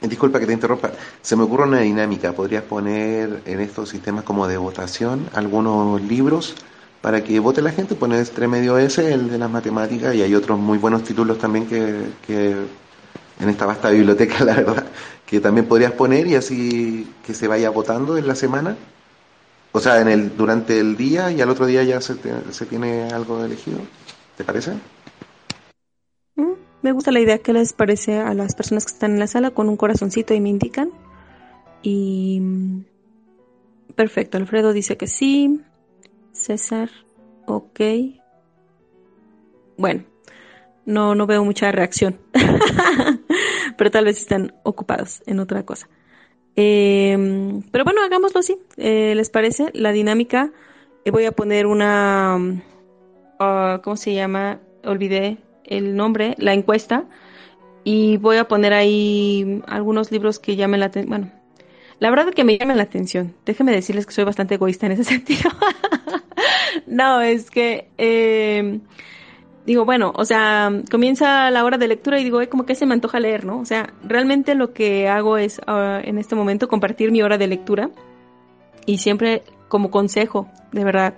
[0.00, 0.92] Disculpa que te interrumpa.
[1.20, 2.32] Se me ocurre una dinámica.
[2.32, 6.54] ¿Podrías poner en estos sistemas como de votación algunos libros
[7.02, 7.94] para que vote la gente?
[7.94, 11.66] Poner entre medio ese, el de las matemáticas, y hay otros muy buenos títulos también
[11.66, 12.56] que, que
[13.40, 14.86] en esta vasta biblioteca, la verdad,
[15.26, 18.76] que también podrías poner y así que se vaya votando en la semana.
[19.72, 22.16] O sea, en el, durante el día y al otro día ya se,
[22.50, 23.78] se tiene algo elegido.
[24.36, 24.72] ¿Te parece?
[26.82, 27.38] Mm, me gusta la idea.
[27.38, 30.40] ¿Qué les parece a las personas que están en la sala con un corazoncito y
[30.40, 30.90] me indican?
[31.82, 32.40] Y...
[32.40, 32.84] Mm,
[33.94, 35.60] perfecto, Alfredo dice que sí.
[36.32, 36.90] César,
[37.46, 37.80] ok.
[39.76, 40.04] Bueno,
[40.84, 42.18] no, no veo mucha reacción.
[43.76, 45.88] Pero tal vez están ocupados en otra cosa.
[46.56, 47.16] Eh,
[47.70, 48.58] pero bueno, hagámoslo así.
[48.76, 49.70] Eh, ¿Les parece?
[49.72, 50.52] La dinámica.
[51.04, 52.36] Eh, voy a poner una.
[53.38, 54.60] Uh, ¿Cómo se llama?
[54.84, 55.38] Olvidé
[55.70, 57.04] el nombre, la encuesta.
[57.82, 61.08] Y voy a poner ahí algunos libros que llamen la atención.
[61.08, 61.32] Bueno,
[61.98, 63.34] la verdad es que me llamen la atención.
[63.46, 65.50] Déjenme decirles que soy bastante egoísta en ese sentido.
[66.86, 67.88] no, es que.
[67.96, 68.80] Eh,
[69.66, 72.94] digo, bueno, o sea, comienza la hora de lectura y digo, como que se me
[72.94, 73.60] antoja leer, ¿no?
[73.60, 77.46] O sea, realmente lo que hago es ah, en este momento compartir mi hora de
[77.46, 77.90] lectura
[78.86, 81.14] y siempre como consejo, de verdad,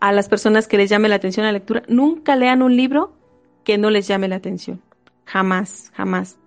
[0.00, 3.12] a las personas que les llame la atención la lectura, nunca lean un libro
[3.64, 4.82] que no les llame la atención.
[5.24, 6.38] Jamás, jamás.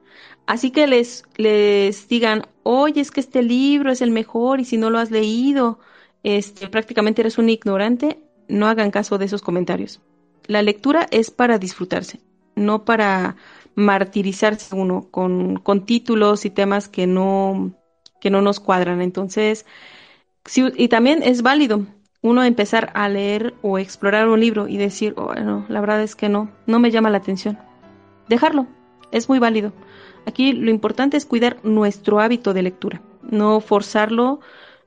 [0.46, 4.78] Así que les, les digan, oye, es que este libro es el mejor y si
[4.78, 5.80] no lo has leído,
[6.24, 10.02] este, prácticamente eres un ignorante, no hagan caso de esos comentarios.
[10.46, 12.20] La lectura es para disfrutarse,
[12.56, 13.36] no para
[13.74, 17.74] martirizarse uno con, con títulos y temas que no,
[18.22, 19.02] que no nos cuadran.
[19.02, 19.66] Entonces,
[20.56, 21.88] y también es válido
[22.26, 26.27] uno empezar a leer o explorar un libro y decir, bueno, la verdad es que
[26.27, 27.60] no, no me llama la atención.
[28.27, 28.65] Dejarlo,
[29.11, 29.73] es muy válido.
[30.26, 34.39] Aquí lo importante es cuidar nuestro hábito de lectura, no forzarlo,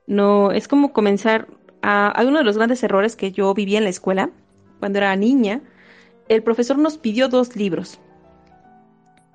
[0.09, 1.47] no, es como comenzar
[1.81, 4.31] a, hay uno de los grandes errores que yo viví en la escuela,
[4.81, 5.61] cuando era niña,
[6.29, 8.01] el profesor nos pidió dos libros.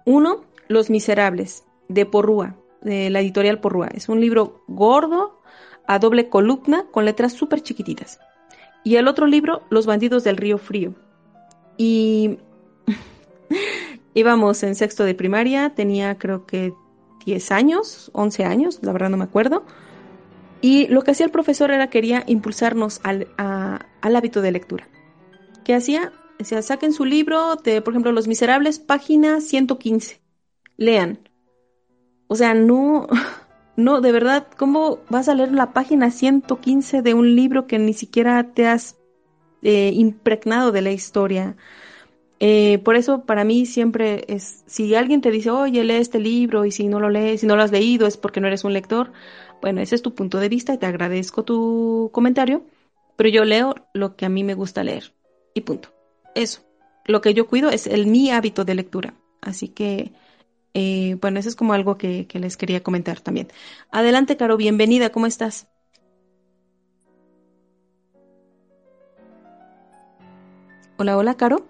[0.05, 3.87] Uno, Los Miserables, de Porrúa, de la editorial Porrúa.
[3.93, 5.39] Es un libro gordo,
[5.87, 8.19] a doble columna, con letras súper chiquititas.
[8.83, 10.93] Y el otro libro, Los Bandidos del Río Frío.
[11.77, 12.37] Y
[14.13, 16.73] íbamos en sexto de primaria, tenía creo que
[17.25, 19.65] 10 años, 11 años, la verdad no me acuerdo.
[20.61, 24.87] Y lo que hacía el profesor era quería impulsarnos al, al hábito de lectura.
[25.63, 26.13] ¿Qué hacía?
[26.39, 30.21] Decía, saquen su libro de, por ejemplo, Los Miserables, página 115.
[30.77, 31.19] Lean.
[32.27, 33.07] O sea, no,
[33.75, 37.93] no, de verdad, ¿cómo vas a leer la página 115 de un libro que ni
[37.93, 38.97] siquiera te has
[39.61, 41.55] eh, impregnado de la historia?
[42.39, 46.65] Eh, por eso para mí siempre es, si alguien te dice, oye, lee este libro
[46.65, 48.73] y si no lo lees, si no lo has leído es porque no eres un
[48.73, 49.13] lector,
[49.61, 52.65] bueno, ese es tu punto de vista y te agradezco tu comentario,
[53.15, 55.13] pero yo leo lo que a mí me gusta leer
[55.53, 55.89] y punto.
[56.35, 56.61] Eso.
[57.05, 59.13] Lo que yo cuido es el mi hábito de lectura.
[59.41, 60.11] Así que,
[60.73, 63.49] eh, bueno, eso es como algo que, que les quería comentar también.
[63.91, 65.67] Adelante, Caro, bienvenida, ¿cómo estás?
[70.97, 71.65] Hola, hola, Caro.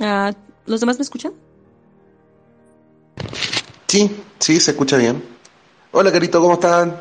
[0.00, 0.32] Ah,
[0.66, 1.32] ¿Los demás me escuchan?
[3.86, 5.22] Sí, sí, se escucha bien.
[5.92, 7.00] Hola, Carito, ¿cómo están?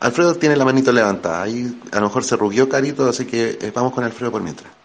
[0.00, 1.42] Alfredo tiene la manito levantada.
[1.42, 4.81] Ahí a lo mejor se rugió Carito, así que eh, vamos con Alfredo por mientras.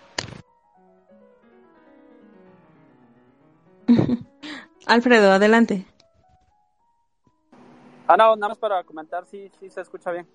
[4.85, 5.85] Alfredo, adelante.
[8.07, 10.27] Ah, no, nada más para comentar si sí, se escucha bien.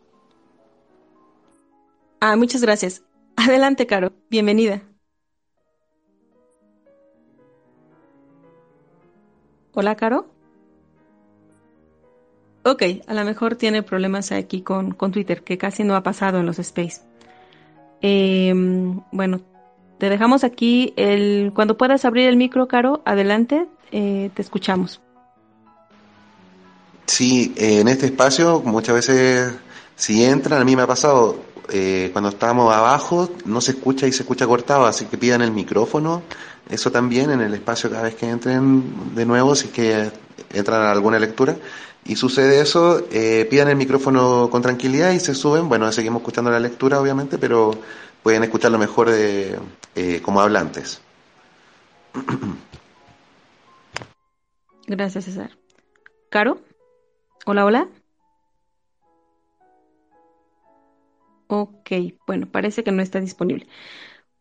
[2.21, 3.03] Ah, muchas gracias.
[3.37, 4.13] Adelante, Caro.
[4.29, 4.83] Bienvenida.
[9.75, 10.27] Hola, Caro.
[12.65, 16.39] Ok, a lo mejor tiene problemas aquí con, con Twitter, que casi no ha pasado
[16.39, 17.03] en los space.
[18.03, 19.41] Em, bueno,
[20.03, 21.53] te dejamos aquí el.
[21.55, 25.01] Cuando puedas abrir el micro, Caro, adelante, eh, te escuchamos.
[27.07, 29.53] Sí, eh, en este espacio muchas veces
[29.95, 31.37] si entran, a mí me ha pasado,
[31.69, 35.53] eh, cuando estamos abajo no se escucha y se escucha cortado, así que pidan el
[35.53, 36.23] micrófono,
[36.69, 40.11] eso también en el espacio cada vez que entren de nuevo, si es que
[40.53, 41.55] entran a alguna lectura,
[42.05, 45.69] y sucede eso, eh, pidan el micrófono con tranquilidad y se suben.
[45.69, 47.71] Bueno, seguimos escuchando la lectura, obviamente, pero
[48.23, 49.59] pueden escucharlo mejor de,
[49.95, 51.01] eh, como hablantes.
[54.87, 55.51] Gracias, César.
[56.29, 56.61] ¿Caro?
[57.47, 57.89] Hola, hola.
[61.49, 61.91] Ok,
[62.27, 63.67] bueno, parece que no está disponible.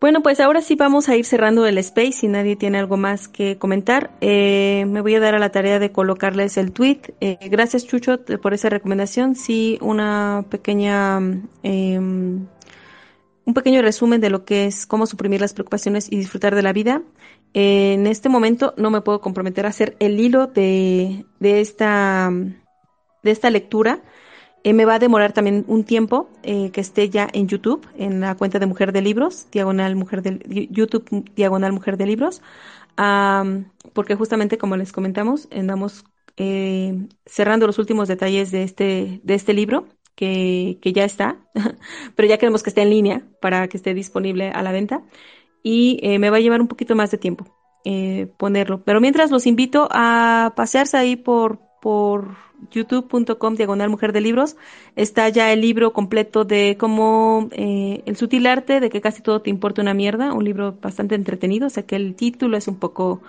[0.01, 2.13] Bueno, pues ahora sí vamos a ir cerrando el space.
[2.13, 5.77] Si nadie tiene algo más que comentar, eh, me voy a dar a la tarea
[5.77, 7.01] de colocarles el tweet.
[7.19, 9.35] Eh, gracias, Chucho, por esa recomendación.
[9.35, 11.19] Sí, una pequeña,
[11.61, 12.47] em,
[13.51, 16.71] un pequeño resumen de lo que es cómo suprimir las preocupaciones y disfrutar de la
[16.71, 17.01] vida.
[17.53, 23.49] en este momento no me puedo comprometer a hacer el hilo de, esta, de esta
[23.49, 24.01] lectura.
[24.63, 28.21] Eh, me va a demorar también un tiempo eh, que esté ya en YouTube, en
[28.21, 32.41] la cuenta de Mujer de Libros, diagonal Mujer de YouTube, diagonal Mujer de Libros,
[33.93, 36.05] porque justamente como les comentamos, andamos
[36.37, 41.39] eh, cerrando los últimos detalles de este, de este libro, que, que ya está,
[42.15, 45.03] pero ya queremos que esté en línea para que esté disponible a la venta.
[45.63, 47.45] Y me va a llevar un poquito más de tiempo
[48.37, 48.83] ponerlo.
[48.83, 52.35] Pero mientras los invito a pasearse ahí por, por
[52.69, 54.55] youtube.com diagonal mujer de libros.
[54.95, 59.41] Está ya el libro completo de cómo eh, el sutil arte de que casi todo
[59.41, 62.75] te importa una mierda, un libro bastante entretenido, o sea que el título es un
[62.75, 63.21] poco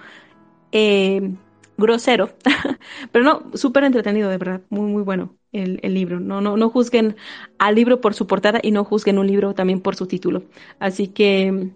[0.73, 1.35] eh,
[1.79, 2.31] grosero,
[3.13, 6.71] pero no, súper entretenido de verdad, muy muy bueno el, el, libro, no, no, no
[6.71, 7.17] juzguen
[7.59, 10.45] al libro por su portada y no juzguen un libro también por su título,
[10.79, 11.71] así que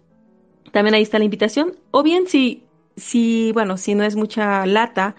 [0.72, 2.62] también ahí está la invitación, o bien si
[2.96, 5.16] si, bueno, si no es mucha lata,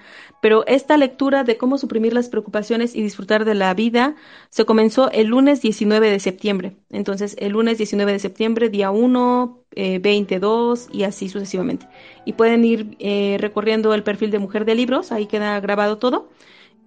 [0.47, 4.15] pero esta lectura de cómo suprimir las preocupaciones y disfrutar de la vida
[4.49, 6.77] se comenzó el lunes 19 de septiembre.
[6.89, 11.89] Entonces, el lunes 19 de septiembre, día 1, eh, 22 y así sucesivamente.
[12.23, 16.29] Y pueden ir eh, recorriendo el perfil de Mujer de Libros, ahí queda grabado todo,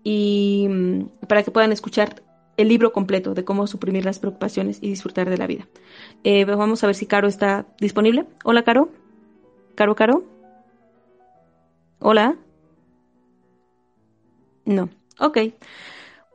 [0.03, 2.23] y mm, para que puedan escuchar
[2.57, 5.69] el libro completo de cómo suprimir las preocupaciones y disfrutar de la vida.
[6.25, 8.25] Eh, vamos a ver si Caro está disponible.
[8.43, 8.89] Hola, Caro.
[9.75, 10.25] Caro, Caro.
[11.99, 12.39] Hola.
[14.71, 14.89] No.
[15.19, 15.39] Ok.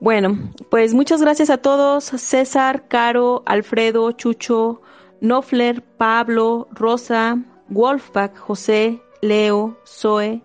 [0.02, 0.38] Bueno,
[0.70, 2.04] pues muchas gracias a todos.
[2.04, 4.82] César, Caro, Alfredo, Chucho,
[5.22, 10.42] Nofler, Pablo, Rosa, Wolfpack, José, Leo, Zoe,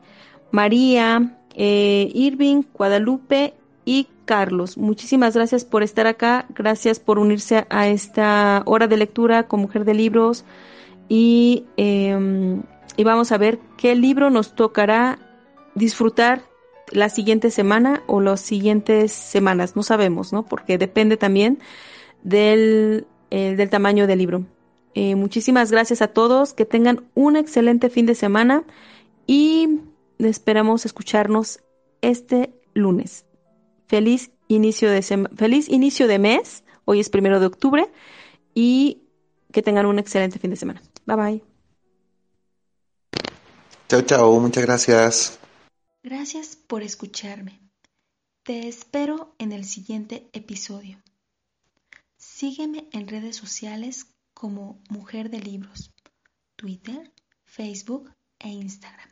[0.53, 3.55] María, eh, Irving, Guadalupe
[3.85, 4.79] y Carlos.
[4.79, 6.47] Muchísimas gracias por estar acá.
[6.51, 10.45] Gracias por unirse a esta hora de lectura con Mujer de Libros.
[11.09, 12.63] Y em,
[12.97, 15.19] y vamos a ver qué libro nos tocará
[15.75, 16.50] disfrutar
[16.91, 20.45] la siguiente semana o las siguientes semanas, no sabemos, ¿no?
[20.45, 21.59] Porque depende también
[22.23, 24.45] del, eh, del tamaño del libro.
[24.95, 28.65] Eh, muchísimas gracias a todos, que tengan un excelente fin de semana
[29.27, 29.81] y
[30.19, 31.61] esperamos escucharnos
[32.03, 33.25] este lunes.
[33.87, 35.03] Feliz inicio de
[35.37, 37.87] feliz inicio de mes, hoy es primero de octubre
[38.55, 39.03] y
[39.53, 40.83] que tengan un excelente fin de semana.
[41.07, 41.43] Bye bye.
[43.89, 45.40] Chao, chao, muchas gracias.
[46.03, 47.61] Gracias por escucharme.
[48.43, 51.03] Te espero en el siguiente episodio.
[52.17, 55.93] Sígueme en redes sociales como Mujer de Libros,
[56.57, 57.13] Twitter,
[57.45, 59.10] Facebook e Instagram.